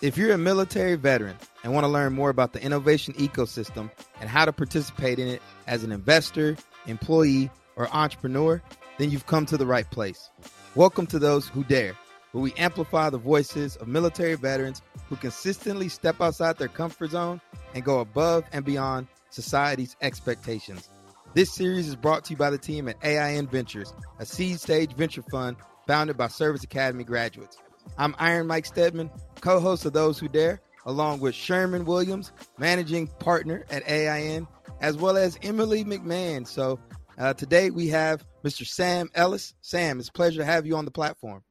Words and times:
If 0.00 0.16
you're 0.16 0.32
a 0.32 0.38
military 0.38 0.94
veteran 0.94 1.36
and 1.62 1.74
want 1.74 1.84
to 1.84 1.88
learn 1.88 2.14
more 2.14 2.30
about 2.30 2.54
the 2.54 2.62
innovation 2.62 3.12
ecosystem 3.14 3.90
and 4.20 4.30
how 4.30 4.46
to 4.46 4.52
participate 4.52 5.18
in 5.18 5.28
it 5.28 5.42
as 5.66 5.84
an 5.84 5.92
investor, 5.92 6.56
employee, 6.86 7.50
or 7.76 7.88
entrepreneur, 7.94 8.62
then 8.96 9.10
you've 9.10 9.26
come 9.26 9.44
to 9.46 9.58
the 9.58 9.66
right 9.66 9.90
place. 9.90 10.30
Welcome 10.74 11.06
to 11.08 11.18
Those 11.18 11.48
Who 11.48 11.62
Dare, 11.64 11.94
where 12.32 12.42
we 12.42 12.54
amplify 12.54 13.10
the 13.10 13.18
voices 13.18 13.76
of 13.76 13.88
military 13.88 14.36
veterans 14.36 14.80
who 15.08 15.16
consistently 15.16 15.90
step 15.90 16.22
outside 16.22 16.56
their 16.56 16.68
comfort 16.68 17.10
zone 17.10 17.40
and 17.74 17.84
go 17.84 18.00
above 18.00 18.44
and 18.52 18.64
beyond 18.64 19.08
society's 19.28 19.94
expectations. 20.00 20.88
This 21.34 21.52
series 21.52 21.88
is 21.88 21.96
brought 21.96 22.24
to 22.26 22.30
you 22.30 22.36
by 22.38 22.48
the 22.48 22.58
team 22.58 22.88
at 22.88 22.96
AIN 23.04 23.46
Ventures, 23.46 23.92
a 24.18 24.24
seed 24.24 24.58
stage 24.60 24.94
venture 24.94 25.24
fund 25.30 25.56
founded 25.86 26.16
by 26.16 26.28
Service 26.28 26.64
Academy 26.64 27.04
graduates. 27.04 27.58
I'm 27.96 28.14
Iron 28.18 28.46
Mike 28.46 28.66
Stedman, 28.66 29.10
co 29.40 29.60
host 29.60 29.84
of 29.84 29.92
Those 29.92 30.18
Who 30.18 30.28
Dare, 30.28 30.60
along 30.86 31.20
with 31.20 31.34
Sherman 31.34 31.84
Williams, 31.84 32.32
managing 32.58 33.06
partner 33.06 33.64
at 33.70 33.88
AIN, 33.88 34.48
as 34.80 34.96
well 34.96 35.16
as 35.16 35.38
Emily 35.42 35.84
McMahon. 35.84 36.46
So 36.46 36.80
uh, 37.18 37.34
today 37.34 37.70
we 37.70 37.88
have 37.88 38.24
Mr. 38.44 38.66
Sam 38.66 39.10
Ellis. 39.14 39.54
Sam, 39.60 40.00
it's 40.00 40.08
a 40.08 40.12
pleasure 40.12 40.40
to 40.40 40.44
have 40.44 40.66
you 40.66 40.76
on 40.76 40.84
the 40.84 40.90
platform. 40.90 41.44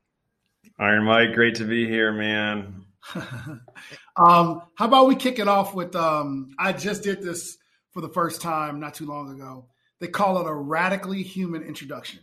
Iron 0.79 1.05
Mike, 1.05 1.33
great 1.33 1.55
to 1.55 1.65
be 1.65 1.87
here, 1.87 2.11
man. 2.11 2.85
um, 3.15 4.61
how 4.75 4.85
about 4.85 5.07
we 5.07 5.15
kick 5.15 5.39
it 5.39 5.47
off 5.47 5.73
with 5.73 5.95
um, 5.95 6.49
I 6.59 6.73
just 6.73 7.03
did 7.03 7.21
this 7.21 7.57
for 7.91 8.01
the 8.01 8.09
first 8.09 8.41
time 8.41 8.79
not 8.79 8.95
too 8.95 9.05
long 9.05 9.29
ago. 9.29 9.67
They 9.99 10.07
call 10.07 10.39
it 10.41 10.49
a 10.49 10.53
radically 10.53 11.23
human 11.23 11.63
introduction. 11.63 12.19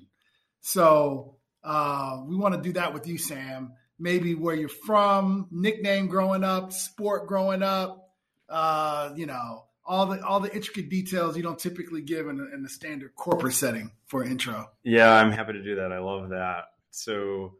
So 0.61 1.36
uh, 1.64 2.20
we 2.27 2.36
want 2.36 2.55
to 2.55 2.61
do 2.61 2.74
that 2.74 2.92
with 2.92 3.06
you, 3.06 3.16
Sam 3.16 3.72
maybe 4.00 4.34
where 4.34 4.56
you're 4.56 4.68
from, 4.68 5.46
nickname 5.50 6.08
growing 6.08 6.42
up, 6.42 6.72
sport 6.72 7.28
growing 7.28 7.62
up, 7.62 8.11
uh, 8.48 9.12
you 9.14 9.27
know, 9.27 9.64
all 9.84 10.06
the 10.06 10.25
all 10.25 10.41
the 10.41 10.55
intricate 10.55 10.88
details 10.88 11.36
you 11.36 11.42
don't 11.42 11.58
typically 11.58 12.00
give 12.00 12.28
in 12.28 12.41
a, 12.41 12.55
in 12.55 12.62
the 12.62 12.69
standard 12.69 13.14
corporate 13.14 13.55
setting 13.55 13.91
for 14.06 14.25
intro. 14.25 14.70
Yeah, 14.83 15.12
I'm 15.12 15.33
happy 15.33 15.52
to 15.52 15.62
do 15.62 15.77
that. 15.77 15.92
I 15.92 15.98
love 15.98 16.30
that. 16.30 16.64
So 16.91 17.55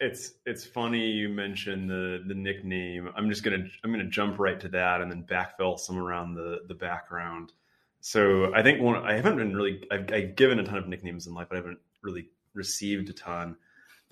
it's 0.00 0.32
it's 0.46 0.64
funny 0.64 1.10
you 1.10 1.28
mentioned 1.28 1.88
the 1.88 2.22
the 2.26 2.34
nickname. 2.34 3.08
I'm 3.16 3.28
just 3.28 3.44
gonna 3.44 3.64
I'm 3.84 3.92
gonna 3.92 4.08
jump 4.08 4.38
right 4.38 4.58
to 4.60 4.68
that 4.70 5.00
and 5.00 5.10
then 5.10 5.24
backfill 5.24 5.78
some 5.78 5.98
around 5.98 6.34
the 6.34 6.60
the 6.66 6.74
background. 6.74 7.52
So 8.00 8.52
I 8.52 8.62
think 8.62 8.80
one 8.80 8.96
I 8.96 9.14
haven't 9.14 9.36
been 9.36 9.56
really 9.56 9.84
I've, 9.90 10.12
I've 10.12 10.36
given 10.36 10.58
a 10.58 10.64
ton 10.64 10.78
of 10.78 10.88
nicknames 10.88 11.26
in 11.26 11.34
life, 11.34 11.46
but 11.48 11.56
I 11.56 11.60
haven't 11.60 11.78
really 12.02 12.28
received 12.52 13.08
a 13.10 13.12
ton 13.12 13.56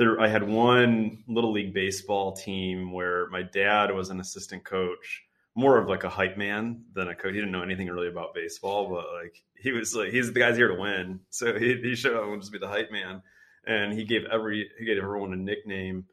there 0.00 0.18
I 0.18 0.28
had 0.28 0.48
one 0.48 1.22
little 1.28 1.52
league 1.52 1.74
baseball 1.74 2.32
team 2.32 2.90
where 2.90 3.28
my 3.28 3.42
dad 3.42 3.94
was 3.94 4.08
an 4.08 4.18
assistant 4.18 4.64
coach, 4.64 5.22
more 5.54 5.76
of 5.76 5.90
like 5.90 6.04
a 6.04 6.08
hype 6.08 6.38
man 6.38 6.84
than 6.94 7.08
a 7.08 7.14
coach. 7.14 7.34
He 7.34 7.38
didn't 7.38 7.52
know 7.52 7.62
anything 7.62 7.86
really 7.86 8.08
about 8.08 8.32
baseball, 8.32 8.88
but 8.88 9.04
like 9.12 9.42
he 9.58 9.72
was 9.72 9.94
like 9.94 10.10
he's 10.10 10.32
the 10.32 10.40
guy's 10.40 10.56
here 10.56 10.68
to 10.68 10.80
win. 10.80 11.20
So 11.28 11.58
he, 11.58 11.76
he 11.82 11.94
showed 11.94 12.16
up 12.16 12.24
and 12.24 12.40
just 12.40 12.50
be 12.50 12.58
the 12.58 12.66
hype 12.66 12.90
man. 12.90 13.20
And 13.66 13.92
he 13.92 14.04
gave 14.04 14.24
every 14.32 14.70
he 14.78 14.86
gave 14.86 14.96
everyone 14.96 15.34
a 15.34 15.36
nickname. 15.36 16.06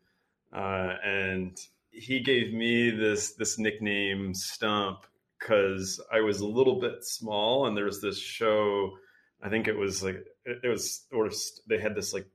Uh, 0.52 0.96
and 1.02 1.58
he 1.90 2.20
gave 2.20 2.54
me 2.54 2.90
this 2.90 3.36
this 3.36 3.58
nickname 3.58 4.34
Stump 4.34 5.06
because 5.40 6.04
I 6.12 6.20
was 6.20 6.42
a 6.42 6.46
little 6.46 6.82
bit 6.82 7.06
small 7.06 7.68
and 7.68 7.78
there 7.78 7.86
was 7.86 8.02
this 8.02 8.20
show 8.20 8.98
I 9.42 9.50
think 9.50 9.70
it 9.70 9.78
was 9.78 10.04
like 10.04 10.26
it, 10.46 10.68
was 10.68 11.06
of 11.14 11.34
they 11.70 11.80
had 11.80 11.96
this 11.96 12.14
like 12.14 12.26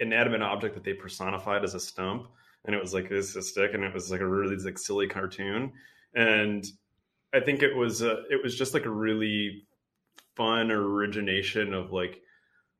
inanimate 0.00 0.42
object 0.42 0.74
that 0.74 0.84
they 0.84 0.94
personified 0.94 1.62
as 1.62 1.74
a 1.74 1.80
stump, 1.80 2.28
and 2.64 2.74
it 2.74 2.82
was 2.82 2.92
like 2.94 3.08
this 3.08 3.36
a 3.36 3.42
stick, 3.42 3.74
and 3.74 3.84
it 3.84 3.94
was 3.94 4.10
like 4.10 4.20
a 4.20 4.26
really 4.26 4.56
like 4.56 4.78
silly 4.78 5.06
cartoon, 5.06 5.72
and 6.14 6.64
I 7.32 7.40
think 7.40 7.62
it 7.62 7.76
was 7.76 8.02
a, 8.02 8.22
it 8.30 8.42
was 8.42 8.56
just 8.56 8.74
like 8.74 8.86
a 8.86 8.90
really 8.90 9.66
fun 10.36 10.70
origination 10.70 11.74
of 11.74 11.92
like 11.92 12.22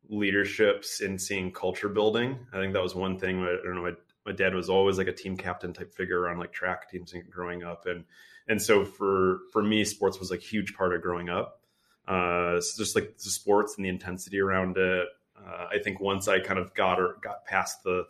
leaderships 0.09 1.00
in 1.00 1.19
seeing 1.19 1.53
culture 1.53 1.89
building. 1.89 2.39
I 2.53 2.56
think 2.59 2.72
that 2.72 2.83
was 2.83 2.95
one 2.95 3.19
thing. 3.19 3.43
I 3.43 3.56
don't 3.65 3.77
know. 3.77 3.83
My, 3.83 3.93
my 4.27 4.33
dad 4.33 4.55
was 4.55 4.69
always 4.69 4.99
like 4.99 5.06
a 5.06 5.12
team 5.12 5.37
captain 5.37 5.72
type 5.72 5.95
figure 5.95 6.28
on 6.28 6.39
like 6.39 6.53
track 6.53 6.91
teams 6.91 7.15
growing 7.31 7.62
up, 7.62 7.87
and 7.87 8.05
and 8.49 8.61
so 8.61 8.84
for 8.84 9.41
for 9.53 9.62
me, 9.62 9.84
sports 9.84 10.19
was 10.19 10.31
like 10.31 10.41
huge 10.41 10.75
part 10.75 10.95
of 10.95 11.03
growing 11.03 11.28
up. 11.28 11.61
Uh, 12.09 12.61
so 12.61 12.83
just 12.83 12.97
like 12.97 13.16
the 13.19 13.31
sports 13.31 13.77
and 13.77 13.84
the 13.84 13.89
intensity 13.89 14.41
around 14.41 14.77
it, 14.77 15.06
uh, 15.47 15.67
I 15.71 15.78
think 15.78 16.01
once 16.01 16.28
I 16.28 16.41
kind 16.41 16.59
of 16.59 16.75
got 16.75 17.01
or 17.01 17.17
got 17.23 17.45
past 17.45 17.83
the 17.84 18.06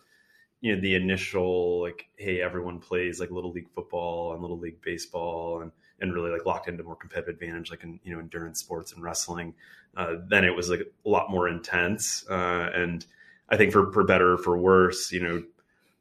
you 0.60 0.74
know 0.74 0.80
the 0.80 0.94
initial 0.94 1.80
like 1.80 2.08
hey 2.16 2.40
everyone 2.40 2.78
plays 2.78 3.18
like 3.18 3.30
little 3.30 3.50
league 3.50 3.70
football 3.74 4.32
and 4.32 4.42
little 4.42 4.58
league 4.58 4.80
baseball 4.82 5.62
and 5.62 5.72
and 6.00 6.14
really 6.14 6.30
like 6.30 6.44
locked 6.44 6.68
into 6.68 6.82
more 6.82 6.96
competitive 6.96 7.34
advantage 7.34 7.70
like 7.70 7.82
in 7.82 7.98
you 8.04 8.12
know 8.12 8.20
endurance 8.20 8.60
sports 8.60 8.92
and 8.92 9.02
wrestling 9.02 9.54
uh, 9.96 10.16
then 10.28 10.44
it 10.44 10.54
was 10.54 10.68
like 10.68 10.80
a 10.80 11.08
lot 11.08 11.30
more 11.30 11.48
intense. 11.48 12.24
Uh, 12.28 12.70
and 12.74 13.04
I 13.48 13.56
think 13.56 13.72
for 13.72 13.92
for 13.92 14.04
better 14.04 14.34
or 14.34 14.38
for 14.38 14.56
worse 14.56 15.10
you 15.10 15.20
know 15.20 15.42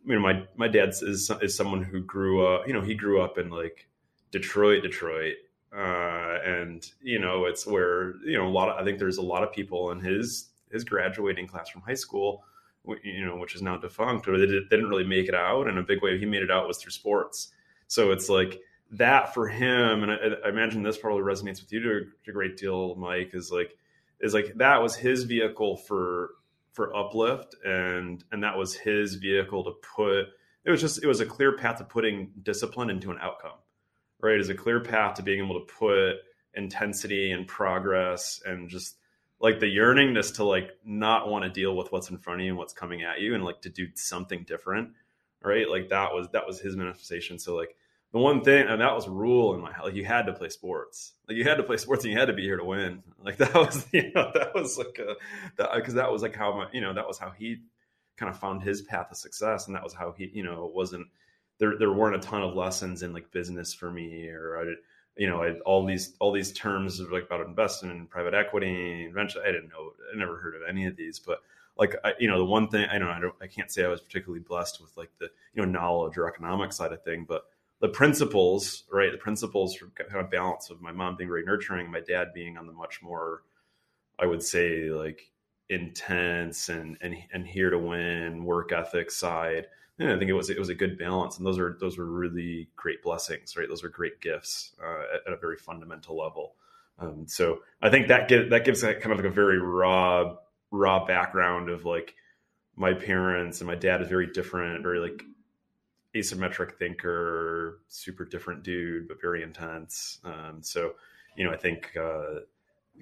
you 0.06 0.16
know 0.16 0.20
my 0.20 0.44
my 0.56 0.68
dad 0.68 0.90
is 0.90 1.32
is 1.42 1.56
someone 1.56 1.84
who 1.84 2.02
grew 2.02 2.46
up 2.46 2.68
you 2.68 2.74
know 2.74 2.82
he 2.82 2.96
grew 2.96 3.22
up 3.22 3.38
in 3.38 3.50
like 3.50 3.88
Detroit 4.32 4.84
Detroit. 4.84 5.36
Uh, 5.76 6.40
and 6.44 6.92
you 7.02 7.20
know 7.20 7.46
it's 7.46 7.66
where 7.66 8.16
you 8.26 8.38
know 8.38 8.48
a 8.48 8.50
lot 8.50 8.70
of 8.70 8.80
I 8.80 8.84
think 8.84 8.98
there's 8.98 9.18
a 9.18 9.24
lot 9.24 9.44
of 9.44 9.52
people 9.52 9.92
in 9.92 10.00
his 10.00 10.48
his 10.72 10.84
graduating 10.84 11.48
class 11.48 11.70
from 11.70 11.82
high 11.82 11.94
school, 11.94 12.44
you 13.04 13.26
know, 13.26 13.38
which 13.38 13.56
is 13.56 13.62
now 13.62 13.78
defunct, 13.78 14.28
or 14.28 14.38
they, 14.38 14.46
did, 14.46 14.70
they 14.70 14.76
didn't 14.76 14.90
really 14.90 15.08
make 15.08 15.28
it 15.28 15.36
out. 15.36 15.68
And 15.68 15.78
a 15.78 15.84
big 15.84 16.02
way 16.02 16.18
he 16.18 16.26
made 16.26 16.44
it 16.44 16.52
out 16.52 16.68
was 16.68 16.78
through 16.78 16.92
sports. 16.92 17.52
So 17.88 18.12
it's 18.12 18.30
like 18.30 18.60
that 18.92 19.34
for 19.34 19.48
him, 19.48 20.04
and 20.04 20.12
I, 20.12 20.16
I 20.46 20.50
imagine 20.50 20.84
this 20.84 20.98
probably 20.98 21.22
resonates 21.22 21.62
with 21.62 21.72
you 21.72 21.82
to 21.82 22.06
a, 22.28 22.32
great 22.32 22.58
deal, 22.58 22.96
Mike. 22.96 23.32
Is 23.34 23.52
like 23.52 23.76
is 24.20 24.34
like 24.34 24.54
that 24.56 24.82
was 24.82 24.96
his 24.96 25.24
vehicle 25.24 25.78
for 25.78 26.32
for 26.74 26.96
uplift, 26.96 27.56
and 27.64 28.24
and 28.32 28.44
that 28.44 28.58
was 28.58 28.76
his 28.76 29.16
vehicle 29.16 29.64
to 29.64 29.72
put. 29.96 30.28
It 30.66 30.72
was 30.72 30.82
just 30.82 31.04
it 31.04 31.08
was 31.08 31.20
a 31.20 31.26
clear 31.26 31.56
path 31.58 31.78
to 31.78 31.84
putting 31.84 32.32
discipline 32.42 32.90
into 32.90 33.12
an 33.12 33.18
outcome, 33.22 33.58
right? 34.22 34.40
Is 34.40 34.50
a 34.50 34.56
clear 34.56 34.80
path 34.80 35.16
to 35.16 35.24
being 35.24 35.44
able 35.44 35.60
to 35.60 35.74
put 35.74 36.18
intensity 36.56 37.32
and 37.32 37.48
progress 37.48 38.42
and 38.46 38.70
just 38.70 38.98
like 39.42 39.60
the 39.60 39.66
yearningness 39.66 40.36
to 40.36 40.44
like 40.44 40.72
not 40.84 41.30
want 41.30 41.44
to 41.44 41.50
deal 41.50 41.76
with 41.76 41.92
what's 41.92 42.10
in 42.10 42.18
front 42.18 42.42
of 42.42 42.46
you 42.46 42.52
and 42.52 42.58
what's 42.58 42.74
coming 42.74 43.04
at 43.04 43.22
you 43.22 43.36
and 43.36 43.44
like 43.44 43.62
to 43.62 43.70
do 43.70 43.88
something 43.96 44.44
different 44.44 44.92
right? 45.42 45.70
Like 45.70 45.90
that 45.90 46.14
was 46.14 46.28
that 46.30 46.46
was 46.46 46.60
his 46.60 46.76
manifestation. 46.76 47.40
So 47.40 47.56
like 47.56 47.76
the 48.12 48.20
one 48.20 48.42
thing 48.42 48.68
and 48.68 48.82
that 48.82 48.96
was 48.96 49.08
rule 49.08 49.54
in 49.54 49.62
my 49.62 49.72
like 49.82 49.94
you 49.94 50.06
had 50.06 50.26
to 50.26 50.34
play 50.34 50.50
sports. 50.50 51.14
Like 51.28 51.38
you 51.38 51.44
had 51.44 51.58
to 51.58 51.64
play 51.64 51.78
sports 51.78 52.04
and 52.04 52.14
you 52.14 52.20
had 52.20 52.28
to 52.28 52.34
be 52.34 52.44
here 52.44 52.58
to 52.58 52.66
win. 52.66 53.04
Like 53.24 53.38
that 53.38 53.54
was 53.54 53.88
you 53.94 54.12
know 54.14 54.32
that 54.34 54.54
was 54.54 54.78
like 54.78 55.00
a 55.00 55.16
that 55.58 55.70
because 55.76 55.94
that 55.96 56.12
was 56.12 56.22
like 56.22 56.36
how 56.36 56.56
my 56.56 56.68
you 56.72 56.82
know 56.82 56.94
that 56.94 57.08
was 57.08 57.18
how 57.18 57.32
he 57.32 57.58
kind 58.18 58.30
of 58.30 58.40
found 58.40 58.62
his 58.62 58.82
path 58.82 59.12
of 59.12 59.18
success 59.18 59.68
and 59.68 59.76
that 59.76 59.84
was 59.84 59.94
how 59.94 60.14
he 60.18 60.30
you 60.34 60.44
know 60.44 60.66
it 60.66 60.74
wasn't 60.74 61.08
there 61.58 61.78
there 61.78 61.92
weren't 61.92 62.16
a 62.16 62.20
ton 62.20 62.42
of 62.42 62.56
lessons 62.56 63.02
in 63.02 63.14
like 63.14 63.32
business 63.32 63.74
for 63.74 63.90
me 63.90 64.28
or 64.28 64.58
I 64.58 64.66
did, 64.66 64.78
you 65.18 65.28
know, 65.28 65.44
I, 65.44 65.60
all 65.66 65.86
these 65.86 66.16
all 66.20 66.32
these 66.32 66.52
terms 66.52 67.00
of 67.00 67.12
like 67.12 67.24
about 67.24 67.46
investment 67.46 67.98
and 67.98 68.10
private 68.10 68.34
equity 68.34 69.10
venture. 69.14 69.42
I 69.42 69.52
didn't 69.52 69.70
know. 69.70 69.94
I 70.14 70.18
never 70.18 70.38
heard 70.38 70.56
of 70.56 70.62
any 70.68 70.86
of 70.86 70.96
these, 70.96 71.20
but 71.20 71.42
like 71.78 71.96
I, 72.04 72.14
you 72.20 72.28
know, 72.28 72.38
the 72.38 72.46
one 72.46 72.68
thing 72.68 72.88
I 72.90 72.98
don't, 72.98 73.10
I 73.10 73.20
don't, 73.20 73.36
I 73.42 73.48
can't 73.48 73.72
say 73.72 73.84
I 73.84 73.88
was 73.88 74.02
particularly 74.02 74.44
blessed 74.44 74.82
with 74.82 74.96
like 74.98 75.12
the 75.20 75.30
you 75.54 75.62
know 75.62 75.70
knowledge 75.70 76.18
or 76.18 76.28
economic 76.28 76.74
side 76.74 76.92
of 76.92 77.04
thing, 77.04 77.26
but 77.28 77.46
the 77.82 77.90
principles, 77.90 78.84
right? 78.92 79.12
The 79.12 79.18
principles 79.18 79.76
for 79.76 79.88
kind 79.96 80.24
of 80.24 80.30
balance 80.30 80.70
of 80.70 80.82
my 80.82 80.92
mom 80.92 81.16
being 81.16 81.30
very 81.30 81.44
nurturing, 81.44 81.90
my 81.90 82.02
dad 82.02 82.34
being 82.34 82.58
on 82.58 82.68
the 82.68 82.74
much 82.74 83.02
more, 83.02 83.44
I 84.20 84.26
would 84.26 84.44
say, 84.44 84.90
like 84.90 85.32
intense 85.70 86.70
and 86.70 86.98
and 87.02 87.16
and 87.32 87.48
here 87.48 87.70
to 87.70 87.78
win 87.78 88.44
work 88.44 88.72
ethic 88.72 89.12
side 89.12 89.68
I 90.02 90.18
think 90.18 90.30
it 90.30 90.34
was 90.34 90.50
it 90.50 90.60
was 90.60 90.70
a 90.70 90.76
good 90.76 90.98
balance, 90.98 91.38
and 91.38 91.46
those 91.46 91.60
are 91.60 91.78
those 91.80 91.98
were 91.98 92.06
really 92.06 92.70
great 92.76 93.04
blessings, 93.04 93.58
right? 93.58 93.68
Those 93.68 93.84
are 93.84 93.90
great 93.90 94.22
gifts 94.22 94.74
uh, 94.82 95.16
at, 95.16 95.28
at, 95.28 95.34
a 95.34 95.38
very 95.38 95.58
fundamental 95.58 96.18
level. 96.18 96.56
Um, 97.00 97.28
so 97.28 97.60
I 97.82 97.90
think 97.90 98.08
that 98.08 98.28
give, 98.30 98.50
that 98.50 98.66
gives 98.66 98.82
kind 98.82 99.12
of 99.12 99.18
like 99.18 99.26
a 99.26 99.30
very 99.30 99.60
raw 99.60 100.36
raw 100.72 101.06
background 101.06 101.70
of 101.70 101.84
like 101.86 102.16
my 102.76 102.94
parents 102.94 103.60
and 103.60 103.68
my 103.68 103.76
dad 103.76 104.02
is 104.02 104.08
very 104.08 104.28
different, 104.28 104.84
very 104.84 105.00
like 105.00 105.24
asymmetric 106.16 106.78
thinker, 106.78 107.80
super 107.90 108.24
different 108.24 108.64
dude, 108.64 109.08
but 109.08 109.20
very 109.22 109.44
intense. 109.44 110.20
Um, 110.24 110.60
so 110.62 110.94
you 111.36 111.46
know, 111.46 111.52
I 111.52 111.58
think 111.58 111.96
uh, 111.98 112.42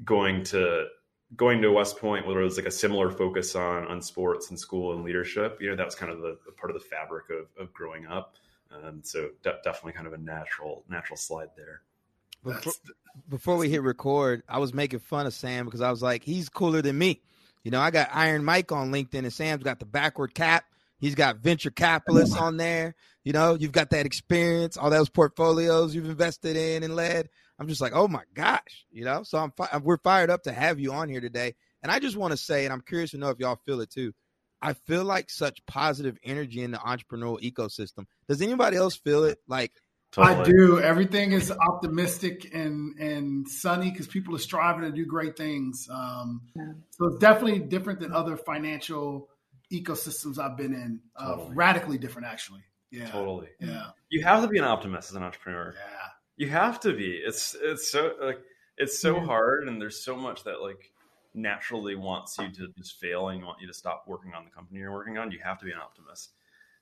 going 0.03 0.43
to 0.45 0.88
going 1.35 1.62
to 1.62 1.71
West 1.71 1.97
Point, 1.97 2.25
where 2.25 2.39
it 2.39 2.44
was 2.44 2.57
like 2.57 2.65
a 2.65 2.71
similar 2.71 3.12
focus 3.12 3.56
on 3.56 3.85
on 3.88 4.01
sports 4.01 4.50
and 4.50 4.59
school 4.59 4.94
and 4.94 5.03
leadership, 5.03 5.59
you 5.62 5.69
know, 5.69 5.75
that 5.75 5.85
was 5.85 5.95
kind 5.95 6.12
of 6.12 6.21
the, 6.21 6.38
the 6.45 6.51
part 6.51 6.71
of 6.71 6.81
the 6.81 6.85
fabric 6.85 7.25
of, 7.29 7.47
of 7.62 7.74
growing 7.74 8.06
up. 8.07 8.35
Um, 8.71 9.01
so 9.03 9.29
de- 9.44 9.59
definitely 9.63 9.94
kind 9.94 10.07
of 10.07 10.13
a 10.13 10.18
natural 10.18 10.83
natural 10.89 11.18
slide 11.18 11.50
there. 11.56 11.81
Before, 12.44 12.74
before, 13.29 13.57
we 13.57 13.69
hit 13.69 13.81
record, 13.81 14.44
I 14.47 14.59
was 14.59 14.74
making 14.74 15.00
fun 15.00 15.25
of 15.25 15.33
Sam 15.33 15.65
because 15.65 15.81
I 15.81 15.89
was 15.89 16.01
like, 16.01 16.24
he's 16.24 16.50
cooler 16.50 16.81
than 16.81 16.97
me. 16.97 17.21
You 17.63 17.71
know, 17.71 17.81
I 17.81 17.91
got 17.91 18.09
Iron 18.13 18.45
Mike 18.45 18.71
on 18.71 18.91
LinkedIn, 18.91 19.15
and 19.19 19.33
Sam's 19.33 19.63
got 19.63 19.79
the 19.79 19.85
backward 19.85 20.33
cap 20.33 20.63
He's 21.00 21.15
got 21.15 21.38
venture 21.38 21.69
capitalists 21.69 22.35
on 22.35 22.57
there. 22.57 22.95
You 23.24 23.33
know, 23.33 23.56
you've 23.56 23.71
got 23.71 23.91
that 23.91 24.06
experience, 24.06 24.77
all 24.77 24.89
those 24.89 25.09
portfolios 25.09 25.94
you've 25.94 26.09
invested 26.09 26.56
in 26.56 26.83
and 26.83 26.95
led. 26.95 27.29
I'm 27.59 27.68
just 27.68 27.81
like, 27.81 27.94
oh 27.95 28.07
my 28.07 28.24
gosh, 28.33 28.86
you 28.92 29.06
know. 29.06 29.24
So 29.24 29.38
I'm 29.38 29.51
fi- 29.51 29.77
we're 29.83 29.98
fired 29.98 30.30
up 30.30 30.44
to 30.44 30.51
have 30.51 30.80
you 30.80 30.94
on 30.94 31.09
here 31.09 31.21
today. 31.21 31.56
And 31.83 31.92
I 31.92 32.00
just 32.00 32.18
want 32.18 32.31
to 32.31 32.38
say, 32.38 32.65
and 32.65 32.74
I'm 32.74 32.81
curious 32.81 33.12
to 33.12 33.18
know 33.18 33.30
if 33.30 33.39
y'all 33.39 33.59
feel 33.65 33.81
it 33.81 33.89
too. 33.89 34.13
I 34.62 34.74
feel 34.74 35.04
like 35.04 35.30
such 35.30 35.65
positive 35.68 36.18
energy 36.24 36.63
in 36.63 36.71
the 36.71 36.80
entrepreneurial 36.80 37.39
ecosystem. 37.42 38.06
Does 38.27 38.42
anybody 38.42 38.77
else 38.77 38.95
feel 38.95 39.24
it? 39.25 39.38
Like 39.48 39.71
Totally. 40.12 40.39
I 40.39 40.44
do. 40.44 40.80
Everything 40.80 41.33
is 41.33 41.51
optimistic 41.51 42.54
and 42.54 42.98
and 42.98 43.48
sunny 43.48 43.92
because 43.92 44.07
people 44.07 44.36
are 44.36 44.39
striving 44.39 44.83
to 44.83 44.92
do 44.92 45.06
great 45.06 45.38
things. 45.38 45.88
Um, 45.92 46.42
yeah. 46.56 46.71
So 46.92 47.07
it's 47.07 47.18
definitely 47.18 47.60
different 47.60 48.00
than 48.00 48.13
other 48.13 48.38
financial 48.38 49.30
ecosystems 49.71 50.39
I've 50.39 50.57
been 50.57 50.74
in. 50.74 51.01
Uh, 51.15 51.36
totally. 51.36 51.56
Radically 51.56 51.98
different, 51.98 52.27
actually. 52.27 52.62
Yeah. 52.89 53.10
Totally. 53.12 53.50
Yeah. 53.60 53.88
You 54.10 54.24
have 54.24 54.42
to 54.42 54.48
be 54.48 54.57
an 54.57 54.63
optimist 54.63 55.10
as 55.10 55.15
an 55.15 55.24
entrepreneur. 55.24 55.75
Yeah. 55.75 56.06
You 56.38 56.50
have 56.50 56.80
to 56.81 56.94
be. 56.94 57.22
It's 57.24 57.56
it's 57.60 57.92
so 57.92 58.13
like 58.22 58.39
it's 58.78 59.00
so 59.00 59.18
yeah. 59.18 59.25
hard, 59.25 59.68
and 59.68 59.81
there's 59.81 60.04
so 60.04 60.16
much 60.16 60.44
that 60.44 60.62
like 60.62 60.92
naturally 61.34 61.95
wants 61.95 62.38
you 62.38 62.50
to 62.51 62.68
just 62.78 63.00
fail 63.00 63.30
and 63.30 63.44
want 63.44 63.62
you 63.62 63.68
to 63.68 63.74
stop 63.74 64.06
working 64.07 64.34
on 64.34 64.44
the 64.45 64.51
company 64.51 64.80
you're 64.80 64.94
working 64.94 65.18
on. 65.18 65.31
You 65.31 65.39
have 65.44 65.60
to 65.60 65.66
be 65.66 65.72
an 65.72 65.78
optimist. 65.78 66.31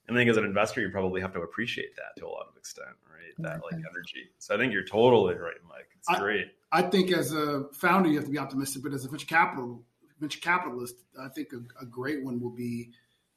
And 0.08 0.16
I 0.16 0.20
think 0.20 0.30
as 0.30 0.38
an 0.38 0.46
investor, 0.46 0.82
you 0.82 0.90
probably 0.90 1.20
have 1.22 1.34
to 1.34 1.42
appreciate 1.42 1.96
that 1.96 2.20
to 2.20 2.28
a 2.28 2.30
lot 2.30 2.46
of 2.48 2.56
extent, 2.58 2.96
right? 3.10 3.34
That 3.40 3.64
like 3.64 3.74
energy. 3.74 4.30
So 4.38 4.54
I 4.54 4.58
think 4.58 4.72
you're 4.72 4.86
totally 4.86 5.34
right, 5.34 5.56
Mike. 5.68 5.90
It's 5.98 6.10
I, 6.10 6.20
great. 6.20 6.48
I 6.72 6.84
think 6.84 7.12
as 7.12 7.34
a 7.34 7.66
founder, 7.74 8.10
you 8.10 8.16
have 8.18 8.26
to 8.26 8.32
be 8.32 8.38
optimistic, 8.38 8.84
but 8.84 8.94
as 8.94 9.04
a 9.06 9.10
venture 9.10 9.26
capital 9.26 9.84
venture 10.20 10.40
capitalist, 10.40 10.96
I 11.20 11.28
think 11.30 11.50
a, 11.54 11.84
a 11.84 11.86
great 11.86 12.24
one 12.24 12.40
will 12.40 12.56
be 12.56 12.92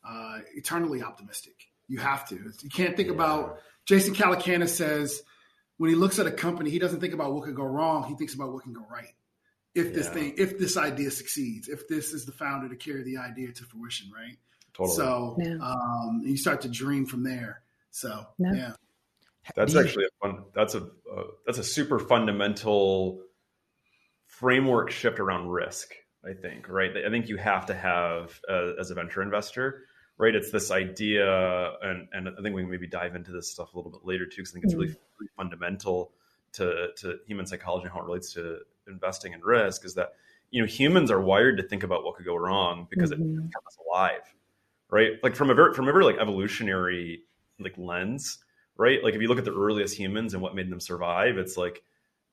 uh, 0.09 0.39
eternally 0.55 1.03
optimistic. 1.03 1.55
You 1.89 1.99
have 1.99 2.29
to. 2.29 2.37
You 2.37 2.71
can't 2.71 2.97
think 2.97 3.09
yeah. 3.09 3.15
about. 3.15 3.61
Jason 3.87 4.15
Calacanis 4.15 4.69
says 4.69 5.23
when 5.79 5.91
he 5.91 5.97
looks 5.97 6.19
at 6.19 6.27
a 6.27 6.31
company, 6.31 6.71
he 6.71 6.79
doesn't 6.79 7.01
think 7.01 7.15
about 7.15 7.33
what 7.33 7.45
could 7.45 7.55
go 7.55 7.65
wrong. 7.65 8.05
He 8.05 8.15
thinks 8.15 8.35
about 8.35 8.53
what 8.53 8.65
can 8.65 8.73
go 8.73 8.85
right. 8.91 9.15
If 9.75 9.87
yeah. 9.87 9.93
this 9.93 10.09
thing, 10.09 10.35
if 10.37 10.59
this 10.59 10.77
idea 10.77 11.11
succeeds, 11.11 11.69
if 11.69 11.89
this 11.89 12.13
is 12.13 12.27
the 12.27 12.33
founder 12.33 12.69
to 12.69 12.77
carry 12.77 13.05
the 13.05 13.19
idea 13.19 13.53
to 13.53 13.65
fruition, 13.65 14.11
right? 14.15 14.37
Totally. 14.75 14.97
So 14.97 15.37
yeah. 15.41 15.57
um, 15.63 16.23
you 16.25 16.37
start 16.37 16.61
to 16.63 16.69
dream 16.69 17.07
from 17.07 17.23
there. 17.23 17.63
So 17.91 18.27
yeah. 18.39 18.53
yeah. 18.55 18.73
That's 19.57 19.75
actually 19.75 20.05
a 20.05 20.09
fun. 20.21 20.45
That's 20.55 20.75
a 20.75 20.83
uh, 20.83 21.23
that's 21.47 21.59
a 21.59 21.65
super 21.65 21.99
fundamental 21.99 23.23
framework 24.27 24.91
shift 24.91 25.21
around 25.21 25.49
risk. 25.49 25.95
I 26.25 26.35
think 26.35 26.69
right. 26.69 26.91
I 27.07 27.09
think 27.09 27.29
you 27.29 27.37
have 27.37 27.67
to 27.67 27.75
have 27.75 28.41
uh, 28.49 28.75
as 28.79 28.91
a 28.91 28.95
venture 28.95 29.23
investor, 29.23 29.87
right? 30.19 30.35
It's 30.35 30.51
this 30.51 30.71
idea, 30.71 31.73
and 31.83 32.09
and 32.13 32.29
I 32.29 32.43
think 32.43 32.55
we 32.55 32.63
can 32.63 32.71
maybe 32.71 32.87
dive 32.87 33.15
into 33.15 33.33
this 33.33 33.51
stuff 33.51 33.73
a 33.75 33.77
little 33.77 33.91
bit 33.91 34.05
later 34.05 34.27
too, 34.27 34.43
because 34.43 34.51
I 34.51 34.53
think 34.55 34.65
it's 34.65 34.75
really, 34.75 34.89
mm-hmm. 34.89 35.21
really 35.21 35.31
fundamental 35.37 36.13
to 36.53 36.89
to 36.97 37.19
human 37.27 37.47
psychology 37.47 37.85
and 37.85 37.93
how 37.93 38.01
it 38.01 38.05
relates 38.05 38.33
to 38.35 38.59
investing 38.87 39.35
and 39.35 39.45
risk. 39.45 39.85
Is 39.85 39.95
that 39.95 40.15
you 40.51 40.61
know 40.61 40.67
humans 40.67 41.11
are 41.11 41.21
wired 41.21 41.57
to 41.59 41.63
think 41.63 41.83
about 41.83 42.05
what 42.05 42.17
could 42.17 42.27
go 42.27 42.37
wrong 42.37 42.87
because 42.91 43.11
mm-hmm. 43.11 43.23
it 43.23 43.43
keeps 43.43 43.67
us 43.67 43.79
alive 43.87 44.23
right? 44.91 45.13
Like 45.23 45.35
from 45.35 45.51
a 45.51 45.55
very 45.55 45.75
from 45.75 45.89
a 45.89 45.93
very 45.93 46.05
like 46.05 46.17
evolutionary 46.19 47.23
like 47.59 47.75
lens, 47.77 48.39
right? 48.77 49.03
Like 49.03 49.15
if 49.15 49.21
you 49.21 49.29
look 49.29 49.39
at 49.39 49.45
the 49.45 49.55
earliest 49.55 49.97
humans 49.97 50.35
and 50.35 50.43
what 50.43 50.55
made 50.55 50.71
them 50.71 50.81
survive, 50.81 51.39
it's 51.39 51.57
like 51.57 51.83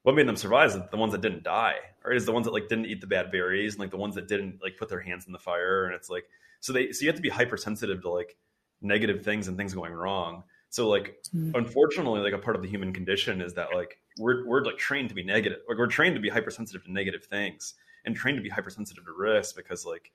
what 0.03 0.15
made 0.15 0.27
them 0.27 0.35
survive 0.35 0.69
is 0.69 0.77
the 0.91 0.97
ones 0.97 1.13
that 1.13 1.21
didn't 1.21 1.43
die, 1.43 1.75
right? 2.05 2.15
Is 2.15 2.25
the 2.25 2.31
ones 2.31 2.45
that 2.45 2.53
like 2.53 2.67
didn't 2.67 2.85
eat 2.85 3.01
the 3.01 3.07
bad 3.07 3.31
berries 3.31 3.73
and 3.73 3.81
like 3.81 3.91
the 3.91 3.97
ones 3.97 4.15
that 4.15 4.27
didn't 4.27 4.59
like 4.61 4.77
put 4.77 4.89
their 4.89 4.99
hands 4.99 5.25
in 5.25 5.33
the 5.33 5.39
fire. 5.39 5.85
And 5.85 5.95
it's 5.95 6.09
like 6.09 6.25
so 6.65 6.73
they 6.73 6.91
so 6.91 7.03
you 7.03 7.09
have 7.09 7.15
to 7.15 7.21
be 7.21 7.29
hypersensitive 7.29 8.01
to 8.01 8.09
like 8.09 8.37
negative 8.81 9.23
things 9.23 9.47
and 9.47 9.55
things 9.55 9.75
going 9.75 9.93
wrong. 9.93 10.43
So 10.71 10.89
like 10.89 11.15
mm-hmm. 11.27 11.51
unfortunately, 11.53 12.21
like 12.21 12.33
a 12.33 12.39
part 12.39 12.55
of 12.55 12.63
the 12.63 12.67
human 12.67 12.91
condition 12.91 13.39
is 13.39 13.53
that 13.53 13.67
like 13.75 13.99
we're 14.17 14.47
we're 14.47 14.63
like 14.63 14.79
trained 14.79 15.09
to 15.09 15.15
be 15.15 15.23
negative. 15.23 15.59
Like 15.69 15.77
we're 15.77 15.85
trained 15.85 16.15
to 16.15 16.21
be 16.21 16.29
hypersensitive 16.29 16.83
to 16.85 16.91
negative 16.91 17.25
things 17.25 17.75
and 18.03 18.15
trained 18.15 18.39
to 18.39 18.41
be 18.41 18.49
hypersensitive 18.49 19.05
to 19.05 19.11
risk 19.15 19.55
because 19.55 19.85
like 19.85 20.11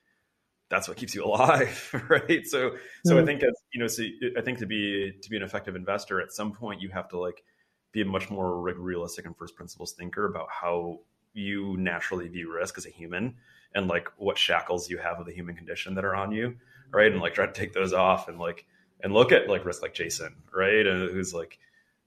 that's 0.70 0.88
what 0.88 0.96
keeps 0.96 1.14
you 1.14 1.24
alive 1.30 2.04
right 2.08 2.46
so 2.46 2.72
so 3.04 3.14
mm-hmm. 3.14 3.22
i 3.22 3.24
think 3.24 3.42
as 3.44 3.54
you 3.72 3.80
know 3.80 3.86
so 3.86 4.04
i 4.36 4.40
think 4.40 4.58
to 4.58 4.66
be 4.66 5.12
to 5.20 5.30
be 5.30 5.36
an 5.36 5.42
effective 5.42 5.74
investor 5.74 6.20
at 6.20 6.30
some 6.30 6.52
point 6.52 6.80
you 6.80 6.88
have 6.88 7.08
to 7.08 7.18
like 7.18 7.42
be 7.90 8.02
a 8.02 8.04
much 8.04 8.30
more 8.30 8.60
realistic 8.60 9.24
and 9.24 9.36
first 9.36 9.56
principles 9.56 9.92
thinker 9.92 10.26
about 10.26 10.46
how 10.48 11.00
you 11.32 11.76
naturally 11.76 12.28
view 12.28 12.52
risk 12.52 12.78
as 12.78 12.86
a 12.86 12.90
human 12.90 13.34
and 13.74 13.88
like 13.88 14.08
what 14.16 14.38
shackles 14.38 14.90
you 14.90 14.98
have 14.98 15.18
of 15.20 15.26
the 15.26 15.32
human 15.32 15.54
condition 15.54 15.94
that 15.94 16.04
are 16.04 16.14
on 16.14 16.32
you 16.32 16.56
right 16.90 17.12
and 17.12 17.20
like 17.20 17.34
try 17.34 17.46
to 17.46 17.52
take 17.52 17.72
those 17.72 17.92
off 17.92 18.28
and 18.28 18.38
like 18.38 18.66
and 19.02 19.12
look 19.12 19.32
at 19.32 19.48
like 19.48 19.64
risk 19.64 19.82
like 19.82 19.94
jason 19.94 20.34
right 20.52 20.86
and 20.86 21.10
who's 21.10 21.32
like 21.32 21.58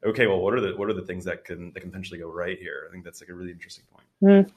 okay 0.05 0.27
well 0.27 0.39
what 0.39 0.53
are 0.53 0.61
the 0.61 0.75
what 0.75 0.89
are 0.89 0.93
the 0.93 1.01
things 1.01 1.25
that 1.25 1.45
can 1.45 1.71
that 1.73 1.81
can 1.81 1.89
potentially 1.89 2.19
go 2.19 2.31
right 2.31 2.59
here 2.59 2.85
i 2.87 2.91
think 2.91 3.03
that's 3.03 3.21
like 3.21 3.29
a 3.29 3.33
really 3.33 3.51
interesting 3.51 3.85
point 3.91 4.07
mm-hmm. 4.21 4.49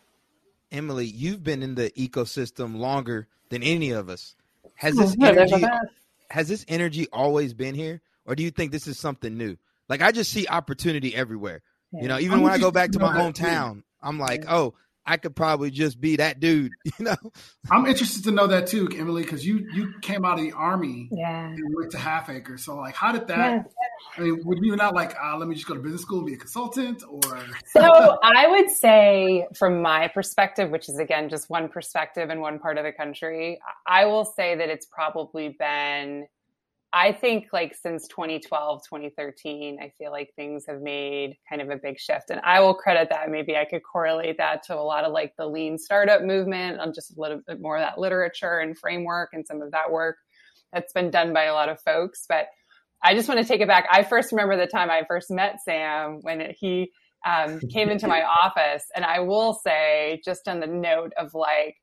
Emily, 0.73 1.07
you've 1.07 1.45
been 1.45 1.63
in 1.63 1.75
the 1.75 1.91
ecosystem 1.93 2.77
longer 2.77 3.29
than 3.51 3.63
any 3.63 3.91
of 3.91 4.09
us. 4.09 4.35
Has 4.75 4.97
this 4.97 5.17
energy 5.21 5.65
has 6.29 6.49
this 6.49 6.65
energy 6.69 7.07
always 7.13 7.55
been 7.55 7.75
here, 7.75 8.03
or 8.25 8.35
do 8.35 8.43
you 8.43 8.51
think 8.51 8.73
this 8.73 8.87
is 8.87 8.99
something 8.99 9.37
new? 9.37 9.57
Like 9.89 10.03
I 10.03 10.13
just 10.13 10.33
see 10.33 10.47
opportunity 10.49 11.15
everywhere. 11.15 11.63
Yeah. 11.93 12.03
You 12.03 12.09
know, 12.09 12.19
even 12.19 12.39
I'm 12.39 12.43
when 12.43 12.53
I 12.53 12.59
go 12.59 12.71
back 12.71 12.91
to 12.93 12.99
my 12.99 13.17
hometown, 13.17 13.85
I'm 14.03 14.19
like, 14.19 14.45
oh, 14.49 14.75
I 15.07 15.17
could 15.17 15.37
probably 15.37 15.71
just 15.71 16.01
be 16.01 16.17
that 16.17 16.41
dude, 16.41 16.73
you 16.85 17.05
know. 17.05 17.17
I'm 17.71 17.87
interested 17.87 18.25
to 18.25 18.33
know 18.33 18.47
that 18.49 18.67
too, 18.67 18.89
Emily, 18.97 19.23
because 19.23 19.47
you 19.47 19.67
you 19.73 19.95
came 20.03 20.25
out 20.25 20.39
of 20.39 20.45
the 20.45 20.53
army 20.53 21.09
yeah. 21.13 21.47
and 21.47 21.75
went 21.75 21.93
to 21.93 21.99
Half 21.99 22.29
Acre. 22.29 22.59
So 22.59 22.77
like, 22.77 22.95
how 22.95 23.13
did 23.13 23.29
that? 23.29 23.39
Yeah. 23.39 23.63
I 24.17 24.21
mean, 24.21 24.41
would 24.45 24.59
you 24.63 24.75
not 24.77 24.95
like, 24.95 25.15
uh, 25.23 25.37
let 25.37 25.47
me 25.47 25.55
just 25.55 25.67
go 25.67 25.75
to 25.75 25.81
business 25.81 26.03
school 26.03 26.19
and 26.19 26.27
be 26.27 26.35
a 26.35 26.39
consultant, 26.39 27.03
or? 27.09 27.45
So 27.67 28.19
I 28.23 28.47
would 28.49 28.71
say, 28.71 29.47
from 29.55 29.83
my 29.83 30.09
perspective, 30.09 30.71
which 30.71 30.89
is 30.89 30.99
again 30.99 31.29
just 31.29 31.49
one 31.51 31.69
perspective 31.69 32.31
in 32.31 32.41
one 32.41 32.59
part 32.59 32.79
of 32.79 32.85
the 32.85 32.93
country, 32.93 33.61
I 33.87 34.07
will 34.07 34.25
say 34.25 34.57
that 34.57 34.69
it's 34.69 34.87
probably 34.87 35.57
been 35.59 36.27
I 36.93 37.13
think 37.13 37.49
like 37.53 37.75
since 37.75 38.07
2012, 38.09 38.83
2013, 38.89 39.79
I 39.83 39.93
feel 39.99 40.11
like 40.11 40.33
things 40.37 40.65
have 40.69 40.81
made 40.81 41.37
kind 41.49 41.61
of 41.61 41.69
a 41.69 41.77
big 41.77 41.99
shift. 41.99 42.31
And 42.31 42.41
I 42.43 42.61
will 42.61 42.75
credit 42.75 43.09
that. 43.11 43.29
Maybe 43.29 43.57
I 43.57 43.65
could 43.65 43.83
correlate 43.83 44.39
that 44.39 44.63
to 44.65 44.75
a 44.75 44.81
lot 44.81 45.05
of 45.05 45.13
like 45.13 45.33
the 45.37 45.47
lean 45.47 45.79
startup 45.79 46.23
movement 46.23 46.81
on 46.81 46.93
just 46.95 47.17
a 47.17 47.21
little 47.21 47.41
bit 47.47 47.61
more 47.61 47.77
of 47.77 47.83
that 47.83 47.99
literature 47.99 48.61
and 48.61 48.79
framework 48.79 49.31
and 49.33 49.47
some 49.47 49.61
of 49.61 49.73
that 49.73 49.91
work 49.91 50.17
that's 50.73 50.93
been 50.93 51.11
done 51.11 51.33
by 51.33 51.45
a 51.45 51.55
lot 51.55 51.69
of 51.69 51.81
folks. 51.83 52.25
But 52.29 52.47
I 53.03 53.15
just 53.15 53.29
want 53.29 53.41
to 53.41 53.47
take 53.47 53.61
it 53.61 53.69
back. 53.69 53.87
I 53.91 54.03
first 54.03 54.33
remember 54.33 54.57
the 54.57 54.67
time 54.67 54.91
I 54.91 55.03
first 55.07 55.31
met 55.31 55.57
Sam 55.65 56.21
when 56.23 56.55
he 56.59 56.91
um, 57.27 57.61
came 57.73 57.91
into 57.91 58.09
my 58.09 58.23
office. 58.45 58.85
And 58.95 59.05
I 59.05 59.21
will 59.21 59.55
say, 59.65 60.21
just 60.25 60.49
on 60.49 60.61
the 60.61 60.67
note 60.67 61.13
of 61.19 61.35
like, 61.35 61.77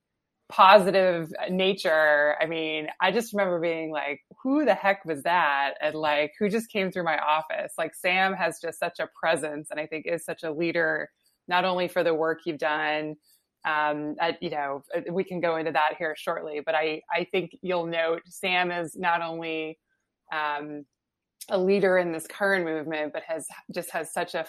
positive 0.54 1.34
nature. 1.50 2.36
I 2.40 2.46
mean, 2.46 2.88
I 3.02 3.12
just 3.12 3.34
remember 3.34 3.60
being 3.60 3.92
like, 3.92 4.22
who 4.44 4.66
the 4.66 4.76
heck 4.76 5.04
was 5.04 5.24
that? 5.24 5.74
And 5.82 5.96
like, 5.96 6.34
who 6.38 6.48
just 6.48 6.70
came 6.70 6.92
through 6.92 7.06
my 7.06 7.18
office? 7.18 7.74
Like, 7.76 7.96
Sam 7.96 8.34
has 8.34 8.60
just 8.62 8.78
such 8.78 9.00
a 9.00 9.10
presence 9.20 9.72
and 9.72 9.80
I 9.80 9.88
think 9.88 10.06
is 10.06 10.24
such 10.24 10.44
a 10.44 10.52
leader, 10.52 11.10
not 11.48 11.66
only 11.66 11.88
for 11.88 12.04
the 12.04 12.14
work 12.14 12.42
you've 12.46 12.60
done. 12.60 13.16
Um, 13.66 14.16
you 14.42 14.52
know, 14.52 14.84
we 15.10 15.24
can 15.24 15.40
go 15.40 15.56
into 15.56 15.72
that 15.72 15.96
here 15.98 16.14
shortly, 16.16 16.62
but 16.64 16.76
I, 16.76 17.02
I 17.12 17.26
think 17.32 17.58
you'll 17.64 17.88
note 17.88 18.22
Sam 18.28 18.70
is 18.70 18.96
not 18.96 19.22
only, 19.24 19.80
um, 20.32 20.86
a 21.50 21.58
leader 21.58 21.98
in 21.98 22.12
this 22.12 22.26
current 22.28 22.64
movement, 22.64 23.12
but 23.12 23.24
has 23.28 23.48
just 23.74 23.90
has 23.92 24.14
such 24.14 24.34
a, 24.34 24.46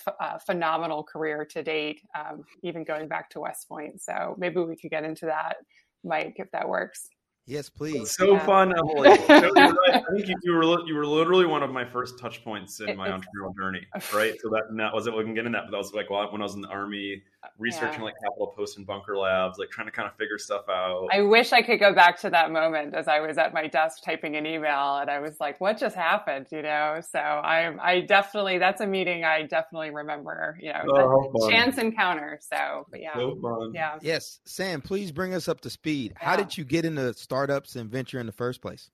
phenomenal 0.47 1.03
career 1.03 1.45
to 1.45 1.63
date, 1.63 2.01
um, 2.17 2.45
even 2.63 2.85
going 2.85 3.09
back 3.09 3.31
to 3.31 3.41
West 3.41 3.69
Point. 3.69 4.01
So 4.01 4.37
maybe 4.39 4.61
we 4.61 4.77
could 4.77 4.91
get 4.91 5.05
into 5.05 5.27
that 5.27 5.57
Mike, 6.05 6.35
if 6.37 6.51
that 6.53 6.69
works. 6.69 7.09
Yes, 7.47 7.69
please. 7.69 8.17
so 8.17 8.33
yeah. 8.33 8.47
fun, 8.47 8.73
Emily. 8.79 9.11
I 9.11 10.03
think 10.11 10.29
you, 10.29 10.35
you, 10.43 10.53
were 10.53 10.87
you 10.87 10.95
were 10.95 11.07
literally 11.07 11.45
one 11.45 11.63
of 11.63 11.71
my 11.71 11.85
first 11.85 12.19
touch 12.19 12.43
points 12.43 12.81
in 12.81 12.97
my 12.97 13.09
entrepreneurial 13.09 13.55
journey, 13.55 13.87
right? 14.15 14.35
So 14.41 14.49
that 14.51 14.65
and 14.71 14.81
that 14.81 14.95
was 14.95 15.07
it. 15.07 15.15
We 15.15 15.25
can 15.25 15.35
get 15.35 15.45
in 15.45 15.53
that, 15.53 15.65
but 15.67 15.73
that 15.73 15.77
was 15.77 15.93
like 15.93 16.11
when 16.11 16.41
I 16.41 16.45
was 16.45 16.55
in 16.55 16.63
the 16.63 16.69
army, 16.69 17.23
uh, 17.43 17.49
researching 17.59 18.01
yeah. 18.01 18.07
like 18.07 18.15
Capitol 18.23 18.55
Post 18.57 18.79
and 18.79 18.87
bunker 18.87 19.19
labs, 19.19 19.59
like 19.59 19.69
trying 19.69 19.87
to 19.87 19.93
kind 19.93 20.09
of 20.09 20.17
figure 20.17 20.39
stuff 20.39 20.65
out. 20.71 21.09
I 21.13 21.21
wish 21.21 21.53
I 21.53 21.61
could 21.61 21.81
go 21.81 21.95
back 21.95 22.19
to 22.21 22.31
that 22.31 22.51
moment 22.51 22.95
as 22.95 23.09
I 23.09 23.21
was 23.21 23.37
at 23.37 23.53
my 23.53 23.67
desk 23.67 24.03
typing 24.03 24.37
an 24.37 24.47
email, 24.47 24.97
and 24.97 25.11
I 25.11 25.21
was 25.21 25.39
like, 25.39 25.61
"What 25.61 25.77
just 25.77 25.97
happened?" 25.97 26.47
You 26.51 26.63
know. 26.63 27.01
So 27.07 27.19
I, 27.19 27.75
I 27.79 28.01
definitely 28.01 28.57
that's 28.57 28.81
a 28.81 28.87
meeting 28.87 29.25
I 29.25 29.43
definitely 29.43 29.91
remember. 29.91 30.59
You 30.63 30.73
know, 30.73 31.31
oh, 31.37 31.51
chance 31.51 31.77
encounter. 31.77 32.39
So, 32.41 32.87
but 32.91 33.03
yeah, 33.03 33.13
so 33.15 33.71
yeah. 33.75 33.99
Yes, 34.01 34.41
Sam, 34.47 34.81
please 34.81 35.13
bring 35.13 35.35
us 35.35 35.47
up 35.47 35.61
to 35.61 35.69
speed. 35.69 36.15
Yeah. 36.19 36.27
How 36.27 36.37
did 36.37 36.57
you 36.57 36.65
get 36.65 36.87
into 36.87 37.13
startups 37.35 37.75
and 37.75 37.91
venture 37.91 38.21
in 38.21 38.27
the 38.27 38.33
first 38.33 38.63
place? 38.63 38.91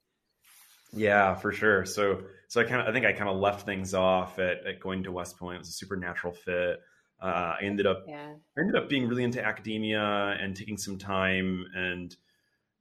Yeah, 0.92 1.34
for 1.34 1.52
sure. 1.52 1.84
So, 1.84 2.22
so 2.48 2.60
I 2.60 2.64
kind 2.64 2.80
of, 2.80 2.88
I 2.88 2.92
think 2.92 3.04
I 3.04 3.12
kind 3.12 3.28
of 3.28 3.36
left 3.36 3.66
things 3.66 3.92
off 3.94 4.38
at, 4.38 4.66
at 4.66 4.80
going 4.80 5.02
to 5.04 5.12
West 5.12 5.38
Point. 5.38 5.56
It 5.56 5.58
was 5.58 5.68
a 5.68 5.72
super 5.72 5.96
natural 5.96 6.32
fit. 6.32 6.80
Uh, 7.22 7.54
I 7.60 7.62
ended 7.62 7.86
up, 7.86 8.04
yeah. 8.08 8.32
I 8.56 8.60
ended 8.60 8.76
up 8.76 8.88
being 8.88 9.06
really 9.06 9.24
into 9.24 9.44
academia 9.44 10.00
and 10.40 10.56
taking 10.56 10.78
some 10.78 10.98
time 10.98 11.66
and 11.74 12.16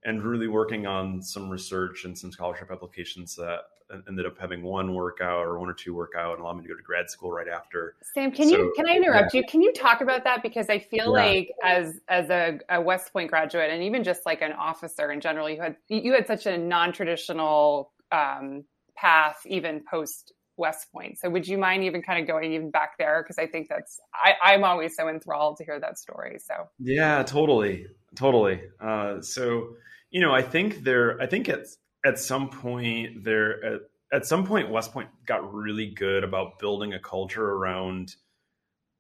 and 0.06 0.24
really 0.24 0.48
working 0.48 0.88
on 0.88 1.22
some 1.22 1.50
research 1.50 2.06
and 2.06 2.18
some 2.18 2.32
scholarship 2.32 2.70
applications 2.72 3.36
that 3.36 3.60
ended 4.08 4.26
up 4.26 4.38
having 4.38 4.64
one 4.64 4.94
workout 4.94 5.46
or 5.46 5.60
one 5.60 5.70
or 5.70 5.74
two 5.74 5.94
workout 5.94 6.34
and 6.34 6.42
allowed 6.42 6.58
me 6.58 6.64
to 6.64 6.70
go 6.70 6.76
to 6.76 6.82
grad 6.82 7.10
school 7.10 7.32
right 7.32 7.48
after. 7.48 7.96
Sam, 8.14 8.32
can 8.32 8.50
so, 8.50 8.56
you 8.56 8.74
can 8.76 8.88
I 8.88 8.96
interrupt 8.96 9.34
yeah. 9.34 9.42
you? 9.42 9.48
Can 9.48 9.62
you 9.62 9.74
talk 9.74 10.02
about 10.02 10.24
that 10.24 10.44
because 10.44 10.70
I 10.70 10.80
feel 10.80 11.06
yeah. 11.06 11.26
like 11.26 11.52
as 11.64 12.00
as 12.08 12.30
a, 12.30 12.60
a, 12.70 12.82
West 12.82 13.12
Point 13.12 13.30
graduate 13.30 13.70
and 13.72 13.84
even 13.84 14.04
just 14.04 14.26
like 14.26 14.42
an 14.42 14.54
officer 14.54 15.12
in 15.12 15.22
general, 15.22 15.50
you 15.50 15.62
had 15.62 15.76
you 15.88 16.14
had 16.14 16.28
such 16.28 16.46
a 16.46 16.58
non 16.58 16.94
traditional 16.94 17.92
um, 18.12 18.64
path 18.96 19.42
even 19.46 19.82
post 19.90 20.34
West 20.58 20.92
Point. 20.92 21.18
So 21.18 21.30
would 21.30 21.48
you 21.48 21.58
mind 21.58 21.84
even 21.84 22.02
kind 22.02 22.22
of 22.22 22.28
going 22.28 22.54
even 22.54 22.70
back 22.70 22.98
there? 23.00 23.24
Because 23.24 23.40
I 23.40 23.48
think 23.48 23.70
that's 23.70 24.00
I, 24.14 24.34
I'm 24.44 24.64
always 24.64 24.96
so 24.96 25.10
enthralled 25.10 25.58
to 25.58 25.66
hear 25.66 25.80
that 25.80 25.98
story. 25.98 26.38
So 26.40 26.54
yeah, 26.80 27.24
totally, 27.24 27.88
totally. 28.16 28.62
Uh, 28.80 29.22
so 29.22 29.70
you 30.12 30.22
know, 30.22 30.34
I 30.34 30.42
think 30.42 30.84
there, 30.84 31.20
I 31.22 31.28
think 31.28 31.50
at 31.50 31.68
at 32.06 32.20
some 32.20 32.50
point 32.50 33.24
there 33.24 33.64
at, 33.64 33.82
at 34.12 34.26
some 34.26 34.46
point 34.46 34.70
West 34.70 34.92
Point 34.92 35.10
got 35.26 35.54
really 35.54 35.88
good 35.88 36.24
about 36.24 36.60
building 36.60 36.94
a 36.94 37.00
culture 37.00 37.46
around 37.46 38.16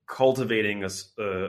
cultivating 0.08 0.84
a, 0.84 0.89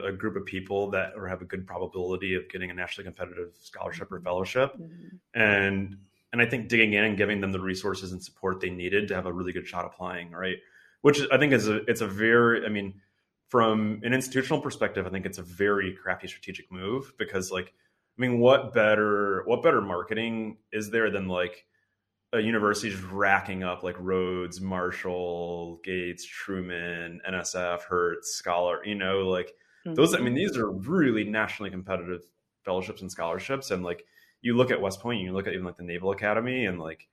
a, 0.05 0.11
group 0.11 0.35
of 0.35 0.45
people 0.45 0.91
that 0.91 1.13
or 1.15 1.27
have 1.27 1.41
a 1.41 1.45
good 1.45 1.65
probability 1.65 2.35
of 2.35 2.47
getting 2.47 2.69
a 2.69 2.73
nationally 2.73 3.05
competitive 3.05 3.49
scholarship 3.59 4.11
or 4.11 4.19
fellowship 4.21 4.73
mm-hmm. 4.77 5.17
and 5.33 5.97
and 6.31 6.41
I 6.41 6.45
think 6.45 6.69
digging 6.69 6.93
in 6.93 7.03
and 7.03 7.17
giving 7.17 7.41
them 7.41 7.51
the 7.51 7.59
resources 7.59 8.11
and 8.11 8.23
support 8.23 8.61
they 8.61 8.69
needed 8.69 9.09
to 9.09 9.15
have 9.15 9.25
a 9.25 9.33
really 9.33 9.51
good 9.51 9.67
shot 9.67 9.85
applying, 9.85 10.31
right? 10.31 10.57
Which 11.01 11.19
I 11.31 11.37
think 11.37 11.53
is 11.53 11.67
a 11.67 11.83
it's 11.89 12.01
a 12.01 12.07
very 12.07 12.65
I 12.65 12.69
mean, 12.69 13.01
from 13.49 13.99
an 14.03 14.13
institutional 14.13 14.61
perspective, 14.61 15.05
I 15.05 15.09
think 15.09 15.25
it's 15.25 15.39
a 15.39 15.43
very 15.43 15.93
crafty 15.93 16.27
strategic 16.27 16.71
move 16.71 17.13
because 17.17 17.51
like 17.51 17.73
I 18.21 18.27
mean, 18.27 18.39
what 18.39 18.71
better 18.71 19.41
what 19.45 19.63
better 19.63 19.81
marketing 19.81 20.57
is 20.71 20.91
there 20.91 21.09
than 21.09 21.27
like 21.27 21.65
a 22.33 22.39
university 22.39 22.91
just 22.91 23.03
racking 23.11 23.63
up 23.63 23.81
like 23.81 23.95
Rhodes, 23.97 24.61
Marshall, 24.61 25.81
Gates, 25.83 26.23
Truman, 26.23 27.19
NSF, 27.27 27.81
Hertz, 27.81 28.35
Scholar, 28.35 28.85
you 28.85 28.93
know, 28.93 29.27
like 29.27 29.47
mm-hmm. 29.87 29.95
those 29.95 30.13
I 30.13 30.19
mean, 30.19 30.35
these 30.35 30.55
are 30.55 30.69
really 30.69 31.23
nationally 31.23 31.71
competitive 31.71 32.21
fellowships 32.63 33.01
and 33.01 33.11
scholarships 33.11 33.71
and 33.71 33.83
like 33.83 34.05
you 34.41 34.55
look 34.55 34.69
at 34.69 34.79
West 34.79 34.99
Point, 34.99 35.21
you 35.21 35.33
look 35.33 35.47
at 35.47 35.53
even 35.53 35.65
like 35.65 35.77
the 35.77 35.83
Naval 35.83 36.11
Academy, 36.11 36.65
and 36.65 36.79
like, 36.79 37.07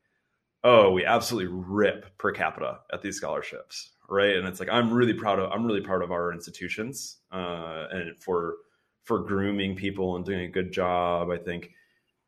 oh, 0.63 0.91
we 0.91 1.07
absolutely 1.07 1.55
rip 1.55 2.19
per 2.19 2.33
capita 2.33 2.81
at 2.93 3.01
these 3.01 3.17
scholarships, 3.17 3.93
right? 4.11 4.37
And 4.37 4.47
it's 4.47 4.61
like 4.61 4.69
I'm 4.71 4.93
really 4.93 5.15
proud 5.15 5.39
of 5.39 5.51
I'm 5.53 5.65
really 5.65 5.81
proud 5.81 6.03
of 6.03 6.13
our 6.13 6.35
institutions 6.35 7.17
uh, 7.33 7.87
and 7.91 8.19
for 8.19 8.57
for 9.09 9.19
grooming 9.21 9.75
people 9.75 10.15
and 10.15 10.25
doing 10.25 10.41
a 10.41 10.49
good 10.49 10.73
job. 10.73 11.31
I 11.31 11.39
think 11.39 11.73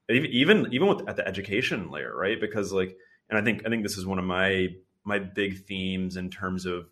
even 0.08 0.66
even 0.72 0.88
with 0.88 1.08
at 1.08 1.16
the 1.16 1.26
education 1.26 1.90
layer, 1.90 2.12
right? 2.14 2.40
Because 2.40 2.72
like, 2.72 2.96
and 3.28 3.38
I 3.38 3.42
think 3.42 3.62
I 3.64 3.68
think 3.68 3.84
this 3.84 3.96
is 3.96 4.04
one 4.04 4.18
of 4.18 4.24
my 4.24 4.68
my 5.04 5.20
big 5.20 5.64
themes 5.66 6.16
in 6.16 6.30
terms 6.30 6.66
of 6.66 6.88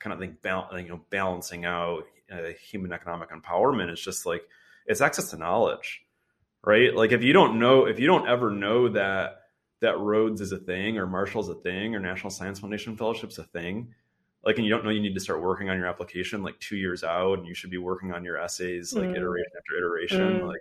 kind 0.00 0.20
of 0.20 0.42
bal- 0.42 0.68
you 0.76 0.88
know 0.88 1.00
balancing 1.10 1.64
out 1.64 2.04
uh, 2.32 2.48
human 2.60 2.92
economic 2.92 3.30
empowerment 3.30 3.92
is 3.92 4.00
just 4.00 4.26
like 4.26 4.42
it's 4.86 5.00
access 5.00 5.30
to 5.30 5.36
knowledge 5.36 6.02
right? 6.64 6.94
Like 6.94 7.12
if 7.12 7.22
you 7.22 7.32
don't 7.32 7.58
know, 7.58 7.86
if 7.86 7.98
you 7.98 8.06
don't 8.06 8.28
ever 8.28 8.50
know 8.50 8.88
that 8.90 9.38
that 9.80 9.98
Rhodes 9.98 10.40
is 10.40 10.52
a 10.52 10.58
thing 10.58 10.98
or 10.98 11.06
Marshall's 11.06 11.48
a 11.48 11.54
thing 11.54 11.94
or 11.94 12.00
National 12.00 12.30
Science 12.30 12.60
Foundation 12.60 12.96
Fellowship's 12.96 13.38
a 13.38 13.44
thing, 13.44 13.94
like 14.44 14.56
and 14.56 14.66
you 14.66 14.70
don't 14.72 14.84
know 14.84 14.90
you 14.90 15.00
need 15.00 15.14
to 15.14 15.20
start 15.20 15.40
working 15.40 15.70
on 15.70 15.78
your 15.78 15.86
application 15.86 16.42
like 16.42 16.58
two 16.60 16.76
years 16.76 17.04
out 17.04 17.38
and 17.38 17.46
you 17.46 17.54
should 17.54 17.70
be 17.70 17.78
working 17.78 18.12
on 18.12 18.24
your 18.24 18.38
essays 18.38 18.92
like 18.92 19.08
mm. 19.08 19.16
iteration 19.16 19.50
after 19.56 19.76
iteration. 19.76 20.40
Mm. 20.40 20.48
Like 20.48 20.60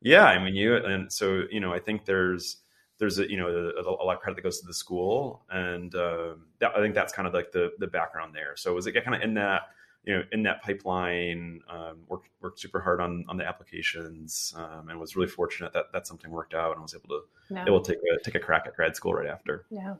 yeah, 0.00 0.26
I 0.26 0.42
mean 0.42 0.54
you 0.54 0.76
and 0.76 1.12
so 1.12 1.44
you 1.50 1.60
know 1.60 1.72
I 1.72 1.78
think 1.78 2.04
there's 2.04 2.58
there's 2.98 3.18
a 3.18 3.30
you 3.30 3.36
know 3.36 3.48
a, 3.48 3.80
a 3.80 4.04
lot 4.04 4.14
of 4.14 4.20
credit 4.20 4.36
that 4.36 4.42
goes 4.42 4.60
to 4.60 4.66
the 4.66 4.74
school 4.74 5.44
and 5.50 5.94
uh, 5.94 6.34
that, 6.60 6.76
I 6.76 6.80
think 6.80 6.94
that's 6.94 7.12
kind 7.12 7.26
of 7.26 7.34
like 7.34 7.52
the 7.52 7.72
the 7.78 7.86
background 7.86 8.34
there. 8.34 8.56
So 8.56 8.74
was 8.74 8.86
it 8.86 8.92
kind 8.92 9.14
of 9.14 9.22
in 9.22 9.34
that 9.34 9.62
you 10.04 10.14
know, 10.14 10.22
in 10.32 10.42
that 10.44 10.62
pipeline, 10.62 11.60
um, 11.68 11.98
worked 12.08 12.28
worked 12.40 12.58
super 12.58 12.80
hard 12.80 13.00
on 13.00 13.24
on 13.28 13.36
the 13.36 13.46
applications, 13.46 14.54
um, 14.56 14.88
and 14.88 14.98
was 14.98 15.14
really 15.14 15.28
fortunate 15.28 15.72
that 15.74 15.92
that 15.92 16.06
something 16.06 16.30
worked 16.30 16.54
out, 16.54 16.72
and 16.72 16.82
was 16.82 16.94
able 16.94 17.08
to 17.08 17.20
yeah. 17.50 17.64
able 17.66 17.80
to 17.82 17.92
take 17.92 18.00
a 18.02 18.24
take 18.24 18.34
a 18.34 18.38
crack 18.38 18.66
at 18.66 18.74
grad 18.74 18.96
school 18.96 19.12
right 19.12 19.28
after. 19.28 19.66
Yeah. 19.70 19.94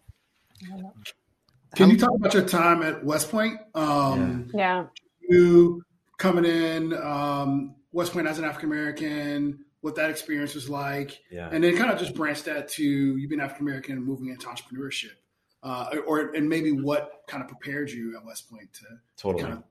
Can 1.75 1.91
you 1.91 1.97
talk 1.97 2.15
about 2.15 2.35
your 2.35 2.47
time 2.47 2.83
at 2.83 3.05
West 3.05 3.31
Point? 3.31 3.61
Um, 3.75 4.51
yeah. 4.55 4.87
You 5.29 5.83
coming 6.19 6.45
in 6.45 6.93
um, 6.95 7.75
West 7.93 8.13
Point 8.13 8.27
as 8.27 8.39
an 8.39 8.45
African 8.45 8.71
American, 8.71 9.65
what 9.81 9.95
that 9.97 10.11
experience 10.11 10.55
was 10.55 10.69
like, 10.69 11.21
yeah. 11.31 11.49
and 11.51 11.63
then 11.65 11.77
kind 11.77 11.91
of 11.91 11.99
just 11.99 12.15
branch 12.15 12.43
that 12.45 12.69
to 12.71 12.85
you 12.85 13.29
being 13.29 13.41
African 13.41 13.67
American 13.67 13.97
and 13.97 14.05
moving 14.05 14.29
into 14.29 14.47
entrepreneurship, 14.47 15.13
uh, 15.63 15.95
or 16.07 16.33
and 16.35 16.49
maybe 16.49 16.73
what 16.73 17.23
kind 17.27 17.43
of 17.43 17.49
prepared 17.49 17.91
you 17.91 18.17
at 18.17 18.25
West 18.25 18.51
Point 18.51 18.73
to 18.75 18.85
totally 19.17 19.45
kind 19.45 19.55
of 19.55 19.63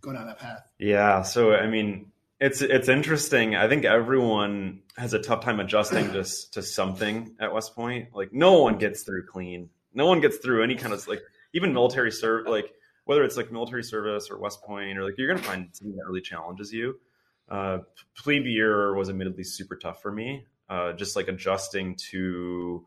go 0.00 0.12
down 0.12 0.26
that 0.26 0.38
path. 0.38 0.62
Yeah. 0.78 1.22
So, 1.22 1.54
I 1.54 1.66
mean, 1.66 2.12
it's 2.40 2.60
it's 2.60 2.88
interesting. 2.88 3.54
I 3.54 3.68
think 3.68 3.84
everyone 3.84 4.82
has 4.96 5.14
a 5.14 5.18
tough 5.18 5.44
time 5.44 5.60
adjusting 5.60 6.12
just 6.12 6.54
to 6.54 6.62
something 6.62 7.36
at 7.38 7.52
West 7.52 7.74
Point. 7.74 8.08
Like 8.14 8.32
no 8.32 8.62
one 8.62 8.78
gets 8.78 9.02
through 9.04 9.26
clean. 9.26 9.70
No 9.94 10.06
one 10.06 10.20
gets 10.20 10.38
through 10.38 10.62
any 10.62 10.74
kind 10.74 10.92
of 10.92 11.06
like 11.08 11.22
even 11.54 11.72
military 11.72 12.10
serve 12.10 12.46
like 12.46 12.72
whether 13.04 13.24
it's 13.24 13.36
like 13.36 13.50
military 13.50 13.82
service 13.82 14.30
or 14.30 14.38
West 14.38 14.62
Point 14.62 14.98
or 14.98 15.04
like 15.04 15.18
you're 15.18 15.28
gonna 15.28 15.46
find 15.46 15.68
something 15.72 15.96
that 15.96 16.06
really 16.06 16.20
challenges 16.20 16.72
you. 16.72 16.98
Uh, 17.48 17.78
plebe 18.16 18.46
year 18.46 18.94
was 18.94 19.08
admittedly 19.08 19.44
super 19.44 19.76
tough 19.76 20.00
for 20.00 20.12
me. 20.12 20.46
Uh, 20.68 20.92
just 20.92 21.16
like 21.16 21.28
adjusting 21.28 21.96
to 21.96 22.86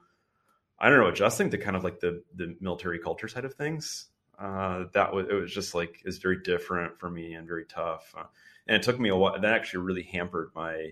I 0.80 0.90
don't 0.90 1.00
know, 1.00 1.08
adjusting 1.08 1.52
to 1.52 1.58
kind 1.58 1.76
of 1.76 1.84
like 1.84 2.00
the 2.00 2.24
the 2.36 2.56
military 2.60 3.00
culture 3.00 3.28
side 3.28 3.46
of 3.46 3.54
things 3.54 4.08
uh, 4.40 4.86
that 4.94 5.14
was 5.14 5.28
it 5.30 5.34
was 5.34 5.54
just 5.54 5.76
like 5.76 6.02
is 6.06 6.18
very 6.18 6.42
different 6.42 7.00
for 7.00 7.10
me 7.10 7.34
and 7.34 7.48
very 7.48 7.66
tough. 7.66 8.14
Uh, 8.18 8.26
and 8.68 8.76
it 8.76 8.84
took 8.84 9.00
me 9.00 9.10
a 9.10 9.16
while. 9.16 9.40
That 9.40 9.54
actually 9.54 9.86
really 9.86 10.04
hampered 10.04 10.52
my 10.56 10.92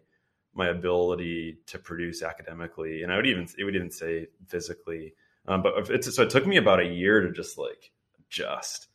my 0.54 0.68
ability 0.68 1.58
to 1.68 1.80
produce 1.80 2.22
academically, 2.22 3.04
and 3.04 3.12
I 3.12 3.18
would 3.18 3.28
even 3.28 3.48
it 3.58 3.64
would 3.64 3.76
even 3.76 3.92
say 3.92 4.28
physically. 4.48 5.14
Um, 5.48 5.62
but 5.62 5.90
it's 5.90 6.14
so 6.16 6.24
it 6.24 6.30
took 6.30 6.48
me 6.48 6.58
about 6.58 6.80
a 6.80 6.86
year 6.86 7.22
to 7.22 7.32
just 7.32 7.58
like 7.58 7.92
adjust. 8.20 8.88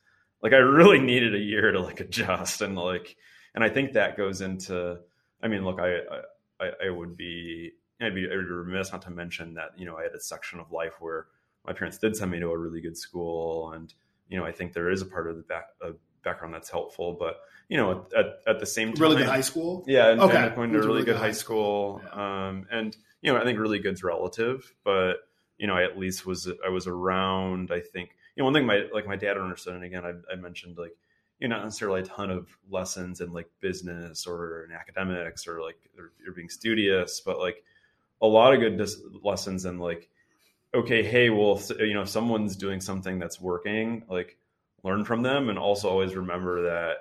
Like 0.43 0.53
I 0.53 0.59
really 0.59 1.01
needed 1.01 1.35
a 1.35 1.39
year 1.39 1.73
to 1.73 1.81
like 1.81 2.01
adjust 2.01 2.63
and 2.63 2.77
like, 2.77 3.17
and 3.55 3.65
I 3.65 3.69
think 3.69 3.93
that 3.93 4.17
goes 4.17 4.41
into. 4.41 4.99
I 5.43 5.49
mean, 5.49 5.65
look, 5.65 5.81
I 5.81 5.99
I, 6.61 6.87
I 6.87 6.91
would 6.91 7.17
be 7.17 7.73
I'd 8.01 8.15
be, 8.15 8.25
I'd 8.25 8.31
be 8.31 8.37
remiss 8.37 8.93
not 8.93 9.03
to 9.03 9.11
mention 9.11 9.55
that 9.55 9.71
you 9.77 9.87
know 9.87 9.97
I 9.97 10.05
had 10.05 10.13
a 10.13 10.21
section 10.21 10.61
of 10.61 10.73
life 10.73 10.95
where 11.01 11.27
my 11.67 11.73
parents 11.73 11.99
did 11.99 12.17
send 12.17 12.31
me 12.31 12.41
to 12.41 12.51
a 12.51 12.57
really 12.57 12.81
good 12.81 12.97
school 12.97 13.73
and 13.73 13.93
you 14.29 14.39
know, 14.39 14.45
I 14.45 14.53
think 14.53 14.73
there 14.73 14.91
is 14.91 15.03
a 15.03 15.07
part 15.07 15.29
of 15.29 15.37
the 15.37 15.43
back, 15.43 15.69
uh, 15.83 15.93
background 16.23 16.55
that's 16.55 16.71
helpful. 16.71 17.17
But 17.19 17.41
you 17.69 17.77
know, 17.77 18.07
at, 18.17 18.41
at 18.47 18.61
the 18.61 18.67
same 18.67 18.93
time, 18.93 19.03
really 19.03 19.17
good 19.17 19.27
high 19.27 19.41
school. 19.41 19.85
Yeah, 19.87 20.11
and, 20.11 20.21
okay. 20.21 20.37
and 20.37 20.55
going 20.55 20.71
to 20.73 20.77
a 20.77 20.81
really, 20.81 20.93
really 20.93 21.05
good, 21.05 21.17
high 21.17 21.33
school, 21.33 22.01
school. 22.01 22.11
Yeah. 22.15 22.49
Um, 22.49 22.67
and 22.71 22.97
you 23.23 23.33
know, 23.33 23.39
I 23.39 23.45
think 23.45 23.59
really 23.59 23.79
good's 23.79 24.05
relative, 24.05 24.73
but 24.85 25.17
you 25.59 25.67
know, 25.67 25.75
I 25.75 25.85
at 25.85 25.99
least 25.99 26.27
was 26.27 26.49
I 26.65 26.69
was 26.69 26.87
around. 26.87 27.71
I 27.73 27.81
think 27.81 28.11
you 28.37 28.43
know 28.43 28.45
one 28.45 28.55
thing 28.55 28.67
my 28.67 28.87
like 28.93 29.07
my 29.07 29.17
dad 29.17 29.37
understood, 29.37 29.75
and 29.75 29.85
again, 29.85 30.05
I, 30.05 30.33
I 30.33 30.37
mentioned 30.37 30.79
like 30.79 30.97
you 31.41 31.49
know 31.49 31.57
not 31.57 31.65
necessarily 31.65 32.01
a 32.01 32.05
ton 32.05 32.31
of 32.31 32.49
lessons 32.71 33.21
in 33.21 33.33
like 33.33 33.49
business 33.61 34.27
or 34.27 34.65
in 34.65 34.73
academics 34.73 35.47
or 35.47 35.61
like 35.63 35.79
you're 36.23 36.35
being 36.35 36.49
studious, 36.49 37.21
but 37.21 37.39
like 37.39 37.65
a 38.23 38.27
lot 38.27 38.55
of 38.55 38.61
good 38.61 38.79
dis- 38.79 39.01
lessons 39.23 39.65
in 39.65 39.79
like 39.79 40.09
okay, 40.75 41.03
hey, 41.03 41.31
well, 41.31 41.61
you 41.79 41.95
know, 41.95 42.03
if 42.03 42.11
someone's 42.11 42.55
doing 42.55 42.81
something 42.81 43.19
that's 43.19 43.41
working, 43.41 44.05
like 44.09 44.37
learn 44.85 45.05
from 45.05 45.23
them, 45.23 45.49
and 45.49 45.59
also 45.59 45.89
always 45.89 46.15
remember 46.15 46.63
that 46.63 46.97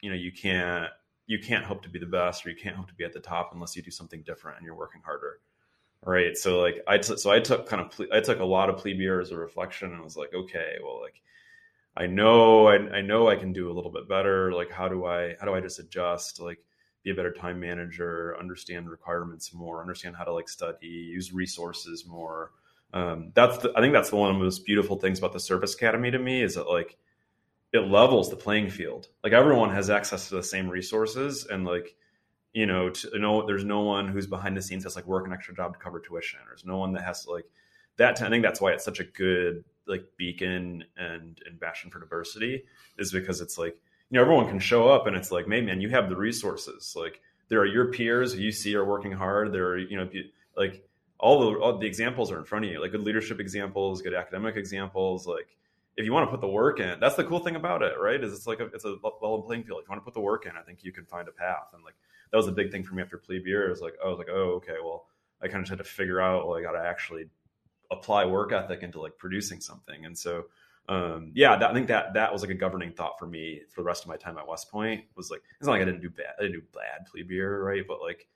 you 0.00 0.10
know 0.10 0.16
you 0.16 0.32
can't 0.32 0.90
you 1.26 1.38
can't 1.38 1.64
hope 1.64 1.82
to 1.82 1.88
be 1.88 1.98
the 1.98 2.06
best 2.06 2.44
or 2.44 2.50
you 2.50 2.56
can't 2.56 2.76
hope 2.76 2.88
to 2.88 2.94
be 2.94 3.04
at 3.04 3.12
the 3.12 3.20
top 3.20 3.50
unless 3.54 3.74
you 3.74 3.82
do 3.82 3.90
something 3.90 4.22
different 4.22 4.58
and 4.58 4.66
you're 4.66 4.74
working 4.74 5.00
harder 5.02 5.40
right. 6.12 6.36
So 6.36 6.60
like 6.60 6.82
i 6.86 6.98
t- 6.98 7.16
so 7.16 7.30
i 7.30 7.40
took 7.40 7.66
kind 7.66 7.82
of 7.82 8.00
i 8.12 8.20
took 8.20 8.40
a 8.40 8.44
lot 8.44 8.68
of 8.68 8.76
plebe 8.78 9.00
years 9.00 9.30
of 9.30 9.38
reflection 9.38 9.92
and 9.92 10.02
was 10.02 10.16
like 10.16 10.34
okay 10.34 10.76
well 10.82 11.00
like 11.00 11.20
i 11.96 12.06
know 12.06 12.66
I, 12.68 12.74
I 12.96 13.00
know 13.00 13.28
i 13.28 13.36
can 13.36 13.52
do 13.52 13.70
a 13.70 13.74
little 13.74 13.92
bit 13.92 14.08
better. 14.08 14.52
Like 14.52 14.70
how 14.70 14.88
do 14.88 15.06
i 15.06 15.34
how 15.40 15.46
do 15.46 15.54
i 15.54 15.60
just 15.60 15.78
adjust 15.78 16.40
like 16.40 16.58
be 17.04 17.10
a 17.10 17.14
better 17.14 17.32
time 17.32 17.60
manager 17.60 18.36
understand 18.38 18.90
requirements 18.90 19.52
more 19.52 19.80
understand 19.80 20.16
how 20.16 20.24
to 20.24 20.32
like 20.32 20.48
study 20.48 20.86
use 20.86 21.32
resources 21.32 22.06
more? 22.06 22.52
Um, 22.94 23.32
that's 23.34 23.58
the, 23.58 23.72
I 23.76 23.80
think 23.80 23.92
that's 23.92 24.10
the 24.10 24.16
one 24.16 24.30
of 24.30 24.36
the 24.36 24.44
most 24.44 24.64
beautiful 24.64 24.96
things 24.96 25.18
about 25.18 25.32
the 25.32 25.40
Service 25.40 25.74
Academy 25.74 26.12
to 26.12 26.18
me 26.18 26.42
is 26.42 26.54
that 26.54 26.68
like 26.68 26.96
it 27.72 27.88
levels 27.88 28.30
the 28.30 28.36
playing 28.36 28.70
field. 28.70 29.08
Like 29.24 29.32
everyone 29.32 29.70
has 29.70 29.90
access 29.90 30.28
to 30.28 30.36
the 30.36 30.44
same 30.44 30.68
resources, 30.68 31.44
and 31.44 31.64
like 31.64 31.96
you 32.54 32.66
know, 32.66 32.88
to, 32.88 33.18
know, 33.18 33.44
there's 33.44 33.64
no 33.64 33.80
one 33.80 34.08
who's 34.08 34.28
behind 34.28 34.56
the 34.56 34.62
scenes 34.62 34.84
has 34.84 34.96
like 34.96 35.06
work 35.06 35.26
an 35.26 35.32
extra 35.32 35.54
job 35.54 35.74
to 35.74 35.78
cover 35.80 36.00
tuition. 36.00 36.38
There's 36.46 36.64
no 36.64 36.78
one 36.78 36.92
that 36.92 37.02
has 37.02 37.24
to 37.24 37.32
like 37.32 37.46
that. 37.96 38.22
I 38.22 38.30
think 38.30 38.44
that's 38.44 38.60
why 38.60 38.72
it's 38.72 38.84
such 38.84 39.00
a 39.00 39.04
good 39.04 39.64
like 39.86 40.04
beacon 40.16 40.84
and 40.96 41.38
and 41.44 41.60
bastion 41.60 41.90
for 41.90 41.98
diversity 41.98 42.64
is 42.96 43.12
because 43.12 43.40
it's 43.40 43.58
like 43.58 43.76
you 44.08 44.16
know 44.16 44.22
everyone 44.22 44.48
can 44.48 44.60
show 44.60 44.88
up 44.88 45.06
and 45.06 45.16
it's 45.16 45.32
like, 45.32 45.48
man, 45.48 45.66
man, 45.66 45.80
you 45.80 45.90
have 45.90 46.08
the 46.08 46.16
resources. 46.16 46.94
Like 46.96 47.20
there 47.48 47.60
are 47.60 47.66
your 47.66 47.90
peers 47.90 48.32
who 48.32 48.40
you 48.40 48.52
see 48.52 48.76
are 48.76 48.84
working 48.84 49.12
hard. 49.12 49.52
There 49.52 49.66
are 49.66 49.78
you 49.78 49.96
know 49.96 50.08
like 50.56 50.88
all 51.18 51.40
the 51.40 51.58
all 51.58 51.78
the 51.78 51.86
examples 51.86 52.30
are 52.30 52.38
in 52.38 52.44
front 52.44 52.66
of 52.66 52.70
you, 52.70 52.80
like 52.80 52.92
good 52.92 53.02
leadership 53.02 53.40
examples, 53.40 54.00
good 54.00 54.14
academic 54.14 54.56
examples. 54.56 55.26
Like 55.26 55.48
if 55.96 56.04
you 56.04 56.12
want 56.12 56.28
to 56.28 56.30
put 56.30 56.40
the 56.40 56.48
work 56.48 56.78
in, 56.78 57.00
that's 57.00 57.16
the 57.16 57.24
cool 57.24 57.40
thing 57.40 57.56
about 57.56 57.82
it, 57.82 57.94
right? 57.98 58.22
Is 58.22 58.32
it's 58.32 58.46
like 58.46 58.60
a, 58.60 58.66
it's 58.66 58.84
a 58.84 58.90
level 58.90 59.42
playing 59.42 59.64
field. 59.64 59.80
If 59.82 59.88
you 59.88 59.92
want 59.92 60.02
to 60.02 60.04
put 60.04 60.14
the 60.14 60.20
work 60.20 60.46
in, 60.46 60.52
I 60.56 60.62
think 60.62 60.84
you 60.84 60.92
can 60.92 61.04
find 61.04 61.26
a 61.26 61.32
path. 61.32 61.68
And 61.72 61.82
like 61.84 61.94
that 62.34 62.38
was 62.38 62.48
a 62.48 62.52
big 62.52 62.72
thing 62.72 62.82
for 62.82 62.96
me 62.96 63.02
after 63.02 63.16
plebe 63.16 63.46
year. 63.46 63.64
It 63.64 63.70
was 63.70 63.80
like 63.80 63.94
I 64.04 64.08
was 64.08 64.18
like, 64.18 64.26
oh, 64.28 64.54
okay, 64.56 64.74
well, 64.82 65.06
I 65.40 65.46
kind 65.46 65.62
of 65.62 65.68
had 65.68 65.78
to 65.78 65.84
figure 65.84 66.20
out, 66.20 66.48
well, 66.48 66.58
I 66.58 66.62
got 66.62 66.72
to 66.72 66.84
actually 66.84 67.26
apply 67.92 68.24
work 68.24 68.50
ethic 68.50 68.82
into 68.82 69.00
like 69.00 69.16
producing 69.18 69.60
something. 69.60 70.04
And 70.04 70.18
so, 70.18 70.46
um, 70.88 71.30
yeah, 71.36 71.56
that, 71.56 71.70
I 71.70 71.72
think 71.72 71.86
that 71.86 72.14
that 72.14 72.32
was 72.32 72.42
like 72.42 72.50
a 72.50 72.54
governing 72.54 72.90
thought 72.90 73.20
for 73.20 73.26
me 73.28 73.60
for 73.70 73.82
the 73.82 73.84
rest 73.86 74.02
of 74.02 74.08
my 74.08 74.16
time 74.16 74.36
at 74.36 74.48
West 74.48 74.68
Point. 74.68 75.04
Was 75.14 75.30
like 75.30 75.42
it's 75.60 75.66
not 75.68 75.74
like 75.74 75.82
I 75.82 75.84
didn't 75.84 76.00
do 76.00 76.10
bad, 76.10 76.34
I 76.36 76.42
didn't 76.42 76.58
do 76.58 76.66
bad 76.74 77.06
plebe 77.06 77.30
year, 77.30 77.62
right? 77.62 77.84
But 77.86 78.00
like 78.00 78.26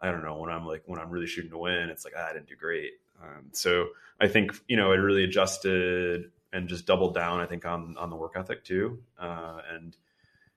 I 0.00 0.10
don't 0.10 0.24
know 0.24 0.38
when 0.38 0.48
I'm 0.48 0.64
like 0.64 0.84
when 0.86 0.98
I'm 0.98 1.10
really 1.10 1.26
shooting 1.26 1.50
to 1.50 1.58
win, 1.58 1.90
it's 1.90 2.06
like 2.06 2.14
ah, 2.16 2.28
I 2.30 2.32
didn't 2.32 2.48
do 2.48 2.56
great. 2.56 2.92
Um, 3.22 3.50
so 3.52 3.88
I 4.18 4.28
think 4.28 4.58
you 4.66 4.78
know 4.78 4.92
I 4.92 4.94
really 4.94 5.24
adjusted 5.24 6.30
and 6.54 6.68
just 6.70 6.86
doubled 6.86 7.14
down. 7.14 7.40
I 7.40 7.44
think 7.44 7.66
on 7.66 7.98
on 7.98 8.08
the 8.08 8.16
work 8.16 8.32
ethic 8.34 8.64
too, 8.64 9.02
uh, 9.18 9.60
and 9.74 9.94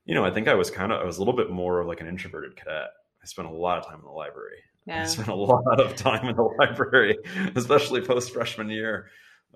you 0.06 0.16
know 0.16 0.24
I 0.24 0.32
think 0.32 0.48
I 0.48 0.56
was 0.56 0.72
kind 0.72 0.92
of 0.92 1.02
I 1.02 1.06
was 1.06 1.18
a 1.18 1.20
little 1.20 1.36
bit 1.36 1.50
more 1.50 1.82
of 1.82 1.88
like 1.88 2.02
an 2.02 2.08
introverted 2.08 2.56
cadet. 2.56 2.90
I 3.22 3.26
spent 3.26 3.48
a 3.48 3.52
lot 3.52 3.80
of 3.80 3.86
time 3.86 4.00
in 4.00 4.06
the 4.06 4.12
library. 4.12 4.58
Yeah. 4.88 5.02
I 5.02 5.06
spent 5.06 5.30
a 5.30 5.34
lot 5.34 5.82
of 5.82 5.96
time 5.96 6.28
in 6.30 6.36
the 6.36 6.44
library, 6.44 7.18
especially 7.56 8.02
post 8.02 8.32
freshman 8.32 8.70
year. 8.70 9.08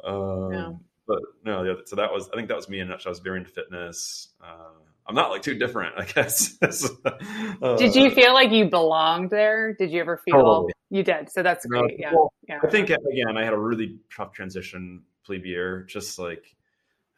Um, 0.03 0.51
yeah. 0.51 0.72
But 1.08 1.20
no, 1.46 1.75
so 1.86 1.98
that 1.98 2.12
was 2.12 2.27
I 2.34 2.36
think 2.36 2.48
that 2.48 2.58
was 2.58 2.68
me 2.68 2.79
in 2.79 2.88
a 2.88 2.89
nutshell. 2.89 3.10
I 3.10 3.12
was 3.12 3.20
very 3.20 3.38
into 3.38 3.51
fitness. 3.51 4.29
Uh, 4.44 4.74
I'm 5.10 5.15
not 5.15 5.32
like 5.32 5.41
too 5.41 5.56
different, 5.56 5.96
I 5.98 6.06
guess. 6.13 6.56
uh, 6.62 7.75
did 7.77 7.96
you 7.96 8.12
feel 8.12 8.34
like 8.34 8.51
you 8.51 8.70
belonged 8.70 9.32
there? 9.32 9.74
Did 9.74 9.91
you 9.91 10.01
ever 10.01 10.18
feel 10.18 10.36
totally. 10.36 10.74
you 10.91 11.03
did? 11.03 11.32
So 11.32 11.41
that's 11.41 11.65
great. 11.65 11.82
No, 11.82 11.88
yeah. 11.98 12.12
Well, 12.13 12.34
yeah. 12.48 12.60
I 12.63 12.68
think 12.68 12.89
again, 12.89 13.36
I 13.36 13.44
had 13.44 13.53
a 13.53 13.58
really 13.58 13.98
tough 14.15 14.34
transition 14.34 15.01
plebe 15.25 15.46
year. 15.46 15.84
Just 15.89 16.20
like, 16.20 16.56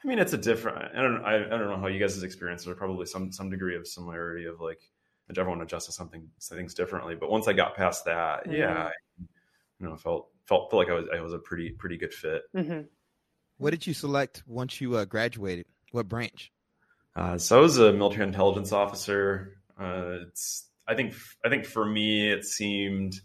I 0.03 0.07
mean, 0.07 0.19
it's 0.19 0.33
a 0.33 0.37
different. 0.37 0.95
I 0.95 1.01
don't. 1.01 1.23
I, 1.23 1.35
I 1.45 1.49
don't 1.57 1.69
know 1.69 1.79
how 1.79 1.87
you 1.87 1.99
guys' 1.99 2.21
experiences 2.23 2.67
are. 2.67 2.75
Probably 2.75 3.05
some 3.05 3.31
some 3.31 3.49
degree 3.49 3.75
of 3.75 3.87
similarity 3.87 4.45
of 4.45 4.59
like 4.59 4.79
everyone 5.37 5.61
adjusts 5.61 5.85
to 5.85 5.91
something 5.91 6.27
things 6.41 6.73
differently. 6.73 7.15
But 7.15 7.29
once 7.29 7.47
I 7.47 7.53
got 7.53 7.75
past 7.75 8.05
that, 8.05 8.45
mm-hmm. 8.45 8.53
yeah, 8.53 8.85
I, 8.85 8.91
you 9.79 9.87
know, 9.87 9.95
felt 9.95 10.29
felt 10.45 10.71
felt 10.71 10.87
like 10.87 10.89
I 10.89 10.93
was 10.93 11.07
I 11.13 11.21
was 11.21 11.33
a 11.33 11.39
pretty 11.39 11.71
pretty 11.71 11.97
good 11.97 12.13
fit. 12.13 12.43
Mm-hmm. 12.55 12.81
What 13.57 13.71
did 13.71 13.85
you 13.85 13.93
select 13.93 14.43
once 14.47 14.81
you 14.81 14.95
uh, 14.95 15.05
graduated? 15.05 15.65
What 15.91 16.07
branch? 16.09 16.51
Uh, 17.15 17.37
so 17.37 17.57
I 17.57 17.61
was 17.61 17.77
a 17.77 17.93
military 17.93 18.25
intelligence 18.25 18.71
officer. 18.71 19.57
Uh, 19.79 20.19
it's 20.27 20.67
I 20.87 20.95
think 20.95 21.13
I 21.45 21.49
think 21.49 21.65
for 21.65 21.85
me 21.85 22.31
it 22.31 22.45
seemed 22.45 23.19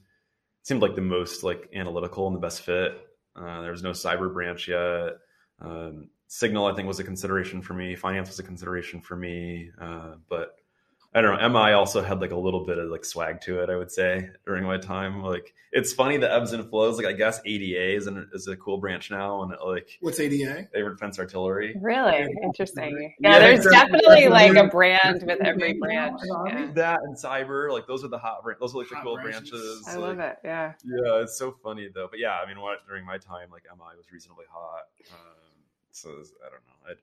seemed 0.62 0.82
like 0.82 0.94
the 0.94 1.00
most 1.00 1.42
like 1.42 1.70
analytical 1.74 2.26
and 2.26 2.36
the 2.36 2.40
best 2.40 2.62
fit. 2.62 2.92
Uh, 3.34 3.62
there 3.62 3.70
was 3.70 3.82
no 3.82 3.90
cyber 3.90 4.32
branch 4.32 4.68
yet. 4.68 5.14
Um, 5.60 6.10
signal 6.28 6.66
I 6.66 6.74
think 6.74 6.88
was 6.88 6.98
a 6.98 7.04
consideration 7.04 7.62
for 7.62 7.74
me. 7.74 7.94
Finance 7.94 8.28
was 8.28 8.38
a 8.38 8.42
consideration 8.42 9.00
for 9.00 9.16
me, 9.16 9.70
uh, 9.80 10.14
but 10.28 10.56
I 11.16 11.22
don't 11.22 11.40
know. 11.40 11.48
MI 11.48 11.72
also 11.72 12.02
had 12.02 12.20
like 12.20 12.32
a 12.32 12.36
little 12.36 12.66
bit 12.66 12.76
of 12.76 12.90
like 12.90 13.02
swag 13.02 13.40
to 13.42 13.62
it. 13.62 13.70
I 13.70 13.76
would 13.76 13.90
say 13.90 14.28
during 14.44 14.64
my 14.64 14.76
time, 14.76 15.22
like 15.22 15.54
it's 15.72 15.94
funny 15.94 16.18
the 16.18 16.30
ebbs 16.30 16.52
and 16.52 16.68
flows. 16.68 16.98
Like 16.98 17.06
I 17.06 17.14
guess 17.14 17.40
ADA 17.46 17.96
is, 17.96 18.06
an, 18.06 18.28
is 18.34 18.48
a 18.48 18.56
cool 18.56 18.76
branch 18.76 19.10
now, 19.10 19.42
and 19.42 19.52
it, 19.52 19.58
like 19.64 19.96
what's 20.02 20.20
ADA? 20.20 20.68
Air 20.74 20.90
Defense 20.90 21.18
Artillery. 21.18 21.74
Really 21.80 22.26
interesting. 22.42 23.14
Yeah, 23.18 23.30
yeah 23.30 23.38
there's 23.38 23.64
definitely 23.64 24.28
like 24.28 24.56
a 24.56 24.66
brand 24.66 25.22
with 25.26 25.40
every 25.40 25.72
branch. 25.78 26.20
Yeah. 26.48 26.70
That 26.74 27.00
and 27.04 27.16
cyber, 27.16 27.72
like 27.72 27.86
those 27.86 28.04
are 28.04 28.08
the 28.08 28.18
hot. 28.18 28.44
Those 28.60 28.74
are 28.74 28.78
like 28.78 28.90
the 28.90 28.96
hot 28.96 29.04
cool 29.04 29.16
branches. 29.16 29.50
branches. 29.50 29.84
I 29.88 29.92
like, 29.92 30.00
love 30.00 30.18
it. 30.18 30.36
Yeah. 30.44 30.72
Yeah, 30.84 31.22
it's 31.22 31.38
so 31.38 31.56
funny 31.62 31.88
though. 31.94 32.08
But 32.10 32.18
yeah, 32.18 32.34
I 32.34 32.46
mean, 32.46 32.60
what 32.60 32.86
during 32.86 33.06
my 33.06 33.16
time, 33.16 33.48
like 33.50 33.62
MI 33.74 33.96
was 33.96 34.12
reasonably 34.12 34.44
hot. 34.52 34.82
Um, 35.10 35.55
so 35.96 36.10
I 36.10 36.50
don't 36.50 36.64
know. 36.66 36.90
I, 36.90 36.94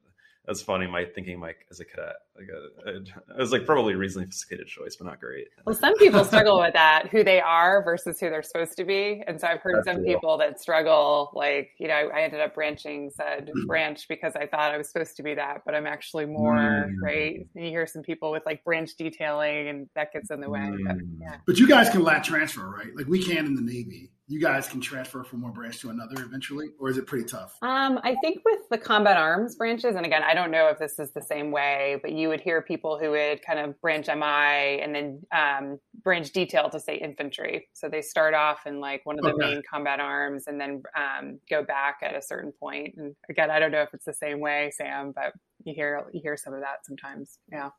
that's 0.45 0.61
funny. 0.61 0.87
My 0.87 1.05
thinking, 1.05 1.39
Mike, 1.39 1.65
as 1.71 1.79
a 1.79 1.85
cadet, 1.85 2.15
like 2.35 2.49
a, 2.49 2.89
uh, 2.89 2.91
a, 2.91 2.97
it 2.97 3.39
was 3.39 3.53
like 3.53 3.65
probably 3.65 3.93
a 3.93 3.97
reasonably 3.97 4.29
sophisticated 4.29 4.67
choice, 4.67 4.97
but 4.97 5.07
not 5.07 5.21
great. 5.21 5.47
Well, 5.65 5.73
some 5.73 5.95
people 5.97 6.25
struggle 6.25 6.59
with 6.59 6.73
that, 6.73 7.07
who 7.09 7.23
they 7.23 7.39
are 7.39 7.81
versus 7.81 8.19
who 8.19 8.29
they're 8.29 8.43
supposed 8.43 8.75
to 8.75 8.83
be. 8.83 9.23
And 9.25 9.39
so 9.39 9.47
I've 9.47 9.61
heard 9.61 9.77
That's 9.77 9.87
some 9.87 10.03
real. 10.03 10.15
people 10.15 10.37
that 10.39 10.59
struggle, 10.59 11.31
like 11.33 11.69
you 11.79 11.87
know, 11.87 12.09
I 12.13 12.23
ended 12.23 12.41
up 12.41 12.55
branching 12.55 13.09
said 13.09 13.51
mm. 13.55 13.67
branch 13.67 14.07
because 14.09 14.35
I 14.35 14.45
thought 14.45 14.73
I 14.73 14.77
was 14.77 14.89
supposed 14.89 15.15
to 15.15 15.23
be 15.23 15.33
that, 15.35 15.61
but 15.65 15.75
I'm 15.75 15.87
actually 15.87 16.25
more 16.25 16.55
mm. 16.55 16.91
right. 17.01 17.47
And 17.55 17.65
you 17.65 17.71
hear 17.71 17.87
some 17.87 18.01
people 18.01 18.29
with 18.29 18.43
like 18.45 18.65
branch 18.65 18.91
detailing, 18.97 19.69
and 19.69 19.89
that 19.95 20.11
gets 20.11 20.29
in 20.29 20.41
the 20.41 20.49
way. 20.49 20.59
Mm. 20.59 20.85
But, 20.85 20.97
yeah. 21.21 21.35
but 21.47 21.57
you 21.57 21.69
guys 21.69 21.89
can 21.89 22.03
lat 22.03 22.25
transfer, 22.25 22.69
right? 22.69 22.93
Like 22.93 23.07
we 23.07 23.23
can 23.23 23.45
in 23.45 23.55
the 23.55 23.61
Navy 23.61 24.09
you 24.27 24.39
guys 24.39 24.69
can 24.69 24.79
transfer 24.79 25.21
from 25.23 25.41
one 25.41 25.51
branch 25.51 25.79
to 25.81 25.89
another 25.89 26.23
eventually, 26.23 26.69
or 26.79 26.89
is 26.89 26.97
it 26.97 27.05
pretty 27.05 27.25
tough? 27.25 27.57
Um, 27.61 27.99
I 28.03 28.15
think 28.21 28.41
with 28.45 28.61
the 28.71 28.77
combat 28.77 29.17
arms 29.17 29.55
branches, 29.55 29.95
and 29.95 30.05
again, 30.05 30.23
I 30.23 30.33
don't 30.33 30.49
know 30.49 30.69
if 30.69 30.79
this 30.79 30.97
is 30.97 31.11
the 31.11 31.21
same 31.21 31.51
way, 31.51 31.99
but 32.01 32.13
you 32.13 32.29
would 32.29 32.39
hear 32.39 32.61
people 32.61 32.97
who 32.97 33.11
would 33.11 33.45
kind 33.45 33.59
of 33.59 33.79
branch 33.81 34.07
MI 34.07 34.81
and 34.81 34.95
then 34.95 35.21
um, 35.33 35.79
branch 36.03 36.31
detail 36.31 36.69
to 36.69 36.79
say 36.79 36.95
infantry. 36.95 37.67
So 37.73 37.89
they 37.89 38.01
start 38.01 38.33
off 38.33 38.65
in 38.65 38.79
like 38.79 39.05
one 39.05 39.19
of 39.19 39.25
the 39.25 39.33
okay. 39.33 39.55
main 39.55 39.61
combat 39.69 39.99
arms 39.99 40.47
and 40.47 40.59
then 40.59 40.81
um, 40.95 41.39
go 41.49 41.61
back 41.61 41.99
at 42.01 42.15
a 42.15 42.21
certain 42.21 42.53
point. 42.53 42.95
And 42.95 43.15
again, 43.29 43.51
I 43.51 43.59
don't 43.59 43.71
know 43.71 43.81
if 43.81 43.93
it's 43.93 44.05
the 44.05 44.13
same 44.13 44.39
way, 44.39 44.71
Sam, 44.73 45.11
but 45.13 45.33
you 45.65 45.73
hear 45.73 46.05
you 46.13 46.21
hear 46.21 46.37
some 46.37 46.53
of 46.53 46.61
that 46.61 46.85
sometimes. 46.85 47.39
Yeah. 47.51 47.71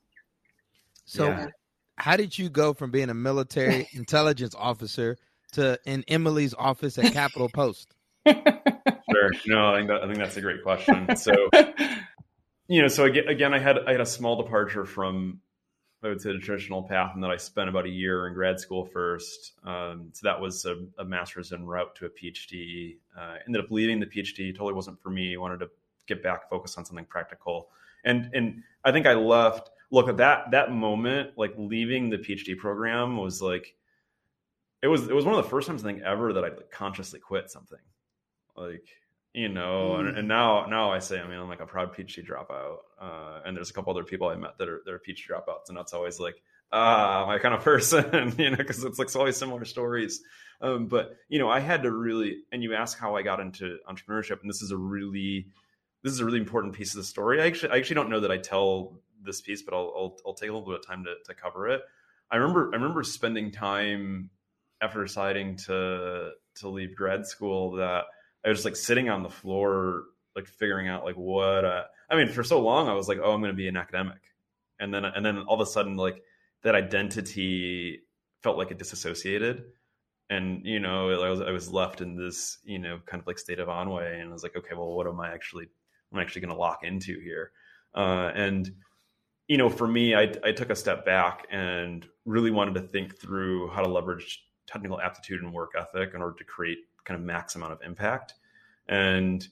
So, 1.06 1.28
yeah. 1.28 1.46
how 1.96 2.16
did 2.16 2.38
you 2.38 2.50
go 2.50 2.74
from 2.74 2.90
being 2.90 3.08
a 3.08 3.14
military 3.14 3.88
intelligence 3.94 4.54
officer? 4.54 5.16
To 5.54 5.78
in 5.84 6.04
Emily's 6.08 6.54
office 6.54 6.98
at 6.98 7.12
Capitol 7.12 7.48
Post? 7.48 7.94
sure. 8.28 9.32
No, 9.46 9.74
I 9.74 9.78
think 9.78 9.88
that, 9.88 10.02
I 10.02 10.06
think 10.06 10.18
that's 10.18 10.36
a 10.36 10.40
great 10.40 10.62
question. 10.62 11.16
So, 11.16 11.32
you 12.68 12.82
know, 12.82 12.88
so 12.88 13.04
again, 13.04 13.28
again, 13.28 13.54
I 13.54 13.58
had 13.58 13.78
I 13.86 13.92
had 13.92 14.00
a 14.00 14.06
small 14.06 14.40
departure 14.42 14.84
from 14.84 15.40
I 16.04 16.08
would 16.08 16.20
say 16.20 16.32
the 16.32 16.38
traditional 16.38 16.82
path, 16.82 17.12
and 17.14 17.22
that 17.24 17.30
I 17.30 17.36
spent 17.36 17.68
about 17.68 17.86
a 17.86 17.90
year 17.90 18.26
in 18.26 18.34
grad 18.34 18.60
school 18.60 18.84
first. 18.84 19.52
Um, 19.64 20.10
so 20.12 20.20
that 20.24 20.38
was 20.38 20.66
a, 20.66 20.76
a, 20.98 21.04
master's 21.04 21.50
en 21.52 21.64
route 21.64 21.94
to 21.96 22.06
a 22.06 22.10
PhD. 22.10 22.98
Uh, 23.18 23.36
ended 23.46 23.64
up 23.64 23.70
leaving 23.70 24.00
the 24.00 24.06
PhD. 24.06 24.52
Totally 24.52 24.74
wasn't 24.74 25.00
for 25.02 25.08
me. 25.08 25.36
Wanted 25.38 25.60
to 25.60 25.70
get 26.06 26.22
back, 26.22 26.50
focus 26.50 26.76
on 26.76 26.84
something 26.84 27.06
practical, 27.06 27.68
and 28.04 28.30
and 28.34 28.62
I 28.84 28.92
think 28.92 29.06
I 29.06 29.14
left. 29.14 29.70
Look 29.90 30.08
at 30.08 30.18
that 30.18 30.50
that 30.50 30.72
moment, 30.72 31.30
like 31.38 31.54
leaving 31.56 32.10
the 32.10 32.18
PhD 32.18 32.56
program 32.56 33.16
was 33.16 33.40
like 33.40 33.74
it 34.84 34.88
was 34.88 35.08
it 35.08 35.14
was 35.14 35.24
one 35.24 35.34
of 35.34 35.42
the 35.42 35.48
first 35.48 35.66
times 35.66 35.82
I 35.82 35.88
think 35.88 36.02
ever 36.02 36.34
that 36.34 36.44
I 36.44 36.48
like 36.48 36.70
consciously 36.70 37.18
quit 37.18 37.50
something. 37.50 37.78
Like 38.54 38.86
you 39.32 39.48
know, 39.48 39.94
mm. 39.96 40.00
and, 40.00 40.18
and, 40.18 40.28
now 40.28 40.66
now 40.66 40.92
I 40.92 40.98
say 40.98 41.18
I 41.18 41.26
mean 41.26 41.38
I'm 41.38 41.48
like 41.48 41.60
a 41.60 41.66
proud 41.66 41.94
PhD 41.94 42.22
dropout, 42.22 42.76
uh, 43.00 43.40
and 43.46 43.56
there's 43.56 43.70
a 43.70 43.72
couple 43.72 43.94
other 43.94 44.04
people 44.04 44.28
I 44.28 44.36
met 44.36 44.58
that 44.58 44.68
are 44.68 44.82
that 44.84 44.92
are 44.92 44.98
PhD 45.00 45.26
dropouts, 45.30 45.70
and 45.70 45.78
that's 45.78 45.94
always 45.94 46.20
like 46.20 46.36
ah 46.70 47.24
my 47.26 47.38
kind 47.38 47.54
of 47.54 47.60
person, 47.64 48.34
you 48.36 48.50
know, 48.50 48.56
because 48.58 48.84
it's 48.84 48.98
like 48.98 49.06
it's 49.06 49.16
always 49.16 49.38
similar 49.38 49.64
stories. 49.64 50.20
Um, 50.60 50.86
but 50.86 51.16
you 51.30 51.38
know, 51.38 51.48
I 51.48 51.60
had 51.60 51.84
to 51.84 51.90
really, 51.90 52.42
and 52.52 52.62
you 52.62 52.74
ask 52.74 52.98
how 52.98 53.16
I 53.16 53.22
got 53.22 53.40
into 53.40 53.78
entrepreneurship, 53.88 54.42
and 54.42 54.50
this 54.50 54.60
is 54.60 54.70
a 54.70 54.76
really 54.76 55.46
this 56.02 56.12
is 56.12 56.20
a 56.20 56.26
really 56.26 56.40
important 56.40 56.74
piece 56.74 56.92
of 56.92 56.98
the 56.98 57.04
story. 57.04 57.40
I 57.40 57.46
actually 57.46 57.70
I 57.70 57.78
actually 57.78 57.94
don't 57.94 58.10
know 58.10 58.20
that 58.20 58.30
I 58.30 58.36
tell 58.36 59.00
this 59.22 59.40
piece, 59.40 59.62
but 59.62 59.72
I'll 59.72 59.92
I'll, 59.96 60.18
I'll 60.26 60.34
take 60.34 60.50
a 60.50 60.52
little 60.52 60.68
bit 60.68 60.78
of 60.78 60.86
time 60.86 61.04
to 61.04 61.14
to 61.24 61.34
cover 61.34 61.68
it. 61.68 61.80
I 62.30 62.36
remember 62.36 62.70
I 62.74 62.76
remember 62.76 63.02
spending 63.02 63.50
time 63.50 64.28
after 64.84 65.02
deciding 65.02 65.56
to 65.56 66.30
to 66.56 66.68
leave 66.68 66.94
grad 66.94 67.26
school 67.26 67.72
that 67.72 68.04
I 68.44 68.48
was 68.48 68.58
just 68.58 68.64
like 68.64 68.76
sitting 68.76 69.08
on 69.08 69.22
the 69.22 69.30
floor, 69.30 70.04
like 70.36 70.46
figuring 70.46 70.88
out 70.88 71.04
like 71.04 71.16
what. 71.16 71.64
Uh, 71.64 71.84
I 72.10 72.16
mean, 72.16 72.28
for 72.28 72.44
so 72.44 72.60
long 72.60 72.88
I 72.88 72.94
was 72.94 73.08
like, 73.08 73.18
oh, 73.22 73.32
I'm 73.32 73.40
going 73.40 73.52
to 73.52 73.56
be 73.56 73.68
an 73.68 73.76
academic, 73.76 74.20
and 74.78 74.92
then 74.92 75.04
and 75.04 75.24
then 75.24 75.38
all 75.38 75.60
of 75.60 75.66
a 75.66 75.70
sudden 75.70 75.96
like 75.96 76.22
that 76.62 76.74
identity 76.74 78.00
felt 78.42 78.58
like 78.58 78.70
it 78.70 78.78
disassociated, 78.78 79.64
and 80.30 80.64
you 80.64 80.80
know 80.80 81.10
I 81.10 81.30
was 81.30 81.40
I 81.40 81.50
was 81.50 81.72
left 81.72 82.00
in 82.00 82.16
this 82.16 82.58
you 82.64 82.78
know 82.78 83.00
kind 83.06 83.20
of 83.20 83.26
like 83.26 83.38
state 83.38 83.58
of 83.58 83.68
ennui, 83.68 84.20
and 84.20 84.28
I 84.28 84.32
was 84.32 84.42
like, 84.42 84.56
okay, 84.56 84.74
well, 84.74 84.94
what 84.94 85.06
am 85.06 85.20
I 85.20 85.32
actually 85.32 85.68
I'm 86.12 86.20
actually 86.20 86.42
going 86.42 86.54
to 86.54 86.60
lock 86.60 86.84
into 86.84 87.18
here, 87.20 87.52
uh, 87.94 88.30
and 88.34 88.70
you 89.48 89.58
know, 89.58 89.68
for 89.68 89.86
me, 89.86 90.14
I, 90.14 90.32
I 90.42 90.52
took 90.52 90.70
a 90.70 90.76
step 90.76 91.04
back 91.04 91.46
and 91.50 92.06
really 92.24 92.50
wanted 92.50 92.74
to 92.74 92.80
think 92.80 93.18
through 93.18 93.68
how 93.70 93.82
to 93.82 93.88
leverage 93.88 94.42
technical 94.66 95.00
aptitude 95.00 95.42
and 95.42 95.52
work 95.52 95.72
ethic 95.78 96.14
in 96.14 96.22
order 96.22 96.36
to 96.38 96.44
create 96.44 96.78
kind 97.04 97.18
of 97.18 97.24
max 97.24 97.54
amount 97.54 97.72
of 97.72 97.82
impact. 97.82 98.34
And 98.88 99.46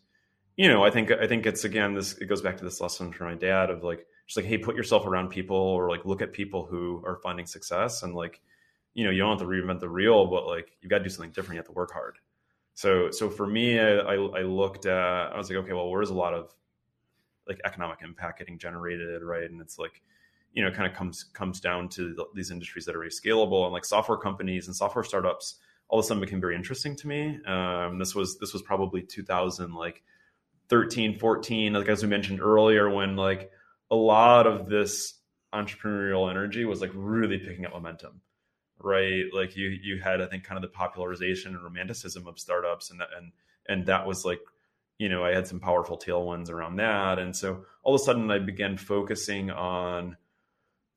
you 0.57 0.69
know, 0.69 0.85
I 0.85 0.91
think 0.91 1.11
I 1.11 1.27
think 1.27 1.47
it's 1.47 1.65
again 1.65 1.95
this 1.95 2.15
it 2.19 2.27
goes 2.27 2.43
back 2.43 2.59
to 2.59 2.65
this 2.65 2.81
lesson 2.81 3.13
from 3.13 3.29
my 3.29 3.35
dad 3.35 3.71
of 3.71 3.83
like 3.83 4.07
just 4.27 4.37
like 4.37 4.47
hey, 4.47 4.59
put 4.59 4.77
yourself 4.77 5.07
around 5.07 5.29
people 5.31 5.57
or 5.57 5.89
like 5.89 6.05
look 6.05 6.23
at 6.23 6.33
people 6.33 6.67
who 6.67 7.03
are 7.07 7.17
finding 7.23 7.47
success 7.47 8.03
and 8.03 8.15
like 8.15 8.41
you 8.95 9.05
know 9.05 9.11
you 9.11 9.19
don't 9.19 9.39
have 9.39 9.47
to 9.47 9.47
reinvent 9.47 9.81
the 9.81 9.89
wheel, 9.89 10.27
but 10.27 10.47
like 10.47 10.77
you 10.81 10.89
got 10.89 10.99
to 10.99 11.05
do 11.05 11.11
something 11.11 11.33
different. 11.33 11.55
You 11.55 11.61
have 11.61 11.67
to 11.67 11.73
work 11.73 11.93
hard. 11.93 12.19
So 12.75 13.11
so 13.11 13.31
for 13.31 13.47
me, 13.47 13.79
I, 13.79 14.15
I 14.15 14.43
looked 14.43 14.87
at 14.87 15.33
I 15.33 15.37
was 15.37 15.49
like 15.49 15.59
okay, 15.61 15.73
well, 15.73 15.91
where's 15.91 16.11
a 16.11 16.15
lot 16.15 16.35
of 16.35 16.55
like 17.49 17.61
economic 17.65 17.99
impact 18.03 18.39
getting 18.39 18.59
generated, 18.59 19.23
right? 19.23 19.51
And 19.51 19.61
it's 19.61 19.79
like 19.79 20.03
you 20.53 20.63
know 20.65 20.71
kind 20.71 20.91
of 20.91 20.97
comes 20.97 21.25
comes 21.33 21.61
down 21.61 21.89
to 21.89 22.15
the, 22.15 22.25
these 22.35 22.51
industries 22.51 22.85
that 22.85 22.95
are 22.95 22.99
very 22.99 23.11
scalable 23.11 23.65
and 23.65 23.73
like 23.73 23.85
software 23.85 24.19
companies 24.19 24.67
and 24.67 24.77
software 24.77 25.05
startups 25.05 25.57
all 25.93 25.99
of 25.99 26.05
a 26.05 26.09
sudden 26.09 26.23
became 26.23 26.41
very 26.41 26.57
interesting 26.57 26.97
to 26.97 27.07
me. 27.07 27.39
Um, 27.45 27.99
this 27.99 28.15
was 28.15 28.39
this 28.39 28.55
was 28.55 28.63
probably 28.63 29.03
2000 29.03 29.75
like 29.75 30.03
13, 30.71 31.19
14, 31.19 31.75
like 31.75 31.89
as 31.89 32.03
we 32.03 32.09
mentioned 32.09 32.41
earlier, 32.41 32.89
when 32.89 33.15
like 33.15 33.51
a 33.91 33.95
lot 33.95 34.47
of 34.47 34.71
this 34.71 35.21
entrepreneurial 35.53 36.31
energy 36.31 36.65
was 36.65 36.81
like 36.81 36.91
really 36.95 37.39
picking 37.39 37.67
up 37.67 37.73
momentum 37.73 38.23
right 38.79 39.25
like 39.35 39.55
you 39.55 39.69
you 39.69 40.01
had 40.01 40.21
i 40.21 40.27
think 40.27 40.45
kind 40.45 40.57
of 40.57 40.63
the 40.63 40.77
popularization 40.77 41.55
and 41.55 41.63
romanticism 41.63 42.27
of 42.27 42.39
startups 42.39 42.91
and 42.91 43.01
and 43.17 43.33
and 43.69 43.87
that 43.87 44.07
was 44.07 44.25
like 44.25 44.41
you 44.99 45.09
know 45.09 45.23
i 45.23 45.33
had 45.33 45.47
some 45.47 45.61
powerful 45.61 45.99
tailwinds 45.99 46.51
around 46.51 46.77
that 46.77 47.19
and 47.19 47.37
so 47.37 47.65
all 47.83 47.95
of 47.95 48.01
a 48.01 48.05
sudden 48.05 48.31
i 48.31 48.39
began 48.39 48.77
focusing 48.77 49.51
on 49.51 50.17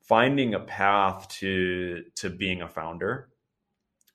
finding 0.06 0.54
a 0.54 0.60
path 0.60 1.28
to 1.28 2.04
to 2.14 2.30
being 2.30 2.62
a 2.62 2.68
founder 2.68 3.28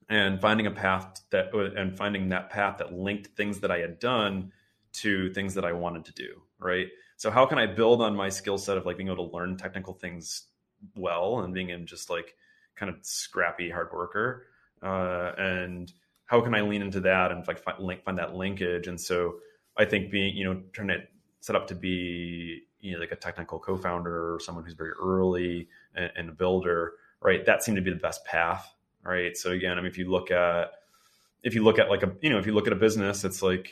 and 0.09 0.41
finding 0.41 0.67
a 0.67 0.71
path 0.71 1.21
that 1.31 1.53
and 1.53 1.97
finding 1.97 2.29
that 2.29 2.49
path 2.49 2.77
that 2.77 2.93
linked 2.93 3.27
things 3.37 3.59
that 3.59 3.71
i 3.71 3.77
had 3.77 3.99
done 3.99 4.51
to 4.93 5.31
things 5.33 5.53
that 5.53 5.65
i 5.65 5.71
wanted 5.71 6.05
to 6.05 6.13
do 6.13 6.41
right 6.59 6.87
so 7.21 7.29
how 7.29 7.45
can 7.45 7.59
I 7.59 7.67
build 7.67 8.01
on 8.01 8.15
my 8.15 8.29
skill 8.29 8.57
set 8.57 8.77
of 8.77 8.87
like 8.87 8.97
being 8.97 9.07
able 9.07 9.29
to 9.29 9.37
learn 9.37 9.55
technical 9.55 9.93
things 9.93 10.47
well 10.95 11.41
and 11.41 11.53
being 11.53 11.69
in 11.69 11.85
just 11.85 12.09
like 12.09 12.33
kind 12.75 12.89
of 12.89 12.95
scrappy 13.03 13.69
hard 13.69 13.89
worker? 13.93 14.47
Uh, 14.81 15.31
and 15.37 15.93
how 16.25 16.41
can 16.41 16.55
I 16.55 16.61
lean 16.61 16.81
into 16.81 16.99
that 17.01 17.31
and 17.31 17.47
like 17.47 17.59
find, 17.59 18.01
find 18.03 18.17
that 18.17 18.33
linkage? 18.33 18.87
And 18.87 18.99
so 18.99 19.35
I 19.77 19.85
think 19.85 20.09
being, 20.09 20.35
you 20.35 20.45
know, 20.45 20.63
trying 20.73 20.87
to 20.87 20.97
set 21.41 21.55
up 21.55 21.67
to 21.67 21.75
be, 21.75 22.63
you 22.81 22.93
know, 22.93 22.99
like 22.99 23.11
a 23.11 23.15
technical 23.15 23.59
co-founder 23.59 24.33
or 24.33 24.39
someone 24.39 24.63
who's 24.63 24.73
very 24.73 24.91
early 25.01 25.69
and, 25.95 26.11
and 26.15 26.29
a 26.29 26.33
builder, 26.33 26.93
right? 27.21 27.45
That 27.45 27.63
seemed 27.63 27.77
to 27.77 27.81
be 27.81 27.91
the 27.91 27.95
best 27.95 28.25
path, 28.25 28.73
right? 29.03 29.37
So 29.37 29.51
again, 29.51 29.73
I 29.73 29.75
mean, 29.81 29.87
if 29.87 29.97
you 29.97 30.09
look 30.09 30.31
at, 30.31 30.71
if 31.43 31.55
you 31.55 31.63
look 31.63 31.79
at 31.79 31.89
like 31.89 32.03
a, 32.03 32.11
you 32.21 32.29
know, 32.29 32.39
if 32.39 32.45
you 32.45 32.53
look 32.53 32.67
at 32.67 32.73
a 32.73 32.77
business, 32.77 33.23
it's 33.23 33.41
like, 33.41 33.69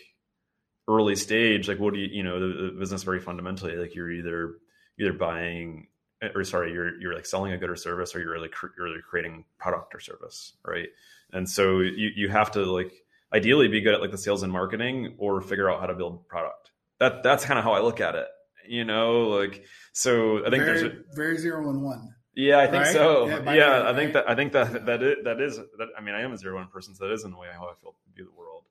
early 0.88 1.16
stage, 1.16 1.68
like 1.68 1.80
what 1.80 1.94
do 1.94 2.00
you, 2.00 2.08
you 2.08 2.24
know, 2.24 2.40
the, 2.40 2.64
the 2.64 2.80
business 2.80 3.04
very 3.04 3.20
fundamentally, 3.20 3.76
like 3.76 3.94
you're 3.94 4.12
either 4.12 4.56
either 5.00 5.14
buying 5.14 5.88
or 6.34 6.44
sorry, 6.44 6.74
you're 6.74 7.00
you're 7.00 7.14
like 7.14 7.28
selling 7.28 7.54
a 7.54 7.58
good 7.60 7.70
or 7.70 7.76
service, 7.76 8.16
or 8.16 8.20
you're 8.20 8.40
like 8.40 8.54
you're 8.76 8.88
really 8.88 9.02
creating 9.08 9.46
product 9.60 9.94
or 9.94 10.00
service, 10.00 10.54
right? 10.66 10.90
And 11.32 11.48
so 11.48 11.80
you 11.80 12.10
you 12.16 12.30
have 12.30 12.52
to 12.54 12.66
like 12.66 12.92
ideally 13.32 13.68
be 13.68 13.82
good 13.82 13.94
at 13.94 14.02
like 14.02 14.10
the 14.10 14.18
sales 14.18 14.42
and 14.42 14.52
marketing, 14.52 15.14
or 15.20 15.42
figure 15.42 15.70
out 15.70 15.80
how 15.80 15.86
to 15.86 15.94
build 15.94 16.28
product. 16.28 16.72
That 17.00 17.22
that's 17.22 17.46
kind 17.46 17.60
of 17.60 17.64
how 17.64 17.74
I 17.74 17.82
look 17.82 18.02
at 18.02 18.16
it, 18.16 18.28
you 18.70 18.86
know. 18.86 19.24
Like 19.28 19.66
so, 19.94 20.46
I 20.46 20.50
think 20.50 20.64
very, 20.64 20.80
there's 20.80 20.94
a, 20.94 21.16
very 21.16 21.38
zero 21.38 21.70
and 21.70 21.82
one. 21.82 22.14
Yeah, 22.36 22.60
I 22.60 22.68
think 22.68 22.84
right? 22.86 22.94
so. 22.94 23.28
Yeah, 23.28 23.54
Yeah, 23.54 23.90
I 23.90 23.94
think 23.94 24.14
that 24.14 24.30
I 24.30 24.36
think 24.36 24.54
that 24.54 24.86
that 24.86 25.04
is, 25.04 25.16
that 25.24 25.42
is 25.42 25.58
that. 25.58 25.90
I 25.98 26.02
mean, 26.02 26.16
I 26.16 26.22
am 26.22 26.32
a 26.32 26.38
zero 26.38 26.56
one 26.56 26.68
person, 26.68 26.96
so 26.96 27.08
that 27.08 27.14
is 27.14 27.24
in 27.24 27.32
the 27.32 27.38
way 27.38 27.48
how 27.54 27.66
I 27.66 27.74
feel 27.82 27.96
view 28.16 28.26
the 28.26 28.40
world. 28.40 28.64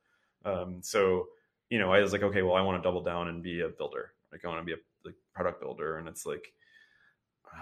Um, 0.45 0.83
so 0.83 1.27
you 1.71 1.79
know, 1.79 1.93
I 1.93 2.01
was 2.01 2.13
like, 2.13 2.23
okay, 2.23 2.43
well, 2.43 2.55
I 2.55 2.63
want 2.63 2.83
to 2.83 2.87
double 2.87 3.03
down 3.03 3.29
and 3.29 3.43
be 3.43 3.61
a 3.61 3.69
builder. 3.69 4.13
Like, 4.33 4.45
I 4.45 4.49
want 4.49 4.61
to 4.61 4.65
be 4.65 4.73
a 4.73 4.83
like, 5.05 5.17
product 5.35 5.61
builder. 5.61 5.99
And 5.99 6.09
it's 6.09 6.25
like, 6.25 6.53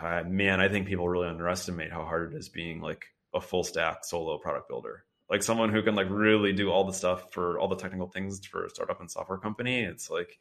uh, 0.03 0.23
man, 0.27 0.61
I 0.61 0.69
think 0.69 0.87
people 0.87 1.09
really 1.09 1.29
underestimate 1.29 1.93
how 1.93 2.05
hard 2.05 2.33
it 2.33 2.37
is 2.37 2.49
being 2.49 2.81
like 2.81 3.05
a 3.35 3.41
full 3.41 3.65
stack 3.65 4.05
solo 4.05 4.39
product 4.39 4.69
builder. 4.69 5.05
Like 5.29 5.43
someone 5.43 5.73
who 5.73 5.83
can 5.83 5.97
like 5.97 6.07
really 6.09 6.53
do 6.53 6.71
all 6.71 6.85
the 6.85 6.93
stuff 6.93 7.33
for 7.33 7.59
all 7.59 7.69
the 7.69 7.77
technical 7.77 8.07
things 8.07 8.45
for 8.47 8.65
a 8.65 8.71
startup 8.71 9.01
and 9.01 9.11
software 9.11 9.39
company. 9.39 9.81
It's 9.81 10.09
like, 10.09 10.39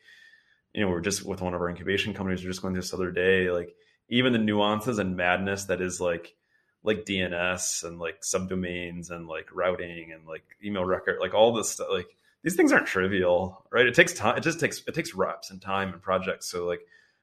you 0.76 0.82
know, 0.82 0.90
we're 0.90 1.00
just 1.00 1.24
with 1.24 1.42
one 1.42 1.54
of 1.54 1.62
our 1.62 1.70
incubation 1.70 2.14
companies, 2.14 2.44
we're 2.44 2.50
just 2.50 2.62
going 2.62 2.74
through 2.74 2.82
this 2.82 2.94
other 2.94 3.10
day, 3.10 3.50
like 3.50 3.74
even 4.10 4.34
the 4.34 4.40
nuances 4.40 5.00
and 5.00 5.16
madness 5.16 5.66
that 5.66 5.80
is 5.80 6.02
like 6.02 6.36
like 6.84 7.06
DNS 7.06 7.84
and 7.86 7.98
like 7.98 8.22
subdomains 8.22 9.10
and 9.10 9.26
like 9.28 9.48
routing 9.54 10.12
and 10.12 10.28
like 10.28 10.44
email 10.64 10.84
record, 10.84 11.18
like 11.22 11.34
all 11.34 11.54
this 11.54 11.70
stuff, 11.70 11.88
like 11.90 12.10
these 12.44 12.56
things 12.56 12.74
aren't 12.74 12.88
trivial, 12.88 13.66
right? 13.72 13.88
It 13.88 13.96
takes 13.96 14.14
time. 14.14 14.38
It 14.38 14.42
just 14.42 14.60
takes 14.60 14.84
it 14.86 14.94
takes 14.94 15.16
reps 15.16 15.50
and 15.50 15.62
time 15.62 15.94
and 15.94 16.02
projects. 16.02 16.48
So 16.48 16.66
like 16.66 16.82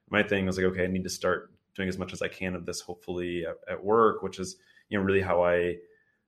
my 0.08 0.22
thing 0.22 0.46
was 0.46 0.56
like, 0.56 0.66
okay, 0.66 0.84
I 0.84 0.88
need 0.88 1.04
to 1.04 1.10
start 1.10 1.52
doing 1.76 1.90
as 1.90 1.98
much 1.98 2.14
as 2.14 2.22
I 2.22 2.28
can 2.28 2.54
of 2.54 2.64
this, 2.64 2.80
hopefully 2.80 3.44
at, 3.44 3.56
at 3.70 3.84
work, 3.84 4.22
which 4.22 4.38
is 4.38 4.56
you 4.88 4.98
know 4.98 5.04
really 5.04 5.20
how 5.20 5.44
I 5.44 5.76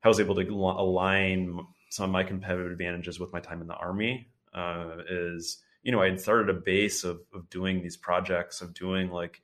how 0.00 0.08
I 0.08 0.08
was 0.08 0.20
able 0.20 0.34
to 0.34 0.42
align 0.42 1.58
some 1.88 2.04
of 2.04 2.10
my 2.10 2.22
competitive 2.22 2.70
advantages 2.70 3.18
with 3.18 3.32
my 3.32 3.40
time 3.40 3.62
in 3.62 3.66
the 3.66 3.74
army. 3.74 4.28
Uh, 4.52 4.98
is 5.10 5.63
you 5.84 5.92
know 5.92 6.02
I 6.02 6.06
had 6.06 6.20
started 6.20 6.50
a 6.50 6.58
base 6.58 7.04
of 7.04 7.20
of 7.32 7.48
doing 7.48 7.82
these 7.82 7.96
projects 7.96 8.60
of 8.60 8.74
doing 8.74 9.10
like 9.10 9.40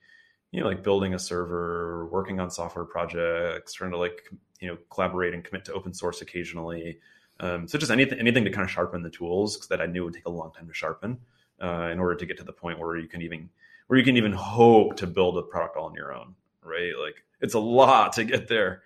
you 0.51 0.61
know 0.61 0.67
like 0.67 0.83
building 0.83 1.15
a 1.15 1.19
server, 1.19 2.07
working 2.07 2.41
on 2.41 2.51
software 2.51 2.85
projects, 2.85 3.75
trying 3.75 3.93
to 3.93 3.99
like 3.99 4.29
you 4.61 4.67
know 4.67 4.79
collaborate 4.91 5.35
and 5.35 5.45
commit 5.45 5.67
to 5.67 5.73
open 5.73 5.95
source 5.95 6.21
occasionally 6.21 6.99
um, 7.41 7.67
so 7.67 7.79
just 7.79 7.91
anything, 7.91 8.19
anything 8.19 8.45
to 8.45 8.51
kind 8.51 8.65
of 8.65 8.71
sharpen 8.71 9.03
the 9.03 9.11
tools 9.11 9.67
that 9.69 9.81
I 9.81 9.87
knew 9.87 10.05
would 10.05 10.15
take 10.15 10.27
a 10.27 10.31
long 10.31 10.53
time 10.53 10.69
to 10.69 10.75
sharpen 10.75 11.19
uh, 11.61 11.89
in 11.91 11.99
order 11.99 12.15
to 12.15 12.27
get 12.27 12.37
to 12.39 12.45
the 12.45 12.53
point 12.53 12.79
where 12.79 12.97
you 12.97 13.09
can 13.09 13.23
even 13.23 13.49
where 13.87 13.99
you 13.99 14.05
can 14.05 14.17
even 14.17 14.33
hope 14.33 14.97
to 14.99 15.07
build 15.07 15.37
a 15.39 15.43
product 15.43 15.77
all 15.77 15.87
on 15.87 15.95
your 15.95 16.15
own, 16.15 16.35
right? 16.63 16.93
Like 17.03 17.25
it's 17.41 17.55
a 17.55 17.59
lot 17.59 18.13
to 18.15 18.25
get 18.25 18.47
there, 18.47 18.83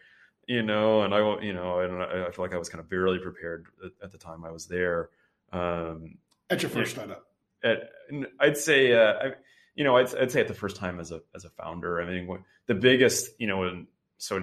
you 0.46 0.62
know. 0.62 1.02
And 1.02 1.12
I, 1.12 1.18
you 1.42 1.52
know, 1.52 1.80
and 1.80 2.02
I 2.02 2.30
feel 2.30 2.44
like 2.44 2.54
I 2.54 2.58
was 2.58 2.68
kind 2.68 2.80
of 2.80 2.88
barely 2.88 3.18
prepared 3.18 3.66
at, 3.84 3.90
at 4.04 4.12
the 4.12 4.18
time 4.18 4.44
I 4.44 4.52
was 4.52 4.66
there. 4.66 5.10
Um, 5.52 6.18
at 6.48 6.62
your 6.62 6.70
first 6.70 6.92
startup, 6.92 7.26
at, 7.64 7.90
I'd 8.38 8.56
say, 8.56 8.92
uh, 8.92 9.12
I, 9.14 9.32
you 9.74 9.84
know, 9.84 9.96
I'd, 9.96 10.14
I'd 10.16 10.30
say 10.30 10.40
at 10.40 10.48
the 10.48 10.54
first 10.54 10.76
time 10.76 11.00
as 11.00 11.10
a 11.10 11.20
as 11.34 11.44
a 11.44 11.50
founder. 11.50 12.00
I 12.00 12.06
mean, 12.06 12.44
the 12.66 12.74
biggest, 12.74 13.30
you 13.38 13.46
know, 13.46 13.64
and 13.64 13.86
so 14.18 14.40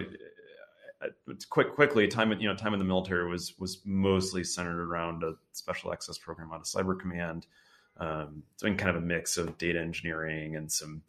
uh, 1.01 1.07
quick 1.49 1.73
quickly 1.73 2.07
time 2.07 2.31
you 2.39 2.47
know 2.47 2.55
time 2.55 2.73
in 2.73 2.79
the 2.79 2.85
military 2.85 3.27
was 3.27 3.57
was 3.57 3.79
mostly 3.85 4.43
centered 4.43 4.79
around 4.79 5.23
a 5.23 5.33
special 5.51 5.91
access 5.91 6.17
program 6.17 6.51
out 6.51 6.59
of 6.59 6.63
cyber 6.63 6.99
command 6.99 7.47
um, 7.97 8.43
doing 8.59 8.77
kind 8.77 8.95
of 8.95 9.01
a 9.01 9.05
mix 9.05 9.37
of 9.37 9.57
data 9.57 9.79
engineering 9.79 10.55
and 10.55 10.71
some 10.71 11.01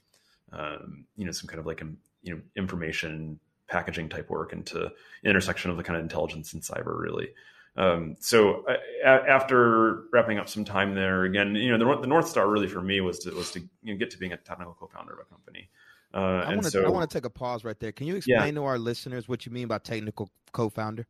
um, 0.52 1.04
you 1.16 1.26
know 1.26 1.32
some 1.32 1.46
kind 1.46 1.60
of 1.60 1.66
like 1.66 1.82
um, 1.82 1.98
you 2.22 2.34
know 2.34 2.40
information 2.56 3.38
packaging 3.68 4.08
type 4.08 4.30
work 4.30 4.52
into 4.52 4.90
intersection 5.24 5.70
of 5.70 5.76
the 5.76 5.82
kind 5.82 5.96
of 5.96 6.02
intelligence 6.02 6.52
and 6.52 6.62
cyber 6.62 6.98
really 6.98 7.28
um, 7.76 8.16
so 8.20 8.64
uh, 8.66 9.06
after 9.06 10.04
wrapping 10.12 10.38
up 10.38 10.48
some 10.48 10.64
time 10.64 10.94
there 10.94 11.24
again 11.24 11.54
you 11.54 11.70
know 11.70 11.78
the, 11.78 12.00
the 12.00 12.06
north 12.06 12.28
star 12.28 12.48
really 12.48 12.68
for 12.68 12.82
me 12.82 13.00
was 13.00 13.18
to 13.18 13.30
was 13.30 13.50
to 13.50 13.60
you 13.82 13.94
know, 13.94 13.98
get 13.98 14.10
to 14.10 14.18
being 14.18 14.32
a 14.32 14.36
technical 14.36 14.74
co-founder 14.74 15.12
of 15.12 15.20
a 15.20 15.24
company 15.24 15.68
uh, 16.14 16.44
I 16.46 16.48
want 16.50 16.64
to 16.64 16.70
so, 16.70 16.84
I 16.84 16.90
want 16.90 17.10
to 17.10 17.16
take 17.16 17.24
a 17.24 17.30
pause 17.30 17.64
right 17.64 17.78
there. 17.80 17.92
Can 17.92 18.06
you 18.06 18.16
explain 18.16 18.54
yeah. 18.54 18.60
to 18.60 18.64
our 18.64 18.78
listeners 18.78 19.28
what 19.28 19.46
you 19.46 19.52
mean 19.52 19.68
by 19.68 19.78
technical 19.78 20.28
co-founder? 20.52 21.06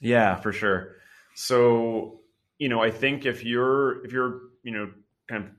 Yeah, 0.00 0.34
for 0.36 0.52
sure. 0.52 0.96
So, 1.34 2.20
you 2.58 2.68
know, 2.68 2.82
I 2.82 2.90
think 2.90 3.26
if 3.26 3.44
you're 3.44 4.04
if 4.04 4.12
you're, 4.12 4.40
you 4.64 4.72
know, 4.72 4.90
kind 5.28 5.44
of 5.44 5.50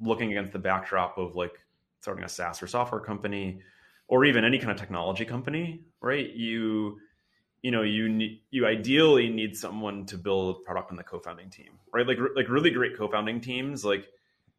looking 0.00 0.30
against 0.30 0.52
the 0.52 0.58
backdrop 0.58 1.16
of 1.16 1.36
like 1.36 1.52
starting 2.00 2.24
a 2.24 2.28
SaaS 2.28 2.62
or 2.62 2.66
software 2.66 3.00
company 3.00 3.60
or 4.08 4.26
even 4.26 4.44
any 4.44 4.58
kind 4.58 4.70
of 4.70 4.76
technology 4.76 5.24
company, 5.24 5.80
right? 6.02 6.30
You 6.34 6.98
you 7.64 7.70
know, 7.70 7.80
you 7.80 8.10
need 8.10 8.42
you 8.50 8.66
ideally 8.66 9.30
need 9.30 9.56
someone 9.56 10.04
to 10.04 10.18
build 10.18 10.64
product 10.64 10.90
on 10.90 10.98
the 10.98 11.02
co-founding 11.02 11.48
team, 11.48 11.78
right? 11.94 12.06
Like 12.06 12.18
like 12.36 12.50
really 12.50 12.70
great 12.70 12.94
co-founding 12.94 13.40
teams 13.40 13.86
like 13.86 14.06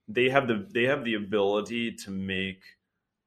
they 0.08 0.28
have 0.30 0.48
the 0.48 0.68
they 0.74 0.86
have 0.86 1.06
the 1.06 1.14
ability 1.14 1.92
to 1.92 2.10
make 2.10 2.64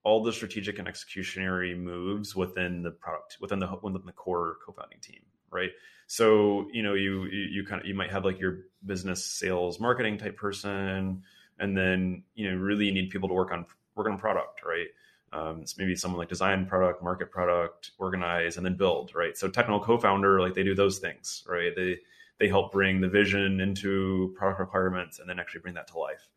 all 0.03 0.25
the 0.25 0.33
strategic 0.33 0.81
and 0.81 0.89
executionary 0.89 1.79
moves 1.79 2.35
within 2.35 2.83
the 2.83 2.91
product 2.91 3.37
within 3.41 3.61
the 3.61 3.69
within 3.81 4.03
the 4.05 4.13
core 4.13 4.57
co-founding 4.67 4.99
team 5.01 5.21
right 5.51 5.71
so 6.09 6.67
you 6.73 6.83
know 6.83 6.95
you, 6.95 7.27
you 7.27 7.65
kind 7.65 7.81
of 7.81 7.87
you 7.87 7.95
might 7.95 8.11
have 8.11 8.25
like 8.25 8.41
your 8.41 8.61
business 8.85 9.25
sales 9.25 9.79
marketing 9.79 10.19
type 10.19 10.37
person 10.37 11.23
and 11.59 11.77
then 11.77 12.23
you 12.35 12.51
know 12.51 12.57
really 12.57 12.87
you 12.87 12.93
need 12.93 13.11
people 13.11 13.29
to 13.29 13.35
work 13.35 13.53
on 13.53 13.65
work 13.95 14.09
on 14.09 14.19
product 14.19 14.63
right 14.65 14.89
um, 15.33 15.61
it's 15.63 15.77
maybe 15.77 15.95
someone 15.95 16.19
like 16.19 16.29
design 16.29 16.67
product 16.67 17.03
market 17.03 17.31
product 17.31 17.93
organize 17.99 18.57
and 18.57 18.65
then 18.65 18.77
build 18.77 19.13
right? 19.15 19.37
So 19.37 19.49
technical 19.49 19.81
co-founder 19.81 20.41
like 20.41 20.55
they 20.55 20.63
do 20.63 20.75
those 20.75 20.99
things 20.99 21.45
right? 21.49 21.73
They 21.75 21.99
they 22.39 22.49
help 22.49 22.73
bring 22.73 23.01
the 23.01 23.09
vision 23.09 23.61
into 23.61 24.33
product 24.37 24.61
requirements 24.61 25.19
and 25.19 25.29
then 25.29 25.39
actually 25.39 25.61
bring 25.61 25.75
that 25.75 25.89
to 25.89 25.99
life. 25.99 26.29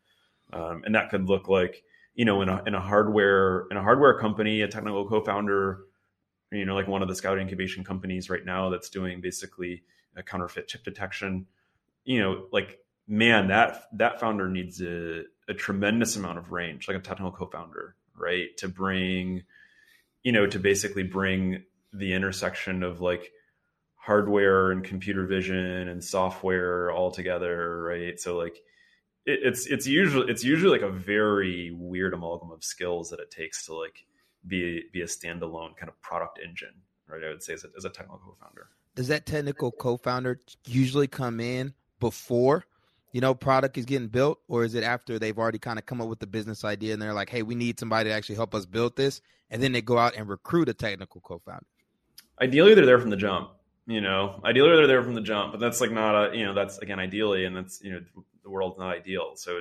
Um, 0.52 0.82
and 0.84 0.94
that 0.94 1.10
could 1.10 1.28
look 1.28 1.48
like 1.48 1.84
you 2.14 2.24
know 2.24 2.42
in 2.42 2.48
a 2.48 2.62
in 2.66 2.74
a 2.74 2.80
hardware 2.80 3.66
in 3.70 3.76
a 3.76 3.82
hardware 3.82 4.18
company, 4.18 4.62
a 4.62 4.68
technical 4.68 5.08
co-founder, 5.08 5.80
you 6.50 6.64
know, 6.64 6.74
like 6.74 6.88
one 6.88 7.02
of 7.02 7.08
the 7.08 7.14
scout 7.14 7.38
incubation 7.38 7.84
companies 7.84 8.28
right 8.28 8.44
now 8.44 8.68
that's 8.68 8.90
doing 8.90 9.20
basically 9.20 9.82
a 10.16 10.22
counterfeit 10.22 10.68
chip 10.68 10.84
detection. 10.84 11.46
You 12.04 12.20
know, 12.20 12.46
like 12.52 12.78
man, 13.08 13.48
that 13.48 13.84
that 13.94 14.20
founder 14.20 14.48
needs 14.48 14.80
a, 14.80 15.24
a 15.48 15.54
tremendous 15.54 16.16
amount 16.16 16.38
of 16.38 16.52
range, 16.52 16.88
like 16.88 16.96
a 16.96 17.00
technical 17.00 17.32
co-founder, 17.32 17.94
right, 18.22 18.56
to 18.58 18.68
bring, 18.68 19.42
you 20.22 20.32
know, 20.32 20.46
to 20.46 20.58
basically 20.58 21.02
bring 21.02 21.64
the 21.92 22.14
intersection 22.14 22.82
of 22.82 23.00
like 23.00 23.32
hardware 23.96 24.72
and 24.72 24.82
computer 24.84 25.26
vision 25.26 25.88
and 25.88 26.02
software 26.02 26.90
all 26.90 27.10
together, 27.10 27.82
right? 27.82 28.18
So 28.18 28.36
like 28.36 28.56
it, 29.26 29.40
it's 29.42 29.66
it's 29.66 29.86
usually 29.86 30.30
it's 30.30 30.44
usually 30.44 30.78
like 30.78 30.88
a 30.88 30.92
very 30.92 31.70
weird 31.72 32.14
amalgam 32.14 32.50
of 32.50 32.64
skills 32.64 33.10
that 33.10 33.20
it 33.20 33.30
takes 33.30 33.66
to 33.66 33.74
like 33.74 34.06
be 34.46 34.84
be 34.92 35.02
a 35.02 35.06
standalone 35.06 35.76
kind 35.76 35.88
of 35.88 36.00
product 36.00 36.40
engine, 36.44 36.74
right? 37.06 37.22
I 37.22 37.28
would 37.28 37.42
say 37.42 37.54
as 37.54 37.64
a, 37.64 37.68
as 37.76 37.84
a 37.84 37.90
technical 37.90 38.18
co-founder. 38.18 38.68
does 38.94 39.08
that 39.08 39.26
technical 39.26 39.70
co-founder 39.70 40.40
usually 40.66 41.06
come 41.06 41.38
in 41.40 41.74
before 42.00 42.64
you 43.12 43.20
know 43.20 43.34
product 43.34 43.78
is 43.78 43.84
getting 43.84 44.08
built 44.08 44.40
or 44.48 44.64
is 44.64 44.74
it 44.74 44.82
after 44.82 45.18
they've 45.18 45.38
already 45.38 45.58
kind 45.58 45.78
of 45.78 45.86
come 45.86 46.00
up 46.00 46.08
with 46.08 46.18
the 46.18 46.26
business 46.26 46.64
idea 46.64 46.92
and 46.92 47.00
they're 47.00 47.14
like 47.14 47.30
hey 47.30 47.42
we 47.42 47.54
need 47.54 47.78
somebody 47.78 48.10
to 48.10 48.14
actually 48.14 48.34
help 48.34 48.54
us 48.54 48.66
build 48.66 48.96
this 48.96 49.20
and 49.50 49.62
then 49.62 49.72
they 49.72 49.82
go 49.82 49.98
out 49.98 50.14
and 50.16 50.28
recruit 50.28 50.68
a 50.68 50.74
technical 50.74 51.20
co-founder? 51.20 51.66
Ideally 52.40 52.74
they're 52.74 52.86
there 52.86 53.00
from 53.00 53.10
the 53.10 53.16
jump 53.16 53.50
you 53.86 54.00
know? 54.00 54.40
Ideally 54.44 54.76
they're 54.76 54.86
there 54.86 55.02
from 55.02 55.14
the 55.14 55.20
jump 55.20 55.52
but 55.52 55.60
that's 55.60 55.80
like 55.80 55.92
not 55.92 56.32
a 56.32 56.36
you 56.36 56.44
know 56.44 56.54
that's 56.54 56.78
again 56.78 56.98
ideally 56.98 57.44
and 57.44 57.56
that's 57.56 57.82
you 57.82 57.92
know 57.92 58.00
the 58.42 58.50
world's 58.50 58.78
not 58.78 58.94
ideal. 58.94 59.32
So 59.36 59.60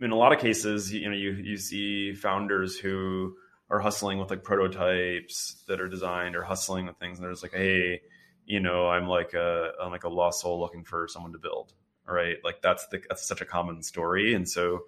in 0.00 0.10
a 0.10 0.16
lot 0.16 0.32
of 0.32 0.38
cases 0.38 0.92
you 0.92 1.08
know 1.08 1.16
you 1.16 1.30
you 1.32 1.56
see 1.56 2.12
founders 2.12 2.78
who 2.78 3.34
are 3.70 3.80
hustling 3.80 4.18
with 4.18 4.30
like 4.30 4.44
prototypes 4.44 5.64
that 5.68 5.80
are 5.80 5.88
designed 5.88 6.36
or 6.36 6.42
hustling 6.42 6.86
with 6.86 6.96
things 6.98 7.18
and 7.18 7.24
they're 7.24 7.32
just 7.32 7.42
like 7.42 7.52
hey 7.52 8.00
you 8.44 8.60
know 8.60 8.88
i'm 8.88 9.06
like 9.06 9.32
a 9.34 9.72
i'm 9.80 9.90
like 9.90 10.04
a 10.04 10.08
lost 10.08 10.42
soul 10.42 10.60
looking 10.60 10.84
for 10.84 11.08
someone 11.08 11.32
to 11.32 11.38
build 11.38 11.72
right? 12.06 12.36
Like 12.44 12.62
that's 12.62 12.86
the 12.88 13.02
that's 13.08 13.26
such 13.26 13.40
a 13.40 13.46
common 13.46 13.82
story. 13.82 14.34
And 14.34 14.48
so 14.48 14.84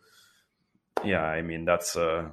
yeah 1.05 1.25
i 1.25 1.43
mean 1.43 1.65
that's 1.65 1.97
uh 1.97 2.27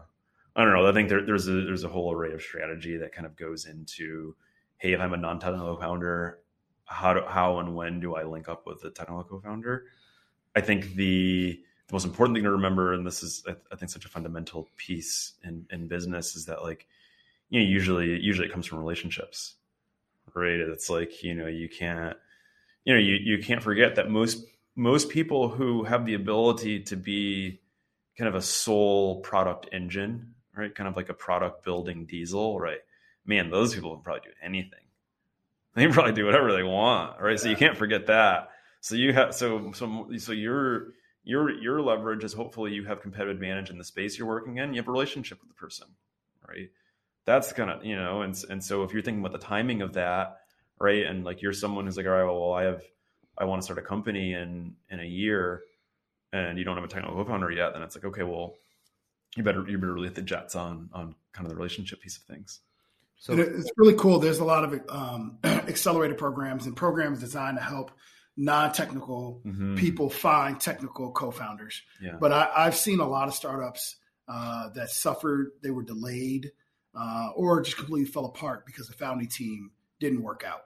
i 0.56 0.64
don't 0.64 0.74
know. 0.74 0.88
I 0.88 0.94
think 0.94 1.10
there, 1.10 1.26
there's 1.26 1.48
a 1.48 1.64
there's 1.64 1.84
a 1.84 1.90
whole 1.90 2.14
array 2.14 2.34
of 2.34 2.42
strategy 2.42 2.98
that 2.98 3.12
kind 3.12 3.26
of 3.26 3.36
goes 3.36 3.66
into 3.66 4.36
hey 4.78 4.94
if 4.94 5.02
i'm 5.02 5.14
a 5.14 5.18
non-technical 5.18 5.78
founder 5.78 6.40
how 6.86 7.14
do 7.14 7.22
how 7.28 7.60
and 7.60 7.76
when 7.76 8.00
do 8.00 8.16
i 8.16 8.24
link 8.24 8.48
up 8.50 8.66
with 8.66 8.84
a 8.84 8.90
technical 8.90 9.24
co-founder? 9.24 9.86
I 10.56 10.62
think 10.62 10.94
the 10.94 11.62
the 11.88 11.94
most 11.94 12.06
important 12.06 12.36
thing 12.36 12.44
to 12.44 12.52
remember, 12.52 12.94
and 12.94 13.06
this 13.06 13.24
is 13.24 13.44
I, 13.48 13.76
think 13.76 13.92
such 13.92 14.06
a 14.06 14.10
fundamental 14.10 14.70
piece 14.78 15.34
in, 15.44 15.66
in 15.70 15.88
business, 15.88 16.36
is 16.36 16.46
that 16.46 16.64
like 16.64 16.88
you 17.50 17.60
know 17.60 17.66
usually 17.66 18.20
usually 18.20 18.48
it 18.48 18.52
comes 18.54 18.66
from 18.66 18.80
relationships, 18.80 19.56
right? 20.34 20.60
It's 20.60 20.90
like 20.90 21.24
you 21.24 21.34
know 21.34 21.48
you 21.48 21.68
can't 21.68 22.16
you 22.86 22.94
know 22.94 23.00
you 23.00 23.16
you 23.16 23.44
can't 23.44 23.62
forget 23.62 23.96
that 23.96 24.10
most 24.10 24.46
most 24.76 25.10
people 25.10 25.50
who 25.50 25.84
have 25.84 26.06
the 26.06 26.14
ability 26.14 26.82
to 26.82 26.96
be 26.96 27.60
kind 28.18 28.28
of 28.28 28.36
a 28.36 28.42
sole 28.42 29.22
product 29.22 29.70
engine, 29.72 30.36
right? 30.56 30.74
Kind 30.74 30.88
of 30.88 30.96
like 30.96 31.10
a 31.10 31.14
product 31.14 31.64
building 31.64 32.06
diesel, 32.06 32.60
right? 32.60 32.80
Man, 33.26 33.50
those 33.50 33.74
people 33.74 33.96
can 33.96 34.04
probably 34.04 34.22
do 34.30 34.36
anything. 34.42 34.80
They 35.76 35.86
can 35.86 35.92
probably 35.92 36.14
do 36.14 36.28
whatever 36.28 36.54
they 36.54 36.62
want, 36.62 37.20
right? 37.20 37.32
Yeah. 37.32 37.38
So 37.38 37.50
you 37.50 37.56
can't 37.56 37.76
forget 37.76 38.06
that. 38.06 38.50
So 38.82 38.94
you 38.94 39.12
have 39.12 39.34
so 39.34 39.72
so 39.72 40.08
so 40.20 40.32
you're 40.32 40.90
your 41.24 41.50
your 41.50 41.82
leverage 41.82 42.24
is 42.24 42.32
hopefully 42.32 42.74
you 42.74 42.86
have 42.86 43.02
competitive 43.02 43.38
advantage 43.38 43.72
in 43.72 43.80
the 43.80 43.84
space 43.84 44.16
you're 44.16 44.28
working 44.28 44.58
in. 44.58 44.76
You 44.76 44.82
have 44.82 44.88
a 44.88 44.92
relationship 44.92 45.40
with 45.40 45.50
the 45.50 45.56
person, 45.56 45.88
right? 46.48 46.70
That's 47.26 47.54
kind 47.54 47.72
of 47.72 47.84
you 47.84 47.96
know, 47.96 48.22
and 48.22 48.40
and 48.52 48.64
so 48.64 48.84
if 48.84 48.94
you're 48.94 49.02
thinking 49.02 49.26
about 49.26 49.32
the 49.32 49.44
timing 49.44 49.82
of 49.82 49.94
that, 49.94 50.42
right, 50.80 51.08
and 51.08 51.24
like 51.24 51.42
you're 51.42 51.54
someone 51.54 51.86
who's 51.86 51.98
like, 51.98 52.06
all 52.06 52.12
right, 52.12 52.24
well, 52.26 52.54
I 52.54 52.66
have 52.66 52.84
I 53.38 53.46
want 53.46 53.62
to 53.62 53.64
start 53.64 53.80
a 53.80 53.84
company 53.84 54.34
in 54.34 54.76
in 54.90 55.00
a 55.00 55.06
year, 55.06 55.62
and 56.32 56.58
you 56.58 56.64
don't 56.64 56.76
have 56.76 56.84
a 56.84 56.88
technical 56.88 57.16
co-founder 57.16 57.52
yet, 57.52 57.74
then 57.74 57.82
it's 57.82 57.96
like, 57.96 58.06
okay, 58.06 58.24
well, 58.24 58.56
you 59.36 59.44
better 59.44 59.68
you 59.68 59.78
better 59.78 59.94
really 59.94 60.08
hit 60.08 60.16
the 60.16 60.22
jets 60.22 60.56
on 60.56 60.90
on 60.94 61.16
kind 61.32 61.46
of 61.46 61.50
the 61.50 61.56
relationship 61.56 62.02
piece 62.02 62.18
of 62.18 62.24
things. 62.24 62.60
So 63.18 63.34
it's 63.34 63.72
really 63.78 63.96
cool. 63.96 64.20
There's 64.20 64.40
a 64.40 64.46
lot 64.46 64.66
of 64.66 64.82
um, 64.90 65.38
accelerated 65.44 66.18
programs 66.18 66.66
and 66.66 66.76
programs 66.76 67.22
designed 67.22 67.58
to 67.58 67.64
help 67.64 67.92
non-technical 68.36 69.42
mm-hmm. 69.46 69.76
people 69.76 70.10
find 70.10 70.60
technical 70.60 71.12
co-founders. 71.12 71.84
Yeah. 72.02 72.18
But 72.20 72.34
I, 72.34 72.66
have 72.66 72.76
seen 72.76 73.00
a 73.00 73.08
lot 73.08 73.30
of 73.30 73.34
startups 73.34 73.96
uh, 74.28 74.70
that 74.72 74.90
suffered; 74.90 75.52
they 75.62 75.72
were 75.72 75.84
delayed 75.84 76.52
uh, 76.96 77.30
or 77.36 77.62
just 77.62 77.78
completely 77.78 78.12
fell 78.12 78.26
apart 78.26 78.66
because 78.66 78.88
the 78.88 78.94
founding 78.94 79.28
team 79.28 79.72
didn't 80.00 80.22
work 80.22 80.44
out. 80.46 80.64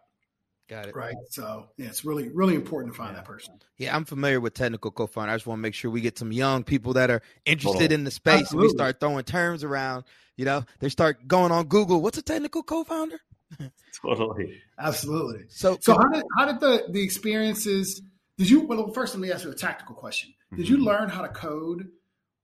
Got 0.68 0.88
it. 0.88 0.96
Right. 0.96 1.16
So 1.30 1.70
yeah, 1.78 1.88
it's 1.88 2.04
really, 2.04 2.30
really 2.30 2.56
important 2.56 2.94
to 2.94 2.98
find 2.98 3.12
yeah. 3.12 3.22
that 3.22 3.26
person. 3.26 3.54
Yeah, 3.78 3.96
I'm 3.96 4.04
familiar 4.04 4.42
with 4.42 4.54
technical 4.54 4.92
co-founder. 4.92 5.32
I 5.32 5.36
just 5.36 5.48
want 5.48 5.60
to 5.60 5.62
make 5.62 5.74
sure 5.74 5.90
we 5.90 6.02
get 6.02 6.18
some 6.18 6.34
young 6.34 6.64
people 6.64 6.94
that 6.94 7.10
are 7.10 7.22
interested 7.46 7.92
in 7.94 8.04
the 8.04 8.12
space 8.12 8.42
Absolutely. 8.42 8.68
and 8.68 8.74
we 8.74 8.78
start 8.78 9.00
throwing 9.00 9.24
terms 9.24 9.64
around. 9.64 10.04
You 10.36 10.46
know, 10.46 10.66
they 10.80 10.90
start 10.90 11.26
going 11.28 11.52
on 11.52 11.68
Google. 11.68 12.02
What's 12.02 12.18
a 12.18 12.22
technical 12.22 12.64
co-founder? 12.64 13.18
totally. 14.02 14.62
Absolutely. 14.78 15.46
So, 15.48 15.78
so 15.82 15.94
how 15.94 16.10
did 16.10 16.24
how 16.38 16.46
did 16.46 16.60
the 16.60 16.86
the 16.90 17.02
experiences? 17.02 18.02
Did 18.38 18.50
you? 18.50 18.62
Well, 18.62 18.92
first 18.92 19.14
let 19.16 19.22
me 19.22 19.32
ask 19.32 19.46
you 19.46 19.52
a 19.52 19.56
tactical 19.56 19.96
question. 19.96 20.34
Did 20.52 20.66
mm-hmm. 20.66 20.76
you 20.76 20.84
learn 20.84 21.08
how 21.08 21.22
to 21.22 21.30
code 21.30 21.88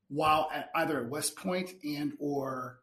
while 0.08 0.48
at 0.52 0.70
either 0.74 0.98
at 1.00 1.10
West 1.10 1.36
Point 1.36 1.72
and 1.84 2.14
or 2.18 2.80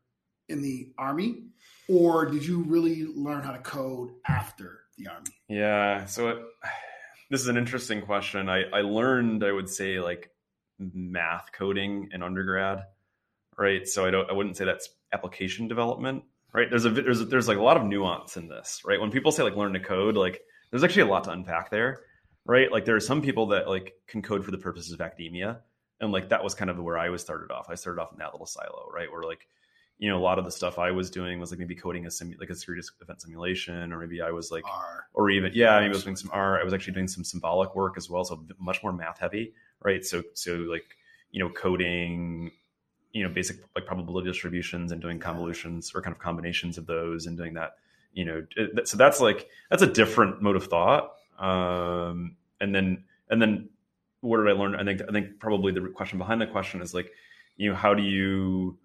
in 0.50 0.62
the 0.62 0.92
Army, 1.00 1.46
or 1.90 2.26
did 2.26 2.46
you 2.46 2.64
really 2.64 3.06
learn 3.06 3.42
how 3.42 3.54
to 3.54 3.60
code 3.60 4.12
after 4.28 4.81
the 5.04 5.12
Army? 5.12 5.30
Yeah. 5.48 6.06
So 6.06 6.30
it, 6.30 6.38
this 7.30 7.42
is 7.42 7.48
an 7.48 7.58
interesting 7.58 8.02
question. 8.02 8.50
I 8.50 8.64
I 8.74 8.82
learned 8.82 9.44
I 9.44 9.52
would 9.52 9.70
say 9.70 10.00
like 10.00 10.32
math 10.80 11.52
coding 11.54 12.10
in 12.14 12.24
undergrad, 12.24 12.84
right? 13.58 13.88
So 13.88 14.06
I 14.06 14.12
don't 14.12 14.30
I 14.30 14.34
wouldn't 14.34 14.58
say 14.58 14.66
that's 14.66 14.90
application 15.14 15.68
development 15.68 16.24
right? 16.54 16.70
There's 16.70 16.86
a 16.86 16.90
there's 16.90 17.22
a, 17.22 17.26
there's 17.26 17.48
like 17.48 17.58
a 17.58 17.64
lot 17.64 17.78
of 17.78 17.84
nuance 17.84 18.38
in 18.38 18.48
this, 18.48 18.82
right? 18.86 19.00
When 19.00 19.12
people 19.12 19.32
say 19.32 19.44
like 19.44 19.56
learn 19.56 19.74
to 19.74 19.80
code, 19.80 20.16
like 20.16 20.42
there's 20.70 20.84
actually 20.84 21.04
a 21.04 21.08
lot 21.08 21.24
to 21.26 21.32
unpack 21.32 21.72
there, 21.72 22.02
right? 22.46 22.72
Like 22.72 22.86
there 22.86 22.96
are 22.96 23.02
some 23.02 23.22
people 23.22 23.48
that 23.48 23.68
like 23.68 23.94
can 24.08 24.22
code 24.22 24.46
for 24.46 24.52
the 24.52 24.58
purposes 24.58 24.92
of 24.92 25.02
academia, 25.02 25.62
and 26.00 26.12
like 26.12 26.30
that 26.30 26.44
was 26.44 26.56
kind 26.56 26.70
of 26.70 26.80
where 26.80 26.98
I 26.98 27.10
was 27.10 27.22
started 27.22 27.52
off. 27.52 27.68
I 27.70 27.76
started 27.76 28.02
off 28.02 28.12
in 28.12 28.20
that 28.20 28.34
little 28.34 28.48
silo, 28.48 28.90
right? 28.94 29.12
Where 29.12 29.24
like 29.24 29.48
you 30.02 30.10
know 30.10 30.18
a 30.18 30.20
lot 30.20 30.40
of 30.40 30.46
the 30.46 30.52
stuff 30.52 30.80
I 30.80 30.90
was 30.90 31.12
doing 31.12 31.40
was 31.40 31.52
like 31.52 31.60
maybe 31.60 31.76
coding 31.76 32.08
a 32.08 32.10
simu- 32.10 32.40
like 32.40 32.50
a 32.50 32.56
serious 32.56 32.92
event 33.02 33.22
simulation, 33.22 33.94
or 33.94 34.00
maybe 34.00 34.20
I 34.20 34.32
was 34.32 34.52
like, 34.52 34.66
R. 34.66 35.06
or 35.14 35.30
even 35.30 35.52
yeah, 35.54 35.80
maybe 35.80 35.86
I 35.86 35.94
was 35.94 36.04
doing 36.04 36.16
some 36.16 36.32
R. 36.34 36.60
I 36.60 36.64
was 36.64 36.74
actually 36.74 36.94
doing 36.94 37.08
some 37.08 37.24
symbolic 37.24 37.76
work 37.76 37.94
as 37.98 38.10
well, 38.10 38.26
so 38.26 38.44
much 38.60 38.82
more 38.82 38.92
math 38.92 39.20
heavy, 39.20 39.54
right? 39.80 40.04
So 40.04 40.24
so 40.34 40.56
like 40.56 40.98
you 41.30 41.40
know 41.40 41.52
coding 41.52 42.52
you 43.14 43.22
know 43.22 43.30
basic 43.30 43.58
like 43.76 43.86
probability 43.86 44.28
distributions 44.28 44.92
and 44.92 45.00
doing 45.04 45.20
convolutions 45.20 45.92
or 45.94 46.02
kind 46.02 46.16
of 46.16 46.20
combinations 46.20 46.80
of 46.80 46.88
those 46.88 47.28
and 47.28 47.38
doing 47.38 47.54
that 47.54 47.76
you 48.14 48.26
know 48.26 48.44
so 48.86 48.98
that's 48.98 49.22
like 49.22 49.50
that's 49.70 49.84
a 49.84 49.88
different 49.88 50.42
mode 50.42 50.56
of 50.56 50.66
thought 50.66 51.14
um 51.38 52.36
and 52.60 52.74
then 52.74 53.04
and 53.30 53.42
then 53.42 53.70
what 54.22 54.38
did 54.38 54.48
i 54.48 54.52
learn 54.52 54.76
i 54.76 54.84
think 54.84 55.02
i 55.08 55.12
think 55.12 55.40
probably 55.40 55.72
the 55.72 55.82
question 55.90 56.18
behind 56.18 56.42
the 56.42 56.48
question 56.48 56.82
is 56.82 56.94
like 56.94 57.12
you 57.58 57.70
know 57.70 57.76
how 57.76 57.94
do 57.94 58.04
you 58.04 58.78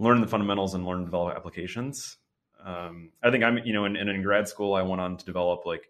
learn 0.00 0.20
the 0.20 0.26
fundamentals 0.26 0.74
and 0.74 0.84
learn 0.84 0.98
to 0.98 1.04
develop 1.04 1.36
applications 1.36 2.16
um 2.64 3.10
i 3.22 3.30
think 3.30 3.44
i'm 3.44 3.58
you 3.58 3.72
know 3.72 3.84
in, 3.84 3.96
in 3.96 4.22
grad 4.22 4.48
school 4.48 4.74
i 4.74 4.82
went 4.82 5.00
on 5.00 5.16
to 5.16 5.24
develop 5.24 5.64
like 5.64 5.88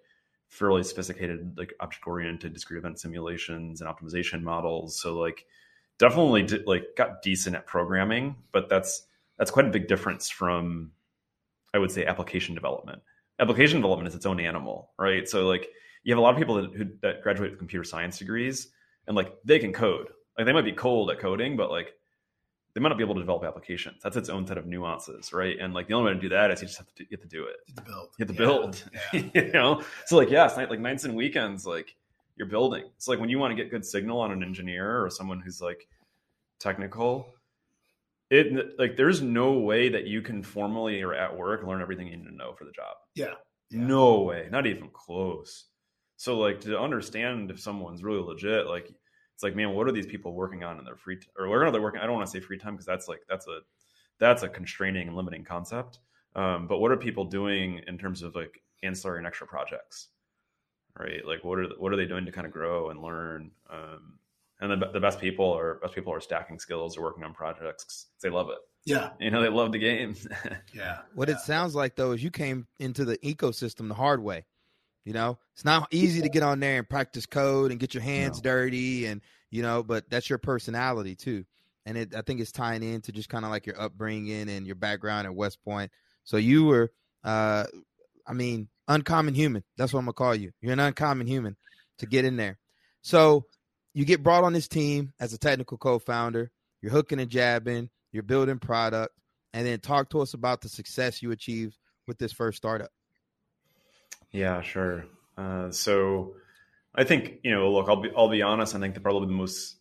fairly 0.48 0.82
sophisticated 0.82 1.56
like 1.56 1.72
object 1.80 2.06
oriented 2.06 2.52
discrete 2.52 2.78
event 2.78 3.00
simulations 3.00 3.80
and 3.80 3.88
optimization 3.88 4.42
models 4.42 5.00
so 5.00 5.16
like 5.16 5.46
definitely 6.00 6.48
like 6.66 6.96
got 6.96 7.22
decent 7.22 7.54
at 7.54 7.66
programming, 7.66 8.34
but 8.50 8.68
that's 8.68 9.06
that's 9.38 9.50
quite 9.52 9.66
a 9.66 9.70
big 9.70 9.86
difference 9.86 10.28
from 10.28 10.90
I 11.72 11.78
would 11.78 11.92
say 11.92 12.04
application 12.04 12.56
development. 12.56 13.02
Application 13.38 13.80
development 13.80 14.08
is 14.08 14.14
its 14.16 14.26
own 14.26 14.40
animal, 14.40 14.90
right? 14.98 15.28
So 15.28 15.46
like 15.46 15.68
you 16.02 16.12
have 16.12 16.18
a 16.18 16.22
lot 16.22 16.32
of 16.32 16.38
people 16.38 16.56
that 16.56 16.74
who, 16.74 16.86
that 17.02 17.22
graduate 17.22 17.50
with 17.50 17.58
computer 17.58 17.84
science 17.84 18.18
degrees 18.18 18.68
and 19.06 19.14
like 19.14 19.32
they 19.44 19.60
can 19.60 19.72
code. 19.72 20.08
Like 20.36 20.46
they 20.46 20.52
might 20.52 20.64
be 20.64 20.72
cold 20.72 21.10
at 21.10 21.20
coding, 21.20 21.56
but 21.56 21.70
like 21.70 21.92
they 22.74 22.80
might 22.80 22.90
not 22.90 22.98
be 22.98 23.04
able 23.04 23.14
to 23.14 23.20
develop 23.20 23.44
applications. 23.44 24.02
That's 24.02 24.16
its 24.16 24.28
own 24.28 24.46
set 24.46 24.56
of 24.56 24.66
nuances, 24.66 25.32
right? 25.32 25.58
And 25.58 25.74
like 25.74 25.88
the 25.88 25.94
only 25.94 26.12
way 26.12 26.14
to 26.14 26.20
do 26.20 26.28
that 26.28 26.50
is 26.50 26.62
you 26.62 26.68
just 26.68 26.78
have 26.78 26.86
to 26.86 26.94
do, 26.94 27.04
you 27.10 27.16
have 27.16 27.28
to 27.28 27.28
do 27.28 27.44
it. 27.44 27.56
You 27.66 27.74
have 27.76 27.84
to 27.84 27.90
build. 27.90 28.08
You 28.18 28.26
have 28.26 28.36
to 28.36 28.42
yeah. 28.42 28.48
build. 28.48 28.84
Yeah. 29.34 29.42
you 29.46 29.52
know, 29.52 29.82
so 30.06 30.16
like 30.16 30.30
yeah, 30.30 30.46
like 30.46 30.80
nights 30.80 31.04
and 31.04 31.16
weekends, 31.16 31.66
like 31.66 31.96
you're 32.36 32.48
building. 32.48 32.84
It's 32.96 33.08
like 33.08 33.18
when 33.18 33.28
you 33.28 33.38
want 33.38 33.56
to 33.56 33.62
get 33.62 33.70
good 33.70 33.84
signal 33.84 34.20
on 34.20 34.30
an 34.30 34.42
engineer 34.42 35.02
or 35.02 35.10
someone 35.10 35.40
who's 35.40 35.60
like 35.60 35.88
technical, 36.58 37.34
it 38.30 38.78
like 38.78 38.96
there's 38.96 39.20
no 39.20 39.54
way 39.54 39.88
that 39.88 40.06
you 40.06 40.22
can 40.22 40.42
formally 40.42 41.02
or 41.02 41.12
at 41.12 41.36
work 41.36 41.64
learn 41.64 41.82
everything 41.82 42.06
you 42.06 42.16
need 42.16 42.26
to 42.26 42.34
know 42.34 42.54
for 42.54 42.64
the 42.64 42.72
job. 42.72 42.96
Yeah. 43.14 43.34
yeah. 43.70 43.80
No 43.80 44.20
way, 44.20 44.48
not 44.50 44.66
even 44.66 44.88
close. 44.92 45.66
So 46.16 46.38
like 46.38 46.60
to 46.62 46.78
understand 46.78 47.50
if 47.50 47.58
someone's 47.58 48.04
really 48.04 48.22
legit, 48.22 48.66
like 48.66 48.92
it's 49.40 49.42
like, 49.42 49.56
man, 49.56 49.72
what 49.72 49.88
are 49.88 49.92
these 49.92 50.04
people 50.06 50.34
working 50.34 50.64
on 50.64 50.78
in 50.78 50.84
their 50.84 50.96
free 50.96 51.16
time? 51.16 51.30
Or 51.38 51.48
where 51.48 51.64
are 51.64 51.70
they 51.70 51.78
working? 51.78 52.02
I 52.02 52.04
don't 52.04 52.14
want 52.14 52.26
to 52.26 52.30
say 52.30 52.40
free 52.40 52.58
time 52.58 52.74
because 52.74 52.84
that's 52.84 53.08
like 53.08 53.22
that's 53.26 53.46
a 53.46 53.60
that's 54.18 54.42
a 54.42 54.50
constraining 54.50 55.08
and 55.08 55.16
limiting 55.16 55.44
concept. 55.44 56.00
Um, 56.36 56.66
but 56.66 56.78
what 56.78 56.92
are 56.92 56.98
people 56.98 57.24
doing 57.24 57.80
in 57.86 57.96
terms 57.96 58.22
of 58.22 58.34
like 58.34 58.62
ancillary 58.82 59.16
and 59.16 59.26
extra 59.26 59.46
projects? 59.46 60.08
Right? 60.98 61.24
Like 61.26 61.42
what 61.42 61.58
are 61.58 61.68
what 61.78 61.90
are 61.90 61.96
they 61.96 62.04
doing 62.04 62.26
to 62.26 62.32
kind 62.32 62.46
of 62.46 62.52
grow 62.52 62.90
and 62.90 63.00
learn? 63.00 63.50
Um, 63.70 64.18
and 64.60 64.82
the, 64.82 64.90
the 64.92 65.00
best 65.00 65.18
people 65.18 65.50
are 65.50 65.76
best 65.76 65.94
people 65.94 66.12
are 66.12 66.20
stacking 66.20 66.58
skills 66.58 66.98
or 66.98 67.02
working 67.02 67.24
on 67.24 67.32
projects 67.32 68.08
they 68.22 68.28
love 68.28 68.50
it. 68.50 68.58
Yeah, 68.84 69.08
you 69.18 69.30
know 69.30 69.40
they 69.40 69.48
love 69.48 69.72
the 69.72 69.78
game. 69.78 70.16
yeah. 70.74 70.98
What 71.14 71.30
yeah. 71.30 71.36
it 71.36 71.40
sounds 71.40 71.74
like 71.74 71.96
though 71.96 72.12
is 72.12 72.22
you 72.22 72.30
came 72.30 72.66
into 72.78 73.06
the 73.06 73.16
ecosystem 73.18 73.88
the 73.88 73.94
hard 73.94 74.22
way. 74.22 74.44
You 75.04 75.14
know, 75.14 75.38
it's 75.54 75.64
not 75.64 75.88
easy 75.90 76.20
to 76.22 76.28
get 76.28 76.42
on 76.42 76.60
there 76.60 76.78
and 76.78 76.88
practice 76.88 77.26
code 77.26 77.70
and 77.70 77.80
get 77.80 77.94
your 77.94 78.02
hands 78.02 78.38
no. 78.38 78.50
dirty 78.50 79.06
and 79.06 79.22
you 79.50 79.62
know, 79.62 79.82
but 79.82 80.08
that's 80.10 80.28
your 80.28 80.38
personality 80.38 81.14
too. 81.14 81.44
And 81.86 81.96
it, 81.96 82.14
I 82.14 82.22
think 82.22 82.40
it's 82.40 82.52
tying 82.52 82.82
into 82.82 83.10
just 83.10 83.28
kind 83.28 83.44
of 83.44 83.50
like 83.50 83.66
your 83.66 83.80
upbringing 83.80 84.48
and 84.48 84.66
your 84.66 84.76
background 84.76 85.26
at 85.26 85.34
West 85.34 85.62
Point. 85.64 85.90
So 86.24 86.36
you 86.36 86.64
were, 86.66 86.92
uh, 87.24 87.64
I 88.26 88.32
mean, 88.32 88.68
uncommon 88.86 89.34
human. 89.34 89.64
That's 89.76 89.92
what 89.92 90.00
I'm 90.00 90.04
gonna 90.04 90.12
call 90.12 90.34
you. 90.34 90.52
You're 90.60 90.74
an 90.74 90.80
uncommon 90.80 91.26
human 91.26 91.56
to 91.98 92.06
get 92.06 92.24
in 92.24 92.36
there. 92.36 92.58
So 93.02 93.46
you 93.94 94.04
get 94.04 94.22
brought 94.22 94.44
on 94.44 94.52
this 94.52 94.68
team 94.68 95.12
as 95.18 95.32
a 95.32 95.38
technical 95.38 95.78
co-founder. 95.78 96.50
You're 96.82 96.92
hooking 96.92 97.20
and 97.20 97.30
jabbing. 97.30 97.90
You're 98.12 98.22
building 98.22 98.58
product, 98.58 99.14
and 99.52 99.66
then 99.66 99.80
talk 99.80 100.10
to 100.10 100.20
us 100.20 100.34
about 100.34 100.60
the 100.60 100.68
success 100.68 101.22
you 101.22 101.30
achieved 101.30 101.76
with 102.06 102.18
this 102.18 102.32
first 102.32 102.58
startup. 102.58 102.90
Yeah, 104.32 104.62
sure. 104.62 105.06
Uh, 105.36 105.70
so 105.70 106.34
I 106.94 107.04
think 107.04 107.40
you 107.42 107.52
know, 107.52 107.72
look, 107.72 107.88
I'll 107.88 108.00
be 108.00 108.10
I'll 108.16 108.28
be 108.28 108.42
honest. 108.42 108.74
I 108.74 108.78
think 108.78 108.94
the 108.94 109.00
probably 109.00 109.26
the 109.28 109.32
most 109.34 109.76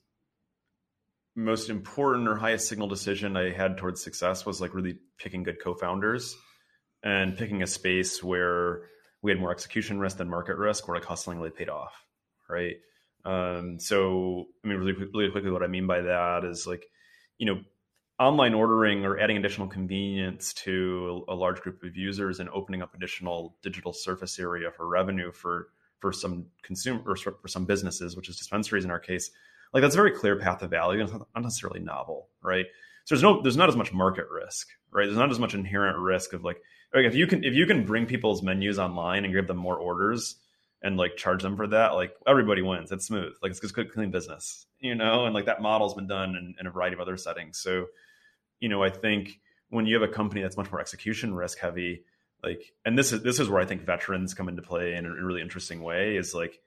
most 1.35 1.69
important 1.69 2.27
or 2.27 2.35
highest 2.35 2.67
signal 2.67 2.88
decision 2.88 3.38
I 3.38 3.51
had 3.51 3.77
towards 3.77 4.03
success 4.03 4.45
was 4.45 4.59
like 4.59 4.73
really 4.73 4.97
picking 5.17 5.43
good 5.43 5.62
co-founders 5.63 6.35
and 7.03 7.38
picking 7.38 7.62
a 7.63 7.67
space 7.67 8.21
where 8.23 8.81
we 9.21 9.31
had 9.31 9.39
more 9.39 9.51
execution 9.51 9.99
risk 9.99 10.17
than 10.17 10.29
market 10.29 10.57
risk, 10.57 10.88
where 10.88 10.97
like 10.97 11.05
hustling 11.05 11.38
really 11.38 11.51
paid 11.51 11.69
off, 11.69 11.93
right? 12.49 12.75
Um, 13.25 13.79
so 13.79 14.47
I 14.63 14.67
mean, 14.67 14.77
really, 14.77 14.93
really 14.93 15.31
quickly, 15.31 15.51
what 15.51 15.63
I 15.63 15.67
mean 15.67 15.88
by 15.88 16.01
that 16.01 16.43
is 16.45 16.65
like, 16.65 16.85
you 17.38 17.45
know, 17.45 17.62
online 18.19 18.53
ordering 18.53 19.05
or 19.05 19.19
adding 19.19 19.38
additional 19.38 19.67
convenience 19.67 20.53
to 20.53 21.23
a, 21.27 21.34
large 21.34 21.62
group 21.62 21.82
of 21.84 21.95
users 21.95 22.39
and 22.39 22.49
opening 22.49 22.82
up 22.82 22.93
additional 22.93 23.55
digital 23.63 23.93
surface 23.93 24.38
area 24.39 24.71
for 24.71 24.88
revenue 24.88 25.32
for 25.32 25.69
for 25.99 26.12
some 26.13 26.45
consumer 26.63 27.01
or 27.05 27.15
for 27.15 27.47
some 27.47 27.65
businesses, 27.65 28.15
which 28.15 28.29
is 28.29 28.38
dispensaries 28.38 28.86
in 28.86 28.91
our 28.91 28.99
case, 28.99 29.32
like 29.73 29.82
that's 29.82 29.95
a 29.95 29.97
very 29.97 30.12
clear 30.12 30.38
path 30.38 30.62
of 30.62 30.69
value 30.69 31.01
and 31.01 31.12
not 31.12 31.27
necessarily 31.36 31.79
novel, 31.79 32.29
right? 32.41 32.65
So 33.05 33.15
there's 33.15 33.23
no 33.23 33.41
there's 33.41 33.58
not 33.58 33.69
as 33.69 33.75
much 33.75 33.93
market 33.93 34.25
risk, 34.29 34.67
right? 34.91 35.05
There's 35.05 35.17
not 35.17 35.32
as 35.32 35.39
much 35.39 35.53
inherent 35.53 35.97
risk 35.97 36.34
of 36.34 36.43
like, 36.43 36.62
like 36.93 37.05
if 37.05 37.15
you 37.15 37.27
can 37.27 37.43
if 37.43 37.53
you 37.53 37.65
can 37.65 37.86
bring 37.86 38.05
people's 38.05 38.43
menus 38.43 38.79
online 38.79 39.25
and 39.25 39.34
give 39.34 39.47
them 39.47 39.58
more 39.58 39.77
orders 39.77 40.36
and 40.82 40.97
like 40.97 41.17
charge 41.17 41.43
them 41.43 41.55
for 41.58 41.67
that, 41.67 41.93
like 41.93 42.13
everybody 42.27 42.62
wins. 42.62 42.91
It's 42.91 43.08
smooth, 43.08 43.34
like 43.41 43.51
it's 43.51 43.60
just 43.60 43.75
good 43.75 43.91
clean 43.91 44.12
business, 44.12 44.65
you 44.79 44.95
know. 44.95 45.25
And 45.25 45.34
like 45.34 45.45
that 45.45 45.62
model's 45.62 45.93
been 45.93 46.08
done 46.08 46.36
in, 46.36 46.55
in 46.60 46.67
a 46.67 46.71
variety 46.71 46.93
of 46.93 46.99
other 46.99 47.17
settings. 47.17 47.60
So, 47.60 47.88
you 48.60 48.69
know, 48.69 48.84
I 48.84 48.89
think 48.89 49.39
when 49.69 49.86
you 49.86 50.00
have 50.00 50.10
a 50.10 50.13
company 50.13 50.41
that's 50.41 50.58
much 50.58 50.72
more 50.72 50.82
execution 50.82 51.34
risk 51.34 51.60
heavy, 51.60 52.04
like, 52.43 52.74
and 52.86 52.98
this 52.98 53.12
is 53.12 53.22
this 53.22 53.39
is 53.39 53.50
where 53.50 53.62
I 53.62 53.65
think 53.65 53.86
veterans 53.86 54.34
come 54.34 54.50
into 54.50 54.62
play 54.62 54.95
in 54.95 55.06
a 55.06 55.10
really 55.10 55.41
interesting 55.41 55.82
way. 55.82 56.15
Is 56.15 56.34
like 56.34 56.60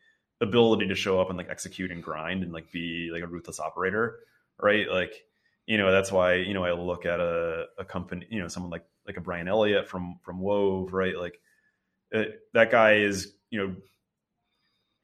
ability 0.43 0.89
to 0.89 0.95
show 0.95 1.21
up 1.21 1.29
and 1.29 1.39
like 1.39 1.49
execute 1.49 1.91
and 1.91 2.03
grind 2.03 2.43
and 2.43 2.53
like 2.53 2.71
be 2.73 3.11
like 3.13 3.23
a 3.23 3.27
ruthless 3.27 3.61
operator, 3.61 4.19
right? 4.61 4.89
Like, 4.91 5.25
you 5.67 5.79
know, 5.79 5.91
that's 5.93 6.11
why, 6.11 6.35
you 6.35 6.53
know, 6.53 6.65
I 6.65 6.73
look 6.73 7.07
at 7.07 7.21
a, 7.21 7.67
a 7.79 7.85
company, 7.85 8.27
you 8.29 8.41
know, 8.41 8.49
someone 8.49 8.71
like, 8.71 8.85
like 9.07 9.17
a 9.17 9.21
Brian 9.21 9.47
Elliott 9.47 9.89
from, 9.89 10.19
from 10.23 10.41
Wove, 10.41 10.93
right? 10.93 11.17
Like 11.17 11.41
it, 12.11 12.29
uh, 12.29 12.31
that 12.55 12.73
guy 12.73 12.95
is, 12.97 13.33
you 13.51 13.61
know, 13.61 13.77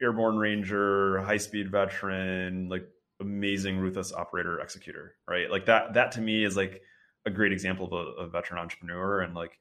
airborne 0.02 0.38
ranger, 0.38 1.22
high 1.22 1.36
speed 1.36 1.70
veteran, 1.70 2.68
like 2.68 2.88
amazing 3.20 3.78
ruthless 3.78 4.12
operator 4.12 4.60
executor, 4.60 5.14
right? 5.26 5.50
Like 5.50 5.66
that, 5.66 5.94
that 5.94 6.12
to 6.12 6.20
me 6.20 6.44
is 6.44 6.56
like 6.56 6.82
a 7.26 7.30
great 7.30 7.52
example 7.52 7.86
of 7.86 7.92
a, 7.92 8.22
a 8.22 8.28
veteran 8.28 8.60
entrepreneur 8.60 9.20
and 9.20 9.34
like 9.34 9.58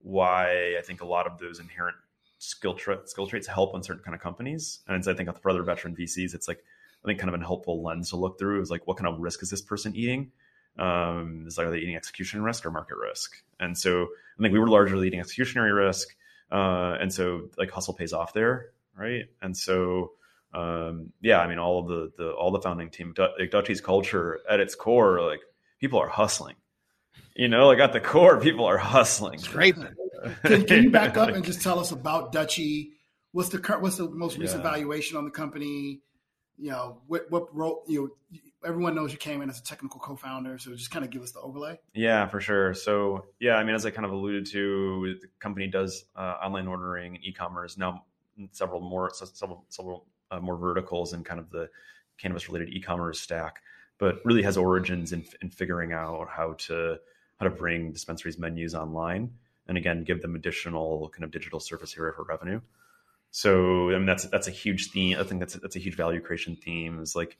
why 0.00 0.76
I 0.78 0.82
think 0.82 1.00
a 1.00 1.06
lot 1.06 1.26
of 1.26 1.38
those 1.38 1.60
inherent 1.60 1.96
skill 2.38 2.74
tra- 2.74 3.06
skill 3.06 3.26
traits 3.26 3.46
help 3.46 3.74
on 3.74 3.82
certain 3.82 4.02
kind 4.02 4.14
of 4.14 4.20
companies. 4.20 4.80
And 4.88 5.06
I 5.06 5.14
think 5.14 5.30
for 5.40 5.50
other 5.50 5.62
veteran 5.62 5.94
VCs, 5.94 6.34
it's 6.34 6.48
like 6.48 6.64
I 7.04 7.08
think 7.08 7.18
kind 7.18 7.32
of 7.32 7.40
a 7.40 7.44
helpful 7.44 7.82
lens 7.82 8.10
to 8.10 8.16
look 8.16 8.38
through 8.38 8.60
is 8.60 8.70
like 8.70 8.86
what 8.86 8.96
kind 8.96 9.06
of 9.06 9.20
risk 9.20 9.42
is 9.42 9.50
this 9.50 9.62
person 9.62 9.94
eating? 9.94 10.32
Um, 10.78 11.44
is 11.46 11.58
like 11.58 11.66
are 11.66 11.70
they 11.70 11.78
eating 11.78 11.96
execution 11.96 12.42
risk 12.42 12.64
or 12.64 12.70
market 12.70 12.96
risk? 12.96 13.42
And 13.58 13.76
so 13.76 14.08
I 14.38 14.42
think 14.42 14.52
we 14.52 14.58
were 14.58 14.68
largely 14.68 15.06
eating 15.06 15.20
executionary 15.20 15.74
risk, 15.76 16.14
uh, 16.50 16.96
and 17.00 17.12
so 17.12 17.48
like 17.58 17.70
hustle 17.70 17.94
pays 17.94 18.12
off 18.12 18.32
there, 18.32 18.70
right? 18.96 19.26
And 19.42 19.56
so 19.56 20.12
um, 20.52 21.12
yeah, 21.20 21.40
I 21.40 21.46
mean 21.46 21.58
all 21.58 21.80
of 21.80 21.88
the 21.88 22.12
the 22.16 22.30
all 22.32 22.50
the 22.50 22.60
founding 22.60 22.90
team, 22.90 23.14
Dutchie's 23.14 23.80
culture 23.80 24.40
at 24.48 24.60
its 24.60 24.74
core, 24.74 25.20
like 25.22 25.40
people 25.80 25.98
are 25.98 26.08
hustling. 26.08 26.56
You 27.36 27.48
know, 27.48 27.68
like 27.68 27.78
at 27.78 27.92
the 27.92 28.00
core, 28.00 28.40
people 28.40 28.64
are 28.64 28.78
hustling. 28.78 29.38
Scraping. 29.38 29.94
Can, 30.44 30.64
can 30.64 30.82
you 30.84 30.90
back 30.90 31.16
up 31.16 31.30
and 31.30 31.44
just 31.44 31.62
tell 31.62 31.78
us 31.78 31.92
about 31.92 32.32
Dutchie? 32.32 32.90
What's 33.32 33.48
the 33.50 33.58
what's 33.78 33.96
the 33.96 34.08
most 34.10 34.38
recent 34.38 34.64
yeah. 34.64 34.70
valuation 34.70 35.16
on 35.16 35.24
the 35.24 35.30
company? 35.30 36.00
You 36.58 36.70
know, 36.72 37.00
what 37.06 37.30
what 37.30 37.54
role 37.54 37.84
you 37.86 38.02
know, 38.32 38.38
everyone 38.66 38.94
knows 38.94 39.12
you 39.12 39.18
came 39.18 39.40
in 39.42 39.48
as 39.48 39.58
a 39.60 39.62
technical 39.62 40.00
co-founder, 40.00 40.58
so 40.58 40.74
just 40.74 40.90
kind 40.90 41.04
of 41.04 41.10
give 41.10 41.22
us 41.22 41.30
the 41.30 41.40
overlay. 41.40 41.78
Yeah, 41.94 42.26
for 42.26 42.40
sure. 42.40 42.74
So 42.74 43.24
yeah, 43.38 43.54
I 43.54 43.64
mean, 43.64 43.74
as 43.74 43.86
I 43.86 43.90
kind 43.90 44.04
of 44.04 44.10
alluded 44.10 44.46
to, 44.46 45.16
the 45.20 45.28
company 45.38 45.68
does 45.68 46.04
uh, 46.16 46.34
online 46.42 46.66
ordering 46.66 47.14
and 47.14 47.24
e-commerce 47.24 47.78
now. 47.78 48.04
Several 48.52 48.80
more, 48.80 49.10
several 49.14 49.64
several 49.68 50.06
uh, 50.30 50.40
more 50.40 50.56
verticals 50.56 51.12
and 51.12 51.24
kind 51.24 51.40
of 51.40 51.50
the 51.50 51.68
cannabis 52.18 52.48
related 52.48 52.72
e-commerce 52.72 53.20
stack, 53.20 53.62
but 53.98 54.16
really 54.24 54.42
has 54.42 54.56
origins 54.56 55.12
in, 55.12 55.24
in 55.42 55.50
figuring 55.50 55.92
out 55.92 56.28
how 56.28 56.54
to 56.58 56.98
how 57.38 57.44
to 57.44 57.50
bring 57.50 57.90
dispensaries 57.90 58.38
menus 58.38 58.74
online 58.74 59.30
and 59.66 59.78
again 59.78 60.04
give 60.04 60.20
them 60.20 60.34
additional 60.34 61.08
kind 61.08 61.24
of 61.24 61.30
digital 61.30 61.58
surface 61.58 61.96
area 61.98 62.12
for 62.12 62.24
revenue. 62.24 62.60
So 63.30 63.90
I 63.90 63.94
mean 63.94 64.06
that's 64.06 64.24
that's 64.24 64.48
a 64.48 64.52
huge 64.52 64.90
theme. 64.90 65.16
I 65.18 65.22
think 65.22 65.40
that's 65.40 65.54
that's 65.54 65.76
a 65.76 65.80
huge 65.80 65.96
value 65.96 66.20
creation 66.20 66.56
theme 66.56 67.00
is 67.00 67.14
like 67.14 67.38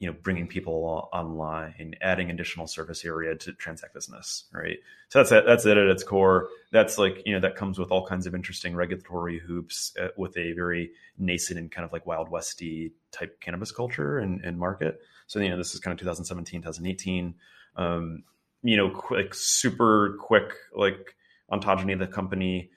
you 0.00 0.08
know 0.08 0.16
bringing 0.22 0.48
people 0.48 1.08
online, 1.12 1.94
adding 2.00 2.30
additional 2.30 2.66
surface 2.66 3.04
area 3.04 3.36
to 3.36 3.52
transact 3.52 3.94
business, 3.94 4.44
right? 4.50 4.78
So 5.10 5.20
that's 5.20 5.30
it, 5.30 5.44
that's 5.46 5.66
it 5.66 5.76
at 5.76 5.86
its 5.86 6.02
core. 6.02 6.48
That's 6.72 6.96
like 6.98 7.22
you 7.26 7.34
know 7.34 7.40
that 7.40 7.54
comes 7.54 7.78
with 7.78 7.92
all 7.92 8.06
kinds 8.06 8.26
of 8.26 8.34
interesting 8.34 8.74
regulatory 8.74 9.38
hoops 9.38 9.92
uh, 10.00 10.08
with 10.16 10.36
a 10.38 10.52
very 10.54 10.90
nascent 11.18 11.58
and 11.58 11.70
kind 11.70 11.84
of 11.84 11.92
like 11.92 12.06
wild 12.06 12.30
westy 12.30 12.92
type 13.12 13.40
cannabis 13.40 13.70
culture 13.70 14.18
and, 14.18 14.42
and 14.42 14.58
market. 14.58 15.00
So 15.26 15.38
you 15.38 15.50
know 15.50 15.58
this 15.58 15.74
is 15.74 15.80
kind 15.80 15.92
of 15.92 16.00
2017, 16.00 16.62
2018. 16.62 17.34
Um, 17.76 18.24
you 18.62 18.76
know, 18.76 18.90
quick, 18.90 19.34
super 19.34 20.16
quick, 20.18 20.54
like 20.74 21.14
ontogeny 21.52 21.92
of 21.92 21.98
the 21.98 22.06
company. 22.06 22.70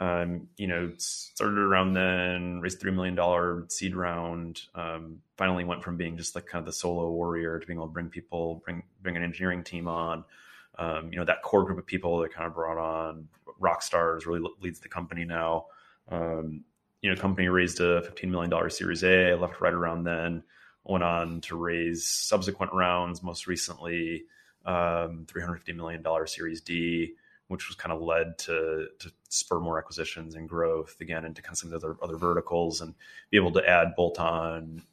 Um, 0.00 0.48
you 0.56 0.66
know, 0.66 0.92
started 0.96 1.58
around 1.58 1.92
then, 1.92 2.60
raised 2.60 2.80
three 2.80 2.90
million 2.90 3.14
dollar 3.14 3.66
seed 3.68 3.94
round. 3.94 4.62
Um, 4.74 5.18
finally, 5.36 5.64
went 5.64 5.84
from 5.84 5.98
being 5.98 6.16
just 6.16 6.34
like 6.34 6.46
kind 6.46 6.60
of 6.62 6.66
the 6.66 6.72
solo 6.72 7.10
warrior 7.10 7.58
to 7.58 7.66
being 7.66 7.78
able 7.78 7.88
to 7.88 7.92
bring 7.92 8.08
people, 8.08 8.62
bring 8.64 8.82
bring 9.02 9.16
an 9.16 9.22
engineering 9.22 9.62
team 9.62 9.86
on. 9.86 10.24
Um, 10.78 11.12
you 11.12 11.18
know, 11.18 11.26
that 11.26 11.42
core 11.42 11.64
group 11.64 11.78
of 11.78 11.84
people 11.84 12.18
that 12.20 12.32
kind 12.32 12.46
of 12.46 12.54
brought 12.54 12.78
on 12.78 13.28
rock 13.58 13.82
stars 13.82 14.26
really 14.26 14.48
leads 14.62 14.80
the 14.80 14.88
company 14.88 15.26
now. 15.26 15.66
Um, 16.08 16.64
you 17.02 17.10
know, 17.10 17.20
company 17.20 17.48
raised 17.48 17.80
a 17.80 18.00
fifteen 18.02 18.30
million 18.30 18.48
dollar 18.48 18.70
Series 18.70 19.04
A. 19.04 19.34
Left 19.34 19.60
right 19.60 19.74
around 19.74 20.04
then. 20.04 20.42
Went 20.84 21.04
on 21.04 21.42
to 21.42 21.56
raise 21.56 22.06
subsequent 22.06 22.72
rounds. 22.72 23.22
Most 23.22 23.46
recently, 23.46 24.24
um, 24.64 25.26
three 25.28 25.42
hundred 25.42 25.56
fifty 25.56 25.74
million 25.74 26.00
dollar 26.00 26.26
Series 26.26 26.62
D 26.62 27.16
which 27.50 27.66
was 27.66 27.74
kind 27.74 27.92
of 27.92 28.00
led 28.00 28.38
to 28.38 28.86
to 29.00 29.10
spur 29.28 29.58
more 29.58 29.76
acquisitions 29.76 30.36
and 30.36 30.48
growth 30.48 30.96
again 31.00 31.24
into 31.24 31.42
kind 31.42 31.54
of 31.54 31.58
some 31.58 31.72
of 31.72 31.80
the 31.80 31.84
other 31.84 31.96
other 32.00 32.16
verticals 32.16 32.80
and 32.80 32.94
be 33.30 33.36
able 33.36 33.50
to 33.50 33.68
add 33.68 33.96
bolt 33.96 34.20
on 34.20 34.84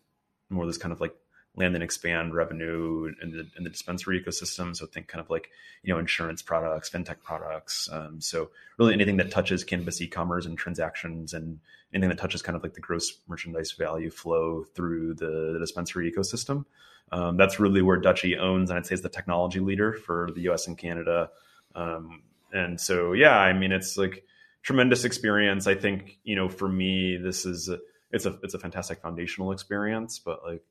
more 0.50 0.64
of 0.64 0.70
this 0.70 0.80
kind 0.80 0.92
of 0.92 1.00
like 1.00 1.14
land 1.56 1.76
and 1.76 1.84
expand 1.84 2.34
revenue 2.34 3.14
in 3.22 3.32
the 3.32 3.48
in 3.58 3.64
the 3.64 3.70
dispensary 3.70 4.20
ecosystem. 4.20 4.76
So 4.76 4.88
think 4.88 5.08
kind 5.08 5.24
of 5.24 5.30
like 5.30 5.52
you 5.84 5.94
know 5.94 6.00
insurance 6.00 6.42
products, 6.42 6.90
fintech 6.90 7.22
products. 7.22 7.90
Um, 7.92 8.20
so 8.22 8.50
really 8.80 8.94
anything 8.96 9.18
that 9.18 9.30
touches 9.30 9.64
cannabis 9.64 10.02
e-commerce 10.02 10.48
and 10.48 10.58
transactions 10.58 11.36
and 11.36 11.60
anything 11.94 12.10
that 12.10 12.18
touches 12.18 12.42
kind 12.42 12.56
of 12.56 12.64
like 12.64 12.74
the 12.74 12.82
gross 12.82 13.14
merchandise 13.28 13.72
value 13.74 14.10
flow 14.10 14.64
through 14.74 15.14
the, 15.14 15.52
the 15.54 15.60
dispensary 15.60 16.12
ecosystem. 16.12 16.66
Um, 17.12 17.38
that's 17.38 17.60
really 17.60 17.84
where 17.84 18.02
Dutchie 18.02 18.38
owns, 18.38 18.72
and 18.72 18.80
I'd 18.80 18.88
say 18.88 18.96
is 18.96 19.04
the 19.04 19.10
technology 19.10 19.60
leader 19.60 19.94
for 19.94 20.32
the 20.34 20.42
U.S. 20.42 20.68
and 20.68 20.76
Canada. 20.76 21.30
Um, 21.76 22.24
and 22.54 22.80
so 22.80 23.14
yeah 23.14 23.38
i 23.38 23.54
mean 23.54 23.72
it's 23.72 23.98
like 23.98 24.24
tremendous 24.68 25.06
experience. 25.06 25.66
I 25.66 25.76
think 25.76 26.20
you 26.26 26.36
know 26.36 26.50
for 26.50 26.68
me 26.68 27.16
this 27.16 27.46
is 27.46 27.70
a, 27.70 27.80
it's 28.12 28.26
a 28.26 28.38
it's 28.44 28.54
a 28.54 28.60
fantastic 28.60 29.02
foundational 29.02 29.54
experience 29.54 30.20
but 30.20 30.44
like 30.46 30.62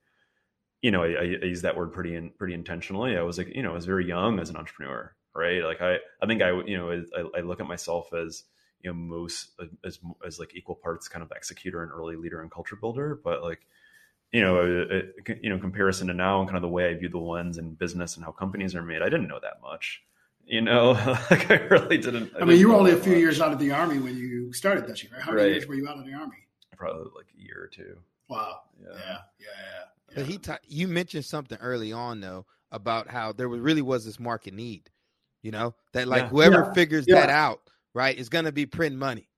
you 0.82 0.90
know 0.90 1.02
I, 1.02 1.38
I 1.42 1.46
use 1.46 1.62
that 1.62 1.78
word 1.78 1.94
pretty 1.94 2.14
in, 2.14 2.30
pretty 2.38 2.52
intentionally. 2.52 3.16
I 3.16 3.22
was 3.22 3.38
like 3.38 3.48
you 3.54 3.62
know 3.62 3.70
i 3.70 3.74
was 3.74 3.86
very 3.86 4.06
young 4.06 4.38
as 4.38 4.50
an 4.50 4.56
entrepreneur 4.56 5.14
right? 5.34 5.64
Like 5.64 5.80
i 5.80 5.96
i 6.22 6.26
think 6.26 6.42
i 6.42 6.50
you 6.66 6.76
know 6.76 6.90
i, 7.16 7.38
I 7.38 7.40
look 7.40 7.60
at 7.60 7.66
myself 7.66 8.12
as 8.12 8.44
you 8.82 8.90
know 8.90 8.94
most 8.94 9.58
as 9.82 9.98
as 10.26 10.38
like 10.38 10.54
equal 10.54 10.74
parts 10.74 11.08
kind 11.08 11.22
of 11.22 11.32
executor 11.34 11.82
and 11.82 11.90
early 11.90 12.16
leader 12.16 12.42
and 12.42 12.50
culture 12.50 12.76
builder. 12.76 13.18
But 13.24 13.42
like 13.42 13.66
you 14.32 14.42
know, 14.42 15.02
you 15.40 15.48
know, 15.48 15.58
comparison 15.58 16.08
to 16.08 16.12
now 16.12 16.40
and 16.40 16.48
kind 16.48 16.56
of 16.56 16.62
the 16.62 16.68
way 16.68 16.90
I 16.90 16.94
view 16.94 17.08
the 17.08 17.16
lens 17.16 17.56
in 17.56 17.74
business 17.74 18.16
and 18.16 18.24
how 18.24 18.32
companies 18.32 18.74
are 18.74 18.82
made, 18.82 19.00
I 19.00 19.08
didn't 19.08 19.28
know 19.28 19.38
that 19.40 19.62
much 19.62 20.02
you 20.46 20.60
know, 20.60 20.92
like 21.30 21.50
I 21.50 21.54
really 21.54 21.98
didn't. 21.98 22.32
I, 22.36 22.42
I 22.42 22.44
mean, 22.44 22.58
you 22.58 22.68
were 22.68 22.74
only 22.74 22.92
a 22.92 22.96
few 22.96 23.12
much. 23.12 23.20
years 23.20 23.40
out 23.40 23.52
of 23.52 23.58
the 23.58 23.72
army 23.72 23.98
when 23.98 24.16
you 24.16 24.52
started 24.52 24.84
Dutchie, 24.84 25.12
right? 25.12 25.20
How 25.20 25.32
many 25.32 25.50
years 25.50 25.66
were 25.66 25.74
you 25.74 25.88
out 25.88 25.98
of 25.98 26.06
the 26.06 26.14
army? 26.14 26.36
Probably 26.76 27.10
like 27.14 27.26
a 27.36 27.42
year 27.42 27.62
or 27.62 27.68
two. 27.68 27.96
Wow. 28.28 28.60
Yeah. 28.80 28.88
Yeah. 28.92 28.98
Yeah. 29.38 29.46
yeah. 29.48 30.14
But 30.14 30.26
he, 30.26 30.38
ta- 30.38 30.58
you 30.66 30.88
mentioned 30.88 31.24
something 31.24 31.58
early 31.60 31.92
on 31.92 32.20
though 32.20 32.46
about 32.70 33.08
how 33.08 33.32
there 33.32 33.48
was, 33.48 33.60
really 33.60 33.82
was 33.82 34.04
this 34.04 34.20
market 34.20 34.54
need. 34.54 34.88
You 35.42 35.52
know 35.52 35.74
that 35.92 36.08
like 36.08 36.22
yeah. 36.22 36.28
whoever 36.28 36.74
figures 36.74 37.06
that 37.06 37.30
out, 37.30 37.60
right, 37.94 38.16
is 38.16 38.28
going 38.28 38.46
to 38.46 38.52
be 38.52 38.66
printing 38.66 38.98
money. 38.98 39.28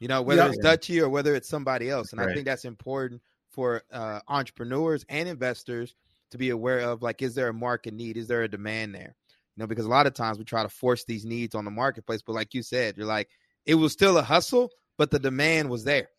You 0.00 0.08
know, 0.08 0.22
whether 0.22 0.42
Yeah. 0.42 0.48
it's 0.48 0.58
Dutchie 0.58 1.02
or 1.02 1.08
whether 1.08 1.34
it's 1.34 1.48
somebody 1.48 1.90
else, 1.90 2.12
and 2.12 2.20
I 2.20 2.32
think 2.32 2.46
that's 2.46 2.64
important 2.64 3.20
for 3.50 3.82
uh, 3.92 4.20
entrepreneurs 4.28 5.04
and 5.08 5.28
investors 5.28 5.94
to 6.30 6.38
be 6.38 6.50
aware 6.50 6.80
of. 6.80 7.02
Like, 7.02 7.20
is 7.20 7.34
there 7.34 7.48
a 7.48 7.54
market 7.54 7.92
need? 7.94 8.16
Is 8.16 8.28
there 8.28 8.42
a 8.44 8.48
demand 8.48 8.94
there? 8.94 9.16
You 9.58 9.64
know, 9.64 9.66
because 9.66 9.86
a 9.86 9.90
lot 9.90 10.06
of 10.06 10.14
times 10.14 10.38
we 10.38 10.44
try 10.44 10.62
to 10.62 10.68
force 10.68 11.02
these 11.02 11.24
needs 11.24 11.56
on 11.56 11.64
the 11.64 11.70
marketplace, 11.72 12.22
but 12.22 12.34
like 12.34 12.54
you 12.54 12.62
said, 12.62 12.96
you're 12.96 13.08
like, 13.08 13.28
it 13.66 13.74
was 13.74 13.92
still 13.92 14.16
a 14.16 14.22
hustle, 14.22 14.70
but 14.96 15.10
the 15.10 15.18
demand 15.18 15.68
was 15.68 15.82
there. 15.82 16.10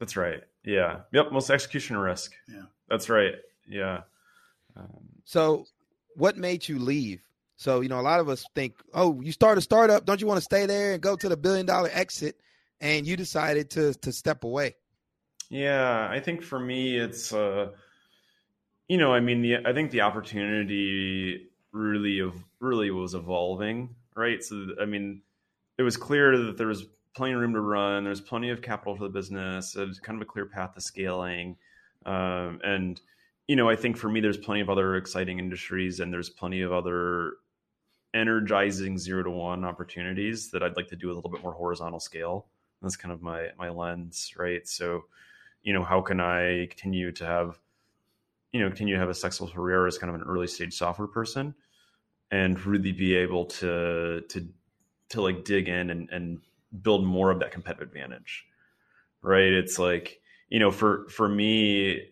That's 0.00 0.16
right. 0.16 0.42
Yeah. 0.64 1.02
Yep. 1.12 1.30
Most 1.30 1.48
execution 1.48 1.96
risk. 1.96 2.32
Yeah. 2.48 2.62
That's 2.88 3.08
right. 3.08 3.34
Yeah. 3.68 4.00
Um, 4.74 4.88
So, 5.24 5.66
what 6.16 6.36
made 6.36 6.68
you 6.68 6.80
leave? 6.80 7.22
So, 7.54 7.82
you 7.82 7.88
know, 7.88 8.00
a 8.00 8.02
lot 8.02 8.18
of 8.18 8.28
us 8.28 8.44
think, 8.56 8.74
oh, 8.92 9.20
you 9.20 9.30
start 9.30 9.58
a 9.58 9.60
startup, 9.60 10.04
don't 10.04 10.20
you 10.20 10.26
want 10.26 10.38
to 10.38 10.44
stay 10.44 10.66
there 10.66 10.94
and 10.94 11.00
go 11.00 11.14
to 11.14 11.28
the 11.28 11.36
billion 11.36 11.66
dollar 11.66 11.88
exit? 11.92 12.34
And 12.80 13.06
you 13.06 13.16
decided 13.16 13.70
to 13.70 13.94
to 13.94 14.10
step 14.10 14.42
away. 14.42 14.74
Yeah, 15.50 16.08
I 16.10 16.18
think 16.18 16.42
for 16.42 16.58
me, 16.58 16.98
it's 16.98 17.32
uh, 17.32 17.68
you 18.88 18.98
know, 18.98 19.14
I 19.14 19.20
mean, 19.20 19.40
the, 19.40 19.58
I 19.64 19.72
think 19.72 19.92
the 19.92 20.00
opportunity 20.00 21.46
really 21.72 22.18
of 22.18 22.34
really 22.62 22.90
was 22.90 23.14
evolving, 23.14 23.94
right? 24.14 24.42
So, 24.42 24.68
I 24.80 24.84
mean, 24.86 25.22
it 25.76 25.82
was 25.82 25.96
clear 25.96 26.36
that 26.46 26.56
there 26.56 26.68
was 26.68 26.86
plenty 27.14 27.34
of 27.34 27.40
room 27.40 27.52
to 27.54 27.60
run. 27.60 28.04
There's 28.04 28.20
plenty 28.20 28.50
of 28.50 28.62
capital 28.62 28.96
for 28.96 29.04
the 29.04 29.10
business. 29.10 29.72
There's 29.72 30.00
kind 30.00 30.16
of 30.16 30.22
a 30.22 30.30
clear 30.30 30.46
path 30.46 30.74
to 30.74 30.80
scaling, 30.80 31.56
um, 32.06 32.60
and 32.64 33.00
you 33.48 33.56
know, 33.56 33.68
I 33.68 33.76
think 33.76 33.96
for 33.96 34.08
me, 34.08 34.20
there's 34.20 34.38
plenty 34.38 34.60
of 34.60 34.70
other 34.70 34.96
exciting 34.96 35.38
industries, 35.38 36.00
and 36.00 36.12
there's 36.12 36.30
plenty 36.30 36.62
of 36.62 36.72
other 36.72 37.34
energizing 38.14 38.98
zero 38.98 39.22
to 39.22 39.30
one 39.30 39.64
opportunities 39.64 40.50
that 40.50 40.62
I'd 40.62 40.76
like 40.76 40.88
to 40.88 40.96
do 40.96 41.10
a 41.10 41.14
little 41.14 41.30
bit 41.30 41.42
more 41.42 41.52
horizontal 41.52 42.00
scale. 42.00 42.46
That's 42.80 42.96
kind 42.96 43.12
of 43.12 43.22
my 43.22 43.48
my 43.58 43.68
lens, 43.68 44.32
right? 44.36 44.66
So, 44.68 45.04
you 45.62 45.72
know, 45.72 45.82
how 45.82 46.00
can 46.00 46.20
I 46.20 46.66
continue 46.66 47.12
to 47.12 47.26
have, 47.26 47.58
you 48.52 48.60
know, 48.60 48.68
continue 48.68 48.94
to 48.94 49.00
have 49.00 49.08
a 49.08 49.14
successful 49.14 49.48
career 49.48 49.86
as 49.86 49.98
kind 49.98 50.14
of 50.14 50.20
an 50.20 50.26
early 50.26 50.46
stage 50.46 50.74
software 50.74 51.08
person, 51.08 51.54
and 52.32 52.64
really 52.64 52.92
be 52.92 53.14
able 53.14 53.44
to 53.44 54.22
to 54.28 54.48
to 55.10 55.20
like 55.20 55.44
dig 55.44 55.68
in 55.68 55.90
and 55.90 56.10
and 56.10 56.40
build 56.80 57.04
more 57.04 57.30
of 57.30 57.38
that 57.38 57.52
competitive 57.52 57.88
advantage, 57.88 58.46
right? 59.20 59.52
It's 59.52 59.78
like 59.78 60.20
you 60.48 60.58
know, 60.58 60.72
for 60.72 61.06
for 61.08 61.28
me, 61.28 62.08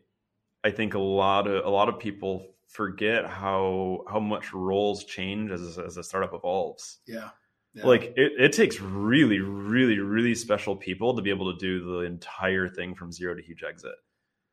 I 0.62 0.71
think 0.71 0.95
a 0.95 0.99
lot 0.99 1.49
of 1.49 1.64
a 1.64 1.71
lot 1.71 1.89
of 1.89 1.99
people 1.99 2.47
forget 2.68 3.27
how 3.27 4.05
how 4.09 4.21
much 4.21 4.53
roles 4.53 5.05
change 5.05 5.51
as 5.51 5.79
as 5.79 5.97
a 5.97 6.05
startup 6.05 6.33
evolves 6.35 6.99
Yeah. 7.07 7.31
Yeah. 7.75 7.87
like 7.87 8.03
it, 8.16 8.33
it 8.39 8.53
takes 8.53 8.81
really 8.81 9.41
really 9.41 9.99
really 9.99 10.35
special 10.37 10.77
people 10.77 11.16
to 11.16 11.23
be 11.23 11.31
able 11.31 11.53
to 11.53 11.59
do 11.59 11.85
the 11.85 12.01
entire 12.01 12.68
thing 12.68 12.95
from 12.95 13.11
zero 13.11 13.35
to 13.35 13.43
huge 13.43 13.64
exit 13.64 13.95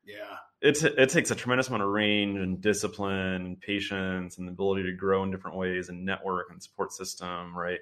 yeah. 0.08 0.36
it's 0.60 0.82
it 0.82 1.08
takes 1.10 1.30
a 1.30 1.34
tremendous 1.34 1.68
amount 1.68 1.82
of 1.82 1.90
range 1.90 2.38
and 2.38 2.60
discipline 2.60 3.44
and 3.44 3.60
patience 3.60 4.38
and 4.38 4.48
the 4.48 4.52
ability 4.52 4.82
to 4.84 4.92
grow 4.92 5.22
in 5.22 5.30
different 5.30 5.56
ways 5.56 5.88
and 5.88 6.04
network 6.04 6.50
and 6.50 6.62
support 6.62 6.92
system 6.92 7.56
right 7.56 7.80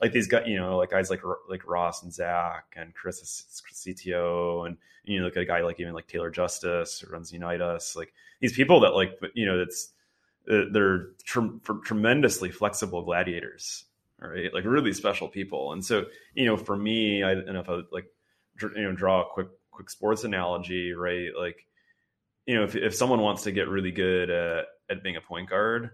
like 0.00 0.12
these 0.12 0.26
guys 0.26 0.44
you 0.46 0.56
know 0.56 0.76
like 0.76 0.90
guys 0.90 1.10
like 1.10 1.22
like 1.48 1.66
ross 1.66 2.02
and 2.02 2.12
zach 2.12 2.64
and 2.76 2.94
chris 2.94 3.20
is 3.22 3.62
cto 3.72 4.66
and 4.66 4.76
you 5.04 5.18
know 5.18 5.24
look 5.24 5.36
at 5.36 5.42
a 5.42 5.46
guy 5.46 5.62
like 5.62 5.80
even 5.80 5.94
like 5.94 6.08
taylor 6.08 6.30
justice 6.30 7.00
who 7.00 7.10
runs 7.12 7.32
unite 7.32 7.60
us 7.60 7.96
like 7.96 8.12
these 8.40 8.52
people 8.52 8.80
that 8.80 8.90
like 8.90 9.18
you 9.34 9.46
know 9.46 9.60
it's 9.60 9.90
uh, 10.50 10.64
they're 10.72 11.10
tre- 11.24 11.58
tremendously 11.84 12.50
flexible 12.50 13.02
gladiators 13.02 13.84
right? 14.20 14.52
Like 14.52 14.64
really 14.64 14.92
special 14.92 15.28
people. 15.28 15.72
And 15.72 15.84
so, 15.84 16.06
you 16.34 16.46
know, 16.46 16.56
for 16.56 16.76
me, 16.76 17.22
I 17.22 17.34
don't 17.34 17.52
know 17.52 17.60
if 17.60 17.68
I 17.68 17.80
like, 17.90 18.06
you 18.60 18.82
know, 18.82 18.92
draw 18.92 19.22
a 19.22 19.32
quick, 19.32 19.48
quick 19.70 19.90
sports 19.90 20.24
analogy, 20.24 20.92
right? 20.92 21.28
Like, 21.38 21.66
you 22.48 22.54
know, 22.54 22.64
if, 22.64 22.74
if 22.74 22.94
someone 22.94 23.20
wants 23.20 23.42
to 23.42 23.52
get 23.52 23.68
really 23.68 23.90
good 23.90 24.30
at, 24.30 24.64
at 24.88 25.02
being 25.02 25.16
a 25.16 25.20
point 25.20 25.50
guard, 25.50 25.90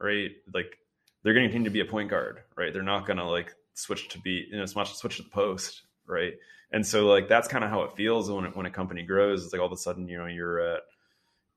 right? 0.00 0.30
Like 0.54 0.78
they're 1.22 1.34
going 1.34 1.44
to 1.44 1.52
continue 1.52 1.68
to 1.68 1.72
be 1.74 1.80
a 1.80 1.84
point 1.84 2.08
guard, 2.08 2.40
right? 2.56 2.72
They're 2.72 2.82
not 2.82 3.06
going 3.06 3.18
to 3.18 3.26
like 3.26 3.54
switch 3.74 4.08
to 4.08 4.18
be, 4.18 4.46
you 4.50 4.56
know, 4.56 4.62
as 4.62 4.74
much 4.74 4.94
switch 4.94 5.18
to 5.18 5.24
the 5.24 5.28
post, 5.28 5.82
right? 6.06 6.32
And 6.72 6.86
so 6.86 7.06
like, 7.06 7.28
that's 7.28 7.48
kind 7.48 7.62
of 7.64 7.68
how 7.68 7.82
it 7.82 7.96
feels 7.96 8.30
when, 8.30 8.46
it, 8.46 8.56
when 8.56 8.64
a 8.64 8.70
company 8.70 9.02
grows. 9.02 9.44
It's 9.44 9.52
like 9.52 9.60
all 9.60 9.66
of 9.66 9.72
a 9.72 9.76
sudden, 9.76 10.08
you 10.08 10.16
know, 10.16 10.24
you're 10.24 10.58
at, 10.60 10.80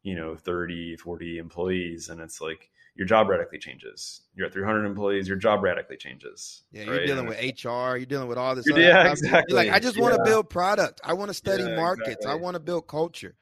you 0.02 0.14
know, 0.14 0.36
30, 0.36 0.98
40 0.98 1.38
employees 1.38 2.10
and 2.10 2.20
it's 2.20 2.41
like, 2.41 2.70
your 2.96 3.08
job 3.08 3.30
radically 3.30 3.60
changes. 3.60 4.24
You're 4.36 4.48
at 4.48 4.54
300 4.54 4.86
employees, 4.86 5.26
your 5.26 5.38
job 5.38 5.64
radically 5.64 5.96
changes. 5.98 6.64
Yeah, 6.74 6.84
you're 6.84 6.98
right? 6.98 7.08
dealing 7.08 7.26
with 7.28 7.39
HR. 7.39 7.96
You're 7.96 8.06
dealing 8.06 8.28
with 8.28 8.38
all 8.38 8.56
this. 8.56 8.68
Yeah, 8.68 9.14
stuff. 9.16 9.46
You're 9.48 9.58
like. 9.58 9.72
I 9.72 9.80
just 9.80 9.98
want 9.98 10.14
to 10.14 10.20
Yeah. 10.20 10.32
build 10.32 10.50
product. 10.50 11.02
I 11.04 11.14
want 11.14 11.30
to 11.30 11.34
study 11.34 11.64
Yeah, 11.64 11.76
markets. 11.76 12.26
I 12.28 12.36
want 12.36 12.54
to 12.54 12.60
build 12.60 12.88
culture. 12.88 13.36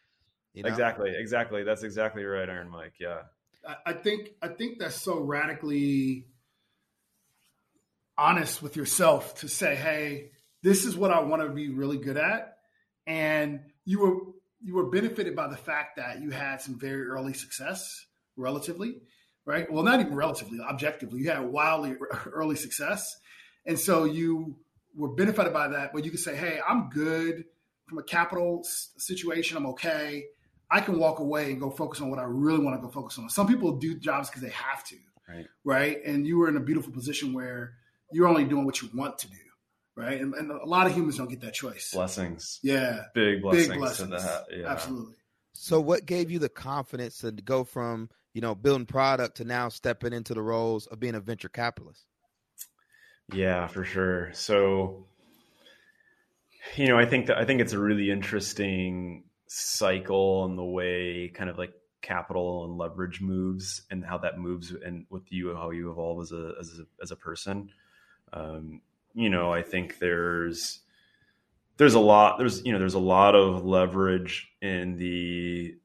You 0.53 0.63
know? 0.63 0.69
Exactly, 0.69 1.13
exactly. 1.15 1.63
That's 1.63 1.83
exactly 1.83 2.23
right, 2.23 2.49
Iron 2.49 2.69
Mike. 2.69 2.93
Yeah. 2.99 3.23
I- 3.67 3.77
I 3.87 3.93
think 3.93 4.31
I 4.41 4.47
think 4.49 4.79
that's 4.79 4.95
so 5.01 5.19
radically 5.19 6.27
honest 8.17 8.61
with 8.61 8.75
yourself 8.75 9.35
to 9.39 9.47
say, 9.47 9.75
"Hey, 9.75 10.31
this 10.61 10.85
is 10.85 10.95
what 10.95 11.11
I 11.11 11.21
want 11.21 11.41
to 11.43 11.49
be 11.49 11.69
really 11.69 11.97
good 11.97 12.17
at," 12.17 12.57
and 13.07 13.61
you 13.85 13.99
were 13.99 14.17
you 14.63 14.75
were 14.75 14.89
benefited 14.89 15.35
by 15.35 15.47
the 15.47 15.57
fact 15.57 15.95
that 15.95 16.21
you 16.21 16.29
had 16.29 16.61
some 16.61 16.77
very 16.77 17.03
early 17.07 17.33
success, 17.33 18.05
relatively, 18.35 19.01
right? 19.45 19.71
Well, 19.71 19.83
not 19.83 19.99
even 19.99 20.13
relatively, 20.13 20.59
objectively, 20.59 21.21
you 21.21 21.29
had 21.31 21.39
wildly 21.41 21.95
early 22.31 22.55
success, 22.55 23.17
and 23.65 23.79
so 23.79 24.03
you 24.03 24.59
were 24.95 25.09
benefited 25.09 25.53
by 25.53 25.69
that. 25.69 25.93
But 25.93 26.03
you 26.05 26.11
could 26.11 26.19
say, 26.19 26.35
"Hey, 26.35 26.59
I'm 26.67 26.89
good 26.89 27.45
from 27.87 27.97
a 27.97 28.03
capital 28.03 28.63
situation. 28.63 29.57
I'm 29.57 29.65
okay." 29.67 30.25
I 30.71 30.79
can 30.81 30.97
walk 30.97 31.19
away 31.19 31.51
and 31.51 31.59
go 31.59 31.69
focus 31.69 31.99
on 32.01 32.09
what 32.09 32.17
I 32.19 32.23
really 32.23 32.59
want 32.63 32.79
to 32.79 32.81
go 32.81 32.91
focus 32.91 33.17
on. 33.19 33.29
Some 33.29 33.45
people 33.47 33.73
do 33.73 33.95
jobs 33.99 34.29
because 34.29 34.41
they 34.41 34.49
have 34.49 34.83
to, 34.85 34.95
Right. 35.27 35.45
right? 35.65 35.97
And 36.05 36.25
you 36.25 36.37
were 36.37 36.47
in 36.47 36.55
a 36.57 36.61
beautiful 36.61 36.93
position 36.93 37.33
where 37.33 37.73
you're 38.11 38.27
only 38.27 38.45
doing 38.45 38.65
what 38.65 38.81
you 38.81 38.89
want 38.93 39.17
to 39.19 39.27
do, 39.29 39.37
right? 39.95 40.19
And, 40.21 40.33
and 40.33 40.49
a 40.51 40.65
lot 40.65 40.87
of 40.87 40.93
humans 40.95 41.17
don't 41.17 41.29
get 41.29 41.41
that 41.41 41.53
choice. 41.53 41.91
Blessings. 41.93 42.59
Yeah, 42.63 43.03
Big 43.13 43.41
blessings, 43.41 43.67
big 43.67 43.77
blessings. 43.79 44.09
to 44.09 44.15
that. 44.17 44.45
Yeah. 44.57 44.67
Absolutely. 44.69 45.15
So, 45.53 45.81
what 45.81 46.05
gave 46.05 46.31
you 46.31 46.39
the 46.39 46.47
confidence 46.49 47.19
to 47.19 47.31
go 47.31 47.63
from 47.65 48.09
you 48.33 48.39
know 48.39 48.55
building 48.55 48.85
product 48.85 49.37
to 49.37 49.43
now 49.45 49.67
stepping 49.67 50.13
into 50.13 50.33
the 50.33 50.41
roles 50.41 50.87
of 50.87 50.99
being 51.01 51.15
a 51.15 51.19
venture 51.19 51.49
capitalist? 51.49 52.05
Yeah, 53.33 53.67
for 53.67 53.83
sure. 53.83 54.31
So, 54.33 55.05
you 56.75 56.87
know, 56.87 56.97
I 56.97 57.05
think 57.05 57.27
that 57.27 57.37
I 57.37 57.45
think 57.45 57.59
it's 57.61 57.73
a 57.73 57.79
really 57.79 58.09
interesting 58.11 59.23
cycle 59.53 60.45
and 60.45 60.57
the 60.57 60.63
way 60.63 61.27
kind 61.27 61.49
of 61.49 61.57
like 61.57 61.73
capital 62.01 62.63
and 62.63 62.77
leverage 62.77 63.19
moves 63.19 63.81
and 63.91 64.03
how 64.03 64.17
that 64.17 64.39
moves 64.39 64.71
and 64.71 65.05
with 65.09 65.29
you 65.29 65.53
how 65.53 65.71
you 65.71 65.91
evolve 65.91 66.21
as 66.21 66.31
a 66.31 66.53
as 66.59 66.79
a, 66.79 66.83
as 67.01 67.11
a 67.11 67.15
person. 67.17 67.69
Um, 68.31 68.81
you 69.13 69.29
know, 69.29 69.51
I 69.51 69.61
think 69.61 69.99
there's 69.99 70.79
there's 71.75 71.95
a 71.95 71.99
lot 71.99 72.37
there's 72.37 72.63
you 72.65 72.71
know 72.71 72.79
there's 72.79 72.93
a 72.93 72.99
lot 72.99 73.35
of 73.35 73.65
leverage 73.65 74.49
in 74.61 74.95
the 74.95 75.75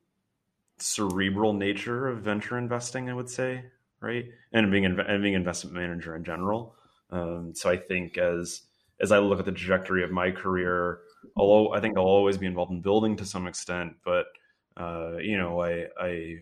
cerebral 0.79 1.53
nature 1.53 2.07
of 2.07 2.21
venture 2.21 2.59
investing. 2.59 3.11
I 3.11 3.14
would 3.14 3.29
say, 3.29 3.64
right, 4.01 4.27
and 4.53 4.71
being 4.71 4.85
and 4.85 5.23
being 5.23 5.35
investment 5.35 5.75
manager 5.75 6.14
in 6.14 6.23
general. 6.23 6.77
Um, 7.11 7.53
so 7.53 7.69
I 7.69 7.79
think 7.79 8.17
as 8.17 8.62
as 9.01 9.11
I 9.11 9.19
look 9.19 9.41
at 9.41 9.45
the 9.45 9.51
trajectory 9.51 10.05
of 10.05 10.12
my 10.12 10.31
career, 10.31 11.01
although 11.37 11.72
I 11.72 11.81
think 11.81 11.97
I'll 11.97 12.05
always 12.05 12.39
be 12.39 12.47
involved 12.47 12.72
in 12.72 12.81
building 12.81 13.16
to 13.16 13.24
some 13.24 13.47
extent, 13.47 13.97
but 14.05 14.27
uh, 14.77 15.16
you 15.18 15.39
know, 15.39 15.61
I 15.61 15.87
I 15.99 16.37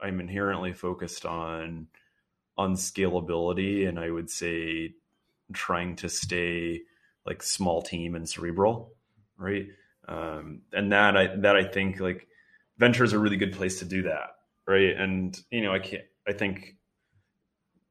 I'm 0.00 0.20
inherently 0.20 0.72
focused 0.72 1.24
on 1.24 1.88
on 2.56 2.74
scalability, 2.74 3.88
and 3.88 3.98
I 3.98 4.10
would 4.10 4.30
say 4.30 4.94
trying 5.52 5.96
to 5.96 6.08
stay 6.08 6.82
like 7.26 7.42
small 7.42 7.82
team 7.82 8.14
and 8.14 8.28
cerebral, 8.28 8.92
right? 9.36 9.66
Um, 10.08 10.62
and 10.72 10.92
that 10.92 11.16
I 11.16 11.36
that 11.36 11.56
I 11.56 11.64
think 11.64 12.00
like 12.00 12.26
venture 12.78 13.04
is 13.04 13.12
a 13.12 13.18
really 13.18 13.36
good 13.36 13.52
place 13.52 13.78
to 13.78 13.84
do 13.84 14.02
that, 14.02 14.30
right? 14.66 14.96
And 14.96 15.38
you 15.50 15.62
know, 15.62 15.72
I 15.72 15.78
can't. 15.78 16.04
I 16.26 16.32
think 16.32 16.76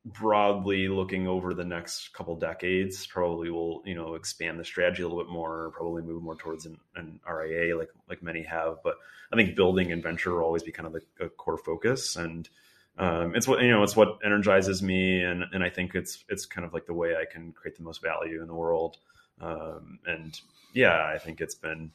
broadly 0.03 0.87
looking 0.87 1.27
over 1.27 1.53
the 1.53 1.63
next 1.63 2.11
couple 2.13 2.35
decades 2.35 3.05
probably 3.05 3.51
will 3.51 3.83
you 3.85 3.93
know 3.93 4.15
expand 4.15 4.59
the 4.59 4.65
strategy 4.65 5.03
a 5.03 5.07
little 5.07 5.23
bit 5.23 5.31
more 5.31 5.71
probably 5.75 6.01
move 6.01 6.23
more 6.23 6.35
towards 6.35 6.65
an, 6.65 6.75
an 6.95 7.19
ria 7.29 7.77
like 7.77 7.89
like 8.09 8.23
many 8.23 8.41
have. 8.43 8.77
But 8.83 8.95
i 9.31 9.35
think 9.35 9.55
building 9.55 9.91
and 9.91 10.01
venture 10.01 10.33
will 10.33 10.43
always 10.43 10.63
be 10.63 10.71
kind 10.71 10.87
of 10.87 10.95
a, 10.95 11.25
a 11.25 11.29
core 11.29 11.57
focus. 11.57 12.15
And 12.15 12.49
um, 12.97 13.35
it's 13.35 13.47
what 13.47 13.61
you 13.61 13.69
know 13.69 13.83
it's 13.83 13.95
what 13.95 14.17
energizes 14.25 14.81
me. 14.81 15.21
And 15.21 15.43
and 15.53 15.63
i 15.63 15.69
think 15.69 15.93
it's 15.93 16.23
it's 16.29 16.45
kind 16.47 16.65
of 16.65 16.73
like 16.73 16.87
the 16.87 16.93
way 16.93 17.15
i 17.15 17.25
can 17.31 17.51
create 17.51 17.77
the 17.77 17.83
most 17.83 18.01
value 18.01 18.41
in 18.41 18.47
the 18.47 18.55
world. 18.55 18.97
Um, 19.39 19.99
and 20.05 20.39
yeah 20.73 21.11
i 21.13 21.17
think 21.17 21.41
it's 21.41 21.55
been 21.55 21.91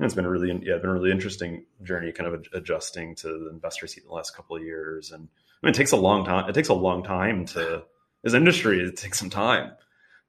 it's 0.00 0.14
been 0.14 0.24
a 0.24 0.30
really 0.30 0.48
yeah 0.62 0.78
been 0.78 0.90
a 0.90 0.92
really 0.92 1.10
interesting 1.10 1.64
journey 1.82 2.12
kind 2.12 2.32
of 2.32 2.46
adjusting 2.52 3.14
to 3.16 3.28
the 3.28 3.50
investor 3.50 3.86
seat 3.86 4.04
in 4.04 4.08
the 4.08 4.14
last 4.14 4.36
couple 4.36 4.56
of 4.56 4.62
years. 4.62 5.10
And 5.10 5.28
I 5.62 5.66
mean, 5.66 5.74
it 5.74 5.76
takes 5.76 5.92
a 5.92 5.96
long 5.96 6.24
time. 6.24 6.48
It 6.48 6.54
takes 6.54 6.68
a 6.68 6.74
long 6.74 7.02
time 7.02 7.46
to, 7.46 7.84
as 8.24 8.34
industry, 8.34 8.80
it 8.80 8.96
takes 8.96 9.18
some 9.18 9.30
time. 9.30 9.72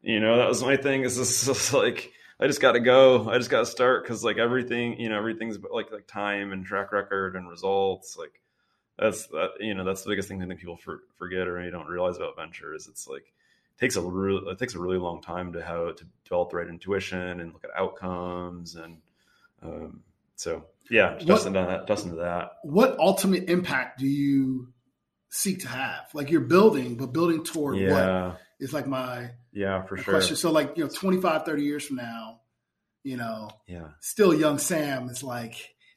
You 0.02 0.20
know, 0.20 0.38
that 0.38 0.48
was 0.48 0.64
my 0.64 0.78
thing. 0.78 1.04
Is 1.04 1.18
this 1.18 1.48
is 1.48 1.74
like 1.74 2.12
I 2.40 2.48
just 2.48 2.62
got 2.62 2.74
to 2.74 2.80
go. 2.80 3.30
I 3.30 3.38
just 3.38 3.50
got 3.50 3.60
to 3.60 3.66
start 3.66 4.04
because 4.04 4.24
like 4.24 4.38
everything, 4.38 5.00
you 5.00 5.10
know, 5.10 5.18
everything's 5.18 5.58
like 5.72 5.92
like 5.92 6.08
time 6.08 6.54
and 6.54 6.66
track 6.66 6.92
record 6.92 7.36
and 7.36 7.50
results. 7.50 8.18
Like 8.18 8.42
that's 8.98 9.28
that 9.28 9.52
you 9.60 9.74
know 9.74 9.84
that's 9.84 10.04
the 10.04 10.10
biggest 10.10 10.30
thing 10.30 10.42
I 10.42 10.48
think 10.48 10.60
people 10.60 10.78
for, 10.78 11.02
forget 11.18 11.48
or 11.48 11.62
you 11.64 11.72
don't 11.72 11.88
realize 11.88 12.16
about 12.16 12.38
ventures. 12.38 12.88
It's 12.88 13.08
like 13.08 13.24
it 13.24 13.80
takes 13.80 13.98
a 13.98 14.02
real 14.02 14.48
it 14.48 14.58
takes 14.58 14.76
a 14.76 14.80
really 14.80 14.98
long 14.98 15.22
time 15.22 15.54
to 15.54 15.62
how 15.62 15.92
to 15.92 16.06
develop 16.24 16.52
the 16.52 16.58
right 16.58 16.68
intuition 16.68 17.42
and 17.42 17.54
look 17.54 17.66
at 17.66 17.72
outcomes 17.78 18.76
and 18.76 18.98
um, 19.62 20.02
so 20.36 20.64
yeah, 20.90 21.20
dust 21.24 21.46
into 21.46 21.60
that. 21.60 21.90
Into 22.04 22.16
that. 22.16 22.54
What 22.64 22.98
ultimate 23.00 23.50
impact 23.50 24.00
do 24.00 24.08
you 24.08 24.70
seek 25.30 25.62
to 25.62 25.68
have? 25.68 26.10
Like 26.14 26.30
you're 26.30 26.42
building, 26.42 26.96
but 26.96 27.14
building 27.14 27.44
toward 27.44 27.78
yeah. 27.78 28.28
what 28.28 28.40
is 28.60 28.74
like 28.74 28.88
my 28.88 29.32
yeah 29.52 29.84
for 29.84 29.96
my 29.96 30.04
sure. 30.04 30.14
Question. 30.16 30.36
So 30.36 30.52
like 30.52 30.78
you 30.78 30.84
know, 30.84 30.90
25, 30.90 31.44
30 31.44 31.64
years 31.64 31.86
from 31.86 31.98
now, 31.98 32.42
you 33.04 33.18
know, 33.18 33.50
yeah, 33.68 33.90
still 34.02 34.34
young 34.34 34.58
Sam 34.58 35.10
is 35.10 35.24
like, 35.24 35.56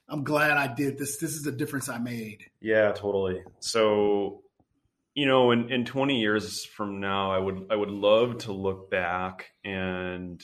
I'm 0.08 0.24
glad 0.24 0.52
I 0.52 0.72
did 0.72 0.98
this. 0.98 1.16
This 1.18 1.32
is 1.32 1.42
the 1.42 1.52
difference 1.52 1.88
I 1.88 1.98
made. 1.98 2.46
Yeah, 2.60 2.92
totally. 2.92 3.42
So 3.60 4.42
you 5.14 5.26
know 5.26 5.50
in, 5.50 5.70
in 5.70 5.84
20 5.84 6.20
years 6.20 6.64
from 6.64 6.98
now 7.00 7.32
i 7.32 7.38
would 7.38 7.66
i 7.70 7.76
would 7.76 7.90
love 7.90 8.38
to 8.38 8.52
look 8.52 8.90
back 8.90 9.50
and 9.62 10.42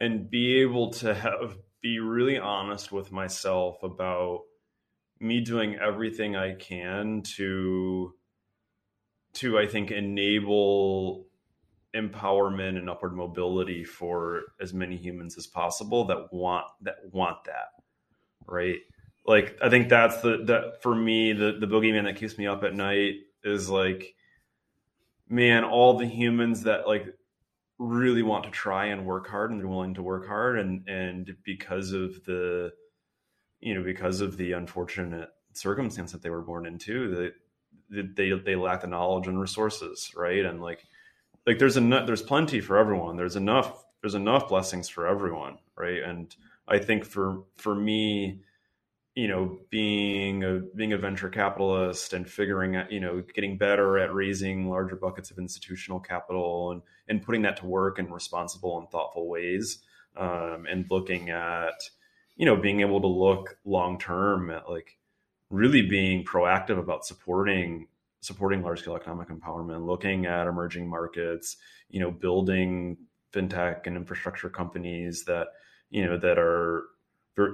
and 0.00 0.30
be 0.30 0.60
able 0.60 0.90
to 0.90 1.14
have 1.14 1.56
be 1.82 1.98
really 2.00 2.38
honest 2.38 2.90
with 2.90 3.12
myself 3.12 3.82
about 3.82 4.40
me 5.20 5.40
doing 5.40 5.76
everything 5.76 6.36
i 6.36 6.54
can 6.54 7.22
to 7.22 8.14
to 9.32 9.58
i 9.58 9.66
think 9.66 9.90
enable 9.90 11.26
empowerment 11.94 12.76
and 12.76 12.90
upward 12.90 13.14
mobility 13.14 13.84
for 13.84 14.42
as 14.60 14.74
many 14.74 14.96
humans 14.96 15.38
as 15.38 15.46
possible 15.46 16.04
that 16.04 16.32
want 16.32 16.66
that 16.82 16.96
want 17.10 17.42
that 17.44 17.68
right? 18.46 18.78
Like 19.26 19.58
i 19.60 19.68
think 19.68 19.88
that's 19.88 20.20
the 20.20 20.44
that 20.44 20.82
for 20.82 20.94
me 20.94 21.32
the 21.32 21.56
the 21.58 21.66
boogeyman 21.66 22.04
that 22.04 22.16
keeps 22.16 22.38
me 22.38 22.46
up 22.46 22.62
at 22.62 22.74
night 22.74 23.14
is 23.42 23.68
like 23.68 24.14
man 25.28 25.64
all 25.64 25.98
the 25.98 26.06
humans 26.06 26.62
that 26.62 26.86
like 26.86 27.06
really 27.78 28.22
want 28.22 28.44
to 28.44 28.50
try 28.50 28.86
and 28.86 29.04
work 29.04 29.26
hard 29.26 29.50
and 29.50 29.58
they're 29.58 29.66
willing 29.66 29.94
to 29.94 30.02
work 30.02 30.28
hard 30.28 30.60
and 30.60 30.88
and 30.88 31.36
because 31.42 31.90
of 31.90 32.24
the 32.24 32.70
you 33.66 33.74
know 33.74 33.82
because 33.82 34.20
of 34.20 34.36
the 34.36 34.52
unfortunate 34.52 35.28
circumstance 35.52 36.12
that 36.12 36.22
they 36.22 36.30
were 36.30 36.42
born 36.42 36.66
into 36.66 37.32
they 37.90 38.02
they 38.02 38.30
they 38.38 38.54
lack 38.54 38.82
the 38.82 38.86
knowledge 38.86 39.26
and 39.26 39.40
resources 39.40 40.12
right? 40.16 40.44
And 40.44 40.62
like 40.62 40.84
like 41.46 41.58
there's 41.58 41.76
enough 41.76 42.06
there's 42.06 42.22
plenty 42.22 42.60
for 42.60 42.78
everyone. 42.78 43.16
There's 43.16 43.36
enough 43.36 43.84
there's 44.02 44.14
enough 44.14 44.48
blessings 44.48 44.88
for 44.88 45.06
everyone 45.08 45.58
right? 45.76 46.02
And 46.02 46.34
i 46.68 46.78
think 46.78 47.04
for 47.04 47.44
for 47.56 47.74
me 47.74 48.40
you 49.14 49.28
know 49.28 49.58
being 49.70 50.44
a 50.44 50.60
being 50.74 50.92
a 50.92 50.98
venture 50.98 51.28
capitalist 51.28 52.12
and 52.12 52.28
figuring 52.28 52.76
out 52.76 52.92
you 52.92 53.00
know 53.00 53.22
getting 53.34 53.56
better 53.56 53.98
at 53.98 54.14
raising 54.14 54.68
larger 54.68 54.96
buckets 54.96 55.30
of 55.30 55.38
institutional 55.38 56.00
capital 56.00 56.72
and 56.72 56.82
and 57.08 57.22
putting 57.22 57.42
that 57.42 57.56
to 57.56 57.66
work 57.66 57.98
in 57.98 58.12
responsible 58.12 58.78
and 58.78 58.90
thoughtful 58.90 59.28
ways 59.28 59.78
um, 60.16 60.66
and 60.70 60.86
looking 60.90 61.30
at 61.30 61.74
you 62.36 62.46
know 62.46 62.56
being 62.56 62.80
able 62.80 63.00
to 63.00 63.06
look 63.06 63.58
long 63.64 63.98
term 63.98 64.50
at 64.50 64.68
like 64.68 64.98
really 65.50 65.82
being 65.82 66.24
proactive 66.24 66.78
about 66.78 67.04
supporting 67.04 67.86
supporting 68.20 68.62
large 68.62 68.80
scale 68.80 68.96
economic 68.96 69.28
empowerment 69.28 69.86
looking 69.86 70.26
at 70.26 70.46
emerging 70.46 70.88
markets 70.88 71.56
you 71.88 72.00
know 72.00 72.10
building 72.10 72.96
fintech 73.32 73.86
and 73.86 73.96
infrastructure 73.96 74.48
companies 74.48 75.24
that 75.24 75.48
you 75.90 76.04
know 76.04 76.16
that 76.16 76.38
are 76.38 76.84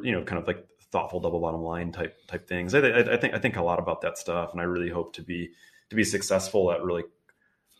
you 0.02 0.12
know 0.12 0.22
kind 0.22 0.40
of 0.40 0.46
like 0.46 0.66
thoughtful 0.92 1.20
double 1.20 1.40
bottom 1.40 1.62
line 1.62 1.90
type 1.90 2.16
type 2.28 2.46
things. 2.46 2.74
I, 2.74 2.80
I, 2.80 3.14
I, 3.14 3.16
think 3.16 3.34
I 3.34 3.38
think 3.38 3.56
a 3.56 3.62
lot 3.62 3.78
about 3.78 4.02
that 4.02 4.18
stuff, 4.18 4.52
and 4.52 4.60
I 4.60 4.64
really 4.64 4.90
hope 4.90 5.14
to 5.14 5.22
be 5.22 5.50
to 5.88 5.96
be 5.96 6.04
successful 6.04 6.70
at 6.70 6.82
really 6.82 7.04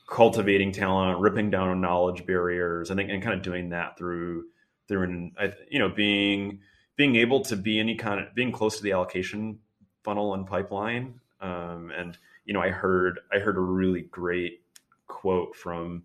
cultivating 0.09 0.73
talent, 0.73 1.21
ripping 1.21 1.51
down 1.51 1.81
knowledge 1.81 2.27
barriers. 2.27 2.91
I 2.91 2.95
think 2.95 3.11
and 3.11 3.23
kind 3.23 3.35
of 3.35 3.43
doing 3.43 3.69
that 3.69 3.97
through 3.99 4.47
through 4.89 5.05
an 5.05 5.33
you 5.71 5.79
know 5.79 5.91
being 5.91 6.61
being 6.97 7.17
able 7.17 7.41
to 7.41 7.57
be 7.57 7.79
any 7.79 7.97
kind 7.97 8.21
of 8.21 8.35
being 8.35 8.53
close 8.53 8.77
to 8.77 8.83
the 8.83 8.93
allocation 8.93 9.59
funnel 10.03 10.35
and 10.35 10.47
pipeline. 10.47 11.21
Um, 11.41 11.91
and 11.97 12.17
you 12.45 12.55
know, 12.55 12.61
I 12.61 12.71
heard 12.71 13.21
I 13.33 13.39
heard 13.39 13.57
a 13.57 13.61
really 13.61 14.03
great 14.03 14.63
quote 15.07 15.57
from 15.57 16.05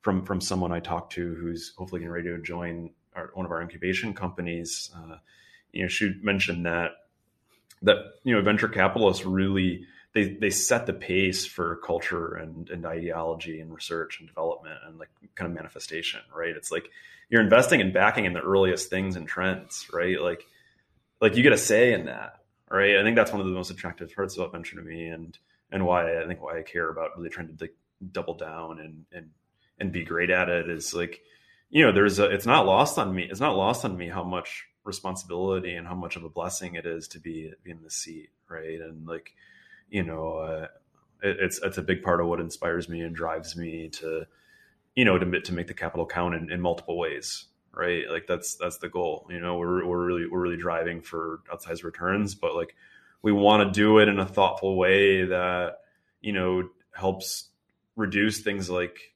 from 0.00 0.24
from 0.24 0.40
someone 0.40 0.72
I 0.72 0.80
talked 0.80 1.12
to 1.14 1.34
who's 1.34 1.72
hopefully 1.76 2.00
getting 2.00 2.12
ready 2.12 2.28
to 2.28 2.40
join 2.40 2.90
our, 3.14 3.30
one 3.34 3.46
of 3.46 3.52
our 3.52 3.60
incubation 3.60 4.14
companies. 4.14 4.90
Uh, 4.94 5.16
you 5.72 5.82
know, 5.82 5.88
she 5.88 6.14
mentioned 6.22 6.66
that 6.66 6.92
that 7.82 7.96
you 8.24 8.34
know 8.34 8.42
venture 8.42 8.68
capitalists 8.68 9.24
really 9.24 9.84
they 10.14 10.34
they 10.34 10.50
set 10.50 10.86
the 10.86 10.92
pace 10.92 11.44
for 11.46 11.76
culture 11.76 12.34
and 12.34 12.70
and 12.70 12.86
ideology 12.86 13.60
and 13.60 13.74
research 13.74 14.20
and 14.20 14.28
development 14.28 14.78
and 14.86 14.98
like 14.98 15.10
kind 15.34 15.50
of 15.50 15.54
manifestation, 15.54 16.20
right? 16.34 16.56
It's 16.56 16.72
like 16.72 16.90
you're 17.28 17.42
investing 17.42 17.80
and 17.80 17.92
backing 17.92 18.24
in 18.24 18.32
the 18.32 18.40
earliest 18.40 18.90
things 18.90 19.16
and 19.16 19.26
trends, 19.26 19.88
right? 19.92 20.20
Like 20.20 20.46
like 21.20 21.36
you 21.36 21.42
get 21.42 21.52
a 21.52 21.58
say 21.58 21.92
in 21.92 22.06
that, 22.06 22.40
right? 22.70 22.96
I 22.96 23.02
think 23.02 23.16
that's 23.16 23.32
one 23.32 23.40
of 23.40 23.46
the 23.46 23.52
most 23.52 23.70
attractive 23.70 24.14
parts 24.14 24.36
about 24.36 24.52
venture 24.52 24.76
to 24.76 24.82
me 24.82 25.08
and 25.08 25.38
and 25.70 25.84
why 25.84 26.20
I 26.20 26.26
think 26.26 26.42
why 26.42 26.58
I 26.58 26.62
care 26.62 26.88
about 26.88 27.16
really 27.16 27.30
trying 27.30 27.48
to 27.48 27.54
like 27.60 27.74
double 28.12 28.34
down 28.34 28.78
and 28.80 29.04
and 29.12 29.30
and 29.78 29.92
be 29.92 30.04
great 30.04 30.30
at 30.30 30.48
it 30.48 30.68
is 30.68 30.94
like 30.94 31.20
you 31.70 31.84
know 31.84 31.92
there's 31.92 32.18
a 32.18 32.24
it's 32.24 32.46
not 32.46 32.66
lost 32.66 32.98
on 32.98 33.14
me 33.14 33.24
it's 33.24 33.40
not 33.40 33.56
lost 33.56 33.84
on 33.84 33.96
me 33.96 34.08
how 34.08 34.24
much 34.24 34.68
responsibility 34.88 35.74
and 35.74 35.86
how 35.86 35.94
much 35.94 36.16
of 36.16 36.24
a 36.24 36.28
blessing 36.28 36.74
it 36.74 36.86
is 36.86 37.06
to 37.06 37.20
be, 37.20 37.52
in 37.64 37.82
the 37.84 37.90
seat, 37.90 38.30
right? 38.48 38.80
And 38.80 39.06
like, 39.06 39.34
you 39.88 40.02
know, 40.02 40.38
uh, 40.38 40.66
it, 41.22 41.36
it's 41.40 41.60
it's 41.62 41.78
a 41.78 41.82
big 41.82 42.02
part 42.02 42.20
of 42.20 42.26
what 42.26 42.40
inspires 42.40 42.88
me 42.88 43.02
and 43.02 43.14
drives 43.14 43.56
me 43.56 43.88
to, 44.00 44.26
you 44.98 45.04
know, 45.04 45.16
to 45.16 45.40
to 45.40 45.52
make 45.52 45.68
the 45.68 45.74
capital 45.74 46.04
count 46.04 46.34
in, 46.34 46.50
in 46.50 46.60
multiple 46.60 46.98
ways, 46.98 47.46
right? 47.72 48.10
Like 48.10 48.26
that's 48.26 48.56
that's 48.56 48.78
the 48.78 48.88
goal. 48.88 49.28
You 49.30 49.38
know, 49.38 49.56
we're 49.56 49.86
we're 49.86 50.04
really 50.04 50.26
we're 50.26 50.40
really 50.40 50.56
driving 50.56 51.02
for 51.02 51.38
outsized 51.54 51.84
returns, 51.84 52.34
but 52.34 52.56
like 52.56 52.74
we 53.22 53.30
want 53.30 53.62
to 53.62 53.80
do 53.80 53.98
it 54.00 54.08
in 54.08 54.18
a 54.18 54.26
thoughtful 54.26 54.76
way 54.76 55.24
that 55.24 55.76
you 56.20 56.32
know 56.32 56.68
helps 56.90 57.50
reduce 57.94 58.40
things 58.40 58.68
like 58.68 59.14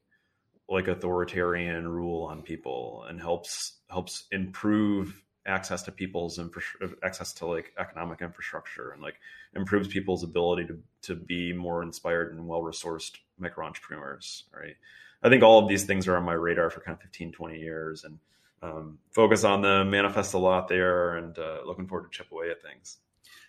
like 0.69 0.87
authoritarian 0.87 1.85
rule 1.85 2.23
on 2.27 2.43
people 2.43 3.03
and 3.09 3.19
helps 3.19 3.73
helps 3.89 4.23
improve 4.31 5.21
access 5.45 5.83
to 5.83 5.91
people's 5.91 6.39
infra- 6.39 6.95
access 7.03 7.33
to 7.33 7.45
like 7.45 7.73
economic 7.77 8.21
infrastructure 8.21 8.91
and 8.91 9.01
like 9.01 9.15
improves 9.53 9.89
people's 9.89 10.23
ability 10.23 10.65
to 10.65 10.79
to 11.01 11.13
be 11.13 11.51
more 11.51 11.83
inspired 11.83 12.33
and 12.33 12.47
well 12.47 12.61
resourced 12.61 13.17
micro 13.37 13.65
entrepreneurs 13.65 14.45
right 14.55 14.77
i 15.23 15.29
think 15.29 15.43
all 15.43 15.59
of 15.59 15.67
these 15.67 15.85
things 15.85 16.07
are 16.07 16.17
on 16.17 16.23
my 16.23 16.33
radar 16.33 16.69
for 16.69 16.79
kind 16.81 16.95
of 16.95 17.01
15 17.01 17.31
20 17.31 17.59
years 17.59 18.03
and 18.03 18.19
um, 18.61 18.97
focus 19.11 19.43
on 19.43 19.61
them 19.61 19.89
manifest 19.89 20.33
a 20.33 20.37
lot 20.37 20.69
there 20.69 21.17
and 21.17 21.37
uh, 21.37 21.59
looking 21.65 21.85
forward 21.85 22.09
to 22.09 22.17
chip 22.17 22.31
away 22.31 22.49
at 22.49 22.61
things 22.61 22.97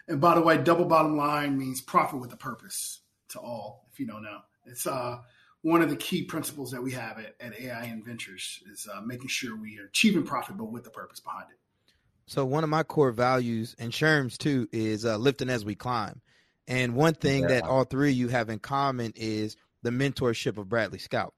and 0.08 0.20
by 0.20 0.34
the 0.34 0.40
way 0.40 0.58
double 0.58 0.84
bottom 0.84 1.16
line 1.16 1.56
means 1.56 1.80
profit 1.80 2.20
with 2.20 2.32
a 2.32 2.36
purpose 2.36 3.00
to 3.28 3.38
all 3.38 3.86
if 3.92 4.00
you 4.00 4.06
don't 4.06 4.22
know 4.22 4.38
it's 4.66 4.86
uh 4.86 5.18
one 5.64 5.80
of 5.80 5.88
the 5.88 5.96
key 5.96 6.22
principles 6.22 6.72
that 6.72 6.82
we 6.82 6.92
have 6.92 7.18
at, 7.18 7.34
at 7.40 7.58
AIN 7.58 8.02
Ventures 8.04 8.62
is 8.70 8.86
uh, 8.92 9.00
making 9.00 9.28
sure 9.28 9.56
we 9.56 9.78
are 9.78 9.86
achieving 9.86 10.22
profit, 10.22 10.58
but 10.58 10.66
with 10.66 10.84
the 10.84 10.90
purpose 10.90 11.20
behind 11.20 11.46
it. 11.50 11.56
So 12.26 12.44
one 12.44 12.64
of 12.64 12.70
my 12.70 12.82
core 12.82 13.12
values 13.12 13.74
and 13.78 13.90
Sherm's 13.90 14.36
too 14.36 14.68
is 14.72 15.06
uh, 15.06 15.16
lifting 15.16 15.48
as 15.48 15.64
we 15.64 15.74
climb. 15.74 16.20
And 16.68 16.94
one 16.94 17.14
thing 17.14 17.42
yeah. 17.42 17.48
that 17.48 17.64
all 17.64 17.84
three 17.84 18.10
of 18.10 18.16
you 18.16 18.28
have 18.28 18.50
in 18.50 18.58
common 18.58 19.14
is 19.16 19.56
the 19.82 19.88
mentorship 19.88 20.58
of 20.58 20.68
Bradley 20.68 20.98
Scout. 20.98 21.32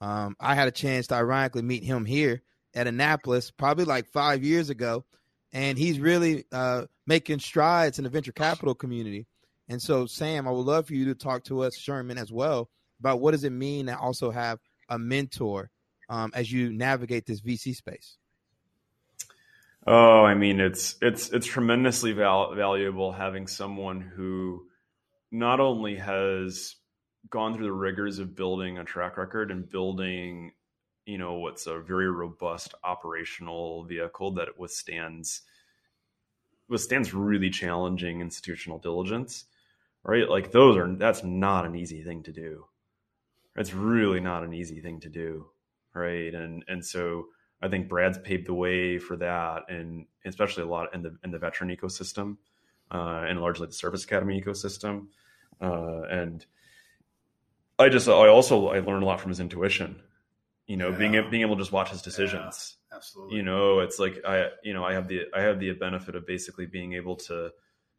Um, 0.00 0.36
I 0.40 0.54
had 0.54 0.68
a 0.68 0.72
chance 0.72 1.08
to 1.08 1.14
ironically 1.14 1.62
meet 1.62 1.84
him 1.84 2.04
here 2.04 2.42
at 2.74 2.86
Annapolis 2.86 3.50
probably 3.50 3.84
like 3.84 4.06
five 4.06 4.42
years 4.42 4.70
ago, 4.70 5.04
and 5.52 5.76
he's 5.76 5.98
really 5.98 6.44
uh, 6.52 6.86
making 7.06 7.40
strides 7.40 7.98
in 7.98 8.04
the 8.04 8.10
venture 8.10 8.32
capital 8.32 8.74
community. 8.74 9.26
And 9.68 9.80
so, 9.80 10.06
Sam, 10.06 10.48
I 10.48 10.50
would 10.50 10.66
love 10.66 10.86
for 10.86 10.94
you 10.94 11.06
to 11.06 11.14
talk 11.14 11.44
to 11.44 11.62
us, 11.62 11.76
Sherman, 11.76 12.18
as 12.18 12.32
well, 12.32 12.70
about 12.98 13.20
what 13.20 13.32
does 13.32 13.44
it 13.44 13.52
mean 13.52 13.86
to 13.86 13.98
also 13.98 14.30
have 14.30 14.58
a 14.88 14.98
mentor 14.98 15.70
um, 16.08 16.32
as 16.34 16.50
you 16.50 16.72
navigate 16.72 17.26
this 17.26 17.40
VC 17.40 17.74
space. 17.74 18.16
Oh, 19.86 20.24
I 20.24 20.34
mean, 20.34 20.60
it's 20.60 20.96
it's 21.00 21.30
it's 21.30 21.46
tremendously 21.46 22.12
val- 22.12 22.54
valuable 22.54 23.12
having 23.12 23.46
someone 23.46 24.00
who 24.00 24.66
not 25.30 25.60
only 25.60 25.96
has 25.96 26.76
gone 27.30 27.54
through 27.54 27.66
the 27.66 27.72
rigors 27.72 28.18
of 28.18 28.34
building 28.34 28.78
a 28.78 28.84
track 28.84 29.16
record 29.16 29.50
and 29.50 29.68
building, 29.68 30.52
you 31.06 31.18
know, 31.18 31.34
what's 31.34 31.66
a 31.66 31.78
very 31.78 32.10
robust 32.10 32.74
operational 32.84 33.84
vehicle 33.84 34.32
that 34.32 34.58
withstands 34.58 35.42
withstands 36.68 37.12
really 37.12 37.50
challenging 37.50 38.20
institutional 38.20 38.78
diligence, 38.78 39.44
right? 40.04 40.28
Like 40.28 40.52
those 40.52 40.76
are 40.76 40.92
that's 40.94 41.24
not 41.24 41.66
an 41.66 41.74
easy 41.74 42.02
thing 42.02 42.22
to 42.24 42.32
do. 42.32 42.66
It's 43.56 43.74
really 43.74 44.20
not 44.20 44.44
an 44.44 44.54
easy 44.54 44.80
thing 44.80 45.00
to 45.00 45.08
do, 45.08 45.46
right? 45.94 46.34
And 46.34 46.64
and 46.68 46.84
so 46.84 47.26
I 47.62 47.68
think 47.68 47.88
Brad's 47.88 48.18
paved 48.18 48.46
the 48.46 48.54
way 48.54 48.98
for 48.98 49.16
that, 49.16 49.64
and 49.68 50.06
especially 50.24 50.62
a 50.62 50.66
lot 50.66 50.94
in 50.94 51.02
the 51.02 51.16
in 51.24 51.30
the 51.30 51.38
veteran 51.38 51.74
ecosystem, 51.74 52.36
uh, 52.90 53.24
and 53.28 53.40
largely 53.40 53.66
the 53.66 53.72
service 53.72 54.04
academy 54.04 54.40
ecosystem. 54.40 55.06
Uh, 55.60 56.02
and 56.10 56.46
I 57.80 57.88
just 57.88 58.08
I 58.08 58.28
also 58.28 58.68
I 58.68 58.80
learned 58.80 59.02
a 59.02 59.06
lot 59.06 59.20
from 59.20 59.30
his 59.30 59.40
intuition. 59.40 60.02
You 60.66 60.76
know, 60.76 60.90
yeah. 60.90 60.98
being 60.98 61.30
being 61.30 61.42
able 61.42 61.56
to 61.56 61.62
just 61.62 61.72
watch 61.72 61.90
his 61.90 62.02
decisions. 62.02 62.76
Yeah, 62.90 62.98
absolutely. 62.98 63.38
You 63.38 63.42
know, 63.42 63.80
it's 63.80 63.98
like 63.98 64.20
I 64.24 64.50
you 64.62 64.74
know 64.74 64.84
I 64.84 64.92
have 64.92 65.08
the 65.08 65.22
I 65.34 65.40
have 65.40 65.58
the 65.58 65.72
benefit 65.72 66.14
of 66.14 66.26
basically 66.26 66.66
being 66.66 66.92
able 66.92 67.16
to 67.16 67.50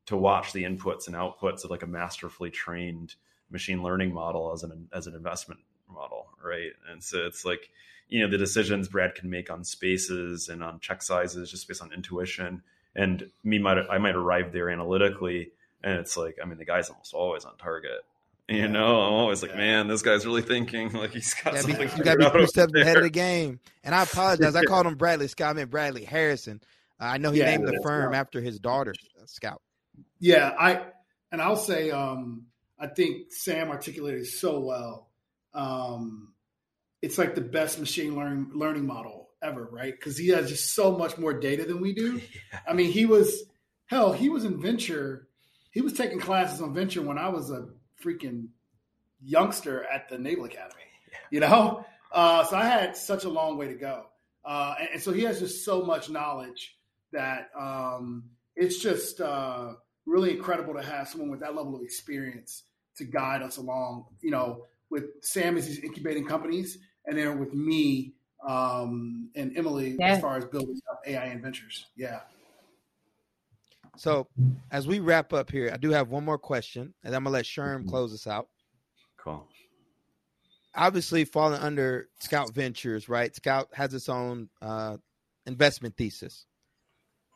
to 0.06 0.18
watch 0.18 0.54
the 0.54 0.64
inputs 0.64 1.08
and 1.08 1.16
outputs 1.16 1.64
of 1.64 1.72
like 1.72 1.84
a 1.84 1.88
masterfully 1.88 2.50
trained 2.50 3.16
machine 3.50 3.84
learning 3.84 4.14
model 4.14 4.54
as 4.54 4.64
an 4.64 4.88
as 4.94 5.08
an 5.08 5.16
investment 5.16 5.60
model, 5.90 6.28
right? 6.44 6.72
And 6.90 7.04
so 7.04 7.26
it's 7.26 7.44
like 7.44 7.70
you 8.08 8.22
know 8.22 8.30
the 8.30 8.38
decisions 8.38 8.88
Brad 8.88 9.16
can 9.16 9.30
make 9.30 9.50
on 9.50 9.64
spaces 9.64 10.48
and 10.48 10.64
on 10.64 10.80
check 10.80 11.02
sizes 11.02 11.50
just 11.50 11.68
based 11.68 11.82
on 11.82 11.92
intuition. 11.92 12.62
And 12.96 13.30
me 13.44 13.58
might 13.58 13.80
I 13.90 13.98
might 13.98 14.16
arrive 14.16 14.52
there 14.52 14.70
analytically, 14.70 15.52
and 15.84 15.98
it's 16.00 16.16
like 16.16 16.38
I 16.42 16.46
mean 16.46 16.58
the 16.58 16.66
guy's 16.66 16.90
almost 16.90 17.14
always 17.14 17.46
on 17.46 17.58
target. 17.58 18.06
You 18.48 18.68
know, 18.68 19.02
I'm 19.02 19.14
always 19.14 19.42
like, 19.42 19.56
man, 19.56 19.88
this 19.88 20.02
guy's 20.02 20.26
really 20.26 20.42
thinking. 20.42 20.92
Like 20.94 21.12
he's 21.12 21.34
got 21.34 21.54
yeah, 21.54 21.62
something. 21.62 21.90
You 21.98 22.04
got 22.04 22.20
to 22.20 22.32
be 22.32 22.40
two 22.40 22.48
steps 22.48 22.74
ahead 22.76 22.98
of 22.98 23.04
the 23.04 23.10
game. 23.10 23.60
And 23.84 23.96
I 23.96 24.04
apologize. 24.04 24.56
I 24.56 24.64
called 24.64 24.86
him 24.86 24.96
Bradley 24.96 25.28
Scout. 25.28 25.52
I 25.52 25.54
meant 25.54 25.70
Bradley 25.70 26.04
Harrison. 26.04 26.62
Uh, 27.00 27.06
I 27.06 27.18
know 27.18 27.32
he 27.32 27.40
yeah, 27.40 27.46
named 27.46 27.68
the 27.68 27.80
firm 27.82 28.14
after 28.14 28.42
his 28.42 28.60
daughter, 28.60 28.94
uh, 29.22 29.26
Scout. 29.26 29.62
Yeah, 30.20 30.54
I 30.60 30.82
and 31.32 31.42
I'll 31.42 31.56
say, 31.56 31.92
um, 31.92 32.48
I 32.78 32.88
think 32.88 33.32
Sam 33.32 33.70
articulated 33.70 34.28
so 34.28 34.60
well. 34.60 35.10
Um, 35.54 36.34
it's 37.02 37.18
like 37.18 37.36
the 37.36 37.42
best 37.42 37.80
machine 37.80 38.16
learning 38.16 38.52
learning 38.54 38.86
model 38.86 39.30
ever, 39.42 39.68
right? 39.72 39.94
Because 39.94 40.18
he 40.18 40.30
has 40.30 40.50
just 40.50 40.74
so 40.74 40.98
much 40.98 41.18
more 41.18 41.34
data 41.34 41.66
than 41.66 41.82
we 41.82 41.94
do. 41.94 42.18
Yeah. 42.52 42.60
I 42.68 42.74
mean, 42.74 42.92
he 42.92 43.06
was 43.06 43.44
hell, 43.86 44.14
he 44.14 44.30
was 44.30 44.46
in 44.46 44.62
venture. 44.62 45.28
He 45.72 45.82
was 45.82 45.94
taking 45.94 46.20
classes 46.20 46.62
on 46.62 46.74
venture 46.74 47.02
when 47.02 47.18
I 47.18 47.30
was 47.30 47.50
a 47.50 47.70
freaking 48.02 48.48
youngster 49.24 49.84
at 49.86 50.10
the 50.10 50.18
Naval 50.18 50.46
Academy. 50.46 50.82
You 51.30 51.42
know, 51.42 51.86
uh, 52.12 52.44
so 52.46 52.56
I 52.56 52.66
had 52.66 52.96
such 52.98 53.24
a 53.26 53.30
long 53.30 53.58
way 53.58 53.68
to 53.68 53.76
go, 53.76 54.06
uh, 54.46 54.76
and, 54.80 54.90
and, 54.94 55.02
so 55.02 55.12
he 55.12 55.24
has 55.24 55.40
just 55.40 55.66
so 55.66 55.84
much 55.84 56.10
knowledge 56.10 56.76
that 57.12 57.50
um, 57.58 58.24
it's 58.56 58.80
just 58.80 59.22
uh, 59.22 59.74
really 60.06 60.32
incredible 60.32 60.74
to 60.74 60.82
have 60.82 61.08
someone 61.08 61.30
with 61.30 61.42
that 61.42 61.56
level 61.56 61.76
of 61.76 61.82
experience 61.82 62.64
to 62.98 63.06
guide 63.06 63.42
us 63.42 63.58
along. 63.58 64.06
You 64.22 64.32
know, 64.32 64.66
with 64.90 65.06
Sam 65.22 65.58
as 65.58 65.66
he's 65.66 65.80
incubating 65.80 66.26
companies 66.26 66.78
and 67.06 67.18
then 67.18 67.40
with 67.40 67.54
me 67.54 68.14
um, 68.48 69.30
and 69.36 69.58
Emily 69.58 69.96
yeah. 70.00 70.14
as 70.14 70.22
far 70.22 70.38
as 70.38 70.46
building 70.46 70.80
up 70.92 71.02
AIN 71.06 71.42
ventures. 71.42 71.86
Yeah. 71.96 72.20
So 73.98 74.28
as 74.72 74.88
we 74.88 75.00
wrap 75.00 75.34
up 75.34 75.52
here, 75.52 75.70
I 75.74 75.78
do 75.78 75.92
have 75.92 76.10
one 76.10 76.26
more 76.26 76.38
question, 76.38 76.94
and 77.04 77.16
I'm 77.16 77.24
gonna 77.24 77.34
let 77.34 77.46
Sherm 77.46 77.80
mm-hmm. 77.80 77.90
close 77.90 78.14
us 78.14 78.28
out. 78.28 78.48
Cool. 79.18 79.48
Obviously, 80.74 81.26
falling 81.26 81.60
under 81.62 82.08
Scout 82.20 82.54
Ventures, 82.54 83.10
right? 83.10 83.36
Scout 83.36 83.70
has 83.74 83.94
its 83.94 84.08
own 84.08 84.50
uh, 84.62 84.98
investment 85.46 85.98
thesis. 85.98 86.46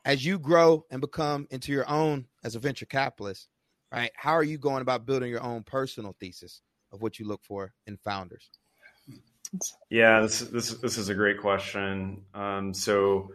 As 0.06 0.24
you 0.24 0.40
grow 0.40 0.86
and 0.90 1.02
become 1.02 1.48
into 1.50 1.72
your 1.72 1.90
own 1.90 2.28
as 2.44 2.56
a 2.56 2.60
venture 2.60 2.86
capitalist, 2.86 3.50
right? 3.92 4.12
How 4.16 4.34
are 4.34 4.44
you 4.44 4.58
going 4.58 4.82
about 4.82 5.06
building 5.06 5.32
your 5.32 5.44
own 5.44 5.64
personal 5.64 6.16
thesis 6.20 6.62
of 6.92 7.02
what 7.02 7.20
you 7.20 7.28
look 7.28 7.44
for 7.44 7.74
in 7.88 7.98
founders? 7.98 8.50
Yeah, 9.90 10.22
this 10.22 10.40
this 10.40 10.72
this 10.76 10.98
is 10.98 11.10
a 11.10 11.16
great 11.16 11.40
question. 11.40 12.24
Um, 12.34 12.74
so, 12.74 13.32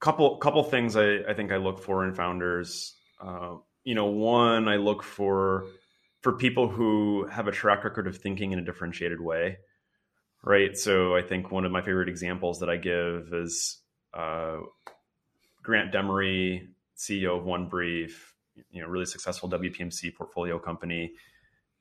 couple 0.00 0.36
couple 0.38 0.62
things 0.64 0.96
I, 0.96 1.18
I 1.28 1.34
think 1.34 1.52
I 1.52 1.56
look 1.56 1.80
for 1.80 2.04
in 2.04 2.14
founders. 2.14 2.94
Uh, 3.20 3.56
you 3.84 3.94
know, 3.94 4.06
one 4.06 4.68
I 4.68 4.76
look 4.76 5.02
for 5.02 5.66
for 6.20 6.32
people 6.32 6.68
who 6.68 7.26
have 7.26 7.46
a 7.46 7.52
track 7.52 7.84
record 7.84 8.06
of 8.06 8.16
thinking 8.16 8.52
in 8.52 8.58
a 8.58 8.64
differentiated 8.64 9.20
way, 9.20 9.58
right? 10.42 10.76
So, 10.76 11.14
I 11.14 11.22
think 11.22 11.50
one 11.50 11.64
of 11.64 11.72
my 11.72 11.82
favorite 11.82 12.08
examples 12.08 12.60
that 12.60 12.68
I 12.68 12.76
give 12.76 13.32
is 13.32 13.78
uh, 14.12 14.58
Grant 15.62 15.92
Demaree, 15.92 16.68
CEO 16.96 17.38
of 17.38 17.44
Onebrief, 17.44 18.12
you 18.70 18.82
know, 18.82 18.88
really 18.88 19.06
successful 19.06 19.48
WPMC 19.48 20.14
portfolio 20.14 20.58
company 20.58 21.12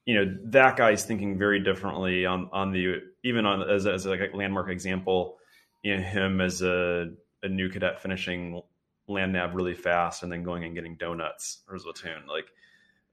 you 0.05 0.13
know 0.13 0.37
that 0.45 0.77
guy's 0.77 1.03
thinking 1.03 1.37
very 1.37 1.59
differently 1.59 2.25
on 2.25 2.47
on 2.53 2.71
the 2.71 3.01
even 3.23 3.45
on 3.45 3.67
as, 3.67 3.87
as 3.87 4.05
like 4.05 4.19
a 4.19 4.37
landmark 4.37 4.69
example 4.69 5.37
you 5.83 5.95
know 5.95 6.03
him 6.03 6.41
as 6.41 6.61
a, 6.61 7.07
a 7.43 7.49
new 7.49 7.69
cadet 7.69 8.01
finishing 8.01 8.61
land 9.07 9.33
nav 9.33 9.55
really 9.55 9.73
fast 9.73 10.23
and 10.23 10.31
then 10.31 10.43
going 10.43 10.63
and 10.63 10.75
getting 10.75 10.95
donuts 10.95 11.59
or 11.69 11.77
Zlatoon. 11.77 12.27
like 12.27 12.47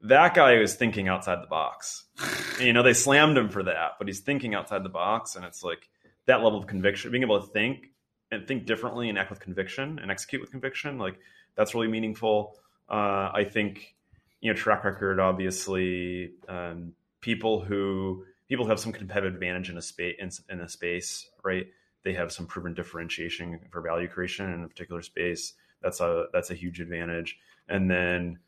that 0.01 0.35
guy 0.35 0.55
is 0.55 0.75
thinking 0.75 1.07
outside 1.09 1.43
the 1.43 1.47
box. 1.47 2.05
And, 2.59 2.67
you 2.67 2.75
know 2.75 2.83
they 2.83 2.93
slammed 2.93 3.37
him 3.39 3.49
for 3.49 3.63
that 3.63 3.93
but 3.99 4.07
he's 4.07 4.21
thinking 4.21 4.55
outside 4.55 4.85
the 4.85 4.91
box 4.91 5.37
and 5.37 5.45
it's 5.45 5.65
like 5.65 5.89
that 6.27 6.43
level 6.43 6.59
of 6.59 6.67
conviction 6.67 7.11
being 7.11 7.23
able 7.23 7.41
to 7.41 7.47
think 7.47 7.91
and 8.31 8.47
think 8.47 8.67
differently 8.67 9.09
and 9.09 9.19
act 9.19 9.31
with 9.31 9.41
conviction 9.41 9.99
and 9.99 10.11
execute 10.11 10.43
with 10.43 10.51
conviction 10.51 10.99
like 10.99 11.19
that's 11.57 11.75
really 11.75 11.89
meaningful. 11.89 12.57
Uh, 12.89 13.31
i 13.33 13.45
think 13.49 13.95
you 14.43 14.53
know 14.53 14.57
track 14.57 14.85
record 14.85 15.19
obviously 15.19 16.33
um, 16.49 16.93
people 17.23 17.61
who 17.61 18.25
people 18.49 18.67
who 18.67 18.71
have 18.71 18.81
some 18.81 18.93
competitive 18.93 19.33
advantage 19.33 19.71
in 19.71 19.79
a 19.79 19.83
space 19.83 20.15
in, 20.19 20.31
in, 20.51 20.61
a 20.61 20.69
space 20.69 21.31
right 21.43 21.69
they 22.05 22.15
have 22.15 22.33
some 22.33 22.47
proven 22.47 22.75
differentiation 22.75 23.61
for 23.71 23.81
value 23.81 24.09
creation 24.09 24.53
in 24.53 24.65
a 24.65 24.69
particular 24.69 25.03
space. 25.03 25.55
That's 25.83 26.01
a 26.01 26.27
that's 26.33 26.51
a 26.51 26.55
huge 26.55 26.81
advantage. 26.81 27.39
And 27.69 27.91
then 27.91 28.39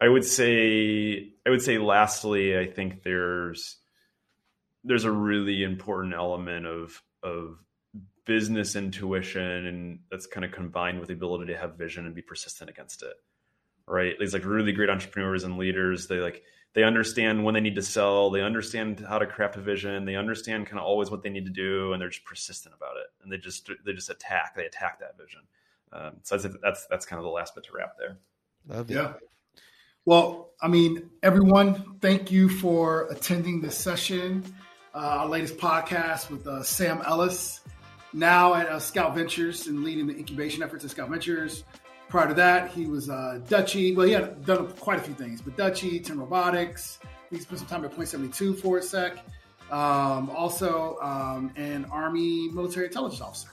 i 0.00 0.08
would 0.08 0.24
say 0.24 1.32
i 1.46 1.50
would 1.50 1.62
say 1.62 1.78
lastly 1.78 2.58
i 2.58 2.66
think 2.66 3.02
there's 3.02 3.76
there's 4.82 5.04
a 5.04 5.12
really 5.12 5.62
important 5.62 6.14
element 6.14 6.66
of 6.66 7.02
of 7.22 7.58
business 8.26 8.76
intuition 8.76 9.42
and 9.42 9.98
that's 10.10 10.26
kind 10.26 10.44
of 10.44 10.52
combined 10.52 10.98
with 10.98 11.08
the 11.08 11.14
ability 11.14 11.52
to 11.52 11.58
have 11.58 11.76
vision 11.76 12.06
and 12.06 12.14
be 12.14 12.22
persistent 12.22 12.70
against 12.70 13.02
it 13.02 13.14
right? 13.90 14.14
These 14.18 14.32
like 14.32 14.44
really 14.44 14.72
great 14.72 14.88
entrepreneurs 14.88 15.44
and 15.44 15.58
leaders. 15.58 16.06
They 16.06 16.18
like 16.18 16.42
they 16.72 16.84
understand 16.84 17.44
when 17.44 17.54
they 17.54 17.60
need 17.60 17.74
to 17.74 17.82
sell. 17.82 18.30
They 18.30 18.42
understand 18.42 19.04
how 19.06 19.18
to 19.18 19.26
craft 19.26 19.56
a 19.56 19.60
vision. 19.60 20.04
They 20.04 20.14
understand 20.14 20.66
kind 20.66 20.78
of 20.78 20.84
always 20.84 21.10
what 21.10 21.22
they 21.22 21.30
need 21.30 21.46
to 21.46 21.52
do, 21.52 21.92
and 21.92 22.00
they're 22.00 22.08
just 22.08 22.24
persistent 22.24 22.74
about 22.74 22.96
it. 22.96 23.06
And 23.22 23.32
they 23.32 23.38
just 23.38 23.68
they 23.84 23.92
just 23.92 24.10
attack. 24.10 24.54
They 24.54 24.66
attack 24.66 25.00
that 25.00 25.18
vision. 25.18 25.40
Um, 25.92 26.12
so 26.22 26.36
that's 26.36 26.56
that's 26.62 26.86
that's 26.86 27.06
kind 27.06 27.18
of 27.18 27.24
the 27.24 27.30
last 27.30 27.54
bit 27.54 27.64
to 27.64 27.72
wrap 27.72 27.96
there. 27.98 28.18
Love 28.68 28.90
yeah. 28.90 29.14
Well, 30.06 30.50
I 30.62 30.68
mean, 30.68 31.10
everyone, 31.22 31.98
thank 32.00 32.30
you 32.30 32.48
for 32.48 33.06
attending 33.10 33.60
this 33.60 33.76
session, 33.76 34.42
uh, 34.94 34.98
our 34.98 35.28
latest 35.28 35.58
podcast 35.58 36.30
with 36.30 36.46
uh, 36.46 36.62
Sam 36.62 37.02
Ellis, 37.04 37.60
now 38.12 38.54
at 38.54 38.68
uh, 38.68 38.78
Scout 38.78 39.14
Ventures 39.14 39.66
and 39.66 39.84
leading 39.84 40.06
the 40.06 40.16
incubation 40.16 40.62
efforts 40.62 40.84
at 40.84 40.90
Scout 40.90 41.10
Ventures. 41.10 41.64
Prior 42.10 42.26
to 42.26 42.34
that, 42.34 42.72
he 42.72 42.86
was 42.86 43.08
uh, 43.08 43.40
Dutchie. 43.46 43.96
Well, 43.96 44.06
he 44.06 44.12
had 44.12 44.44
done 44.44 44.66
quite 44.72 44.98
a 44.98 45.02
few 45.02 45.14
things, 45.14 45.40
but 45.40 45.56
Dutchie, 45.56 46.04
10 46.04 46.18
Robotics. 46.18 46.98
He 47.30 47.38
spent 47.38 47.60
some 47.60 47.68
time 47.68 47.84
at 47.84 47.94
Point 47.94 48.08
72 48.08 48.54
for 48.54 48.78
a 48.78 48.82
sec. 48.82 49.18
Um, 49.70 50.28
also, 50.30 50.98
um, 51.00 51.52
an 51.54 51.84
Army 51.84 52.48
military 52.48 52.86
intelligence 52.86 53.20
officer. 53.20 53.50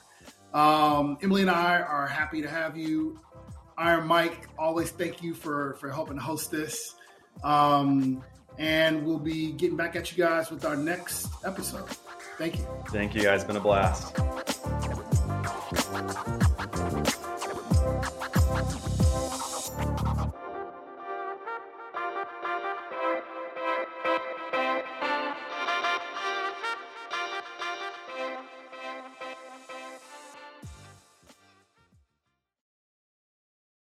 Um, 0.55 1.19
Emily 1.21 1.41
and 1.41 1.51
I 1.51 1.81
are 1.81 2.07
happy 2.07 2.41
to 2.41 2.49
have 2.49 2.75
you. 2.75 3.19
Iron 3.77 4.07
Mike, 4.07 4.49
always 4.57 4.89
thank 4.89 5.21
you 5.21 5.35
for 5.35 5.75
for 5.75 5.91
helping 5.91 6.17
host 6.17 6.49
this. 6.49 6.95
Um, 7.43 8.23
and 8.57 9.05
we'll 9.05 9.19
be 9.19 9.51
getting 9.51 9.77
back 9.77 9.95
at 9.95 10.11
you 10.11 10.23
guys 10.23 10.49
with 10.49 10.65
our 10.65 10.75
next 10.75 11.29
episode. 11.45 11.87
Thank 12.39 12.57
you. 12.57 12.67
Thank 12.89 13.13
you 13.13 13.21
guys. 13.21 13.43
Been 13.43 13.57
a 13.57 13.59
blast. 13.59 14.17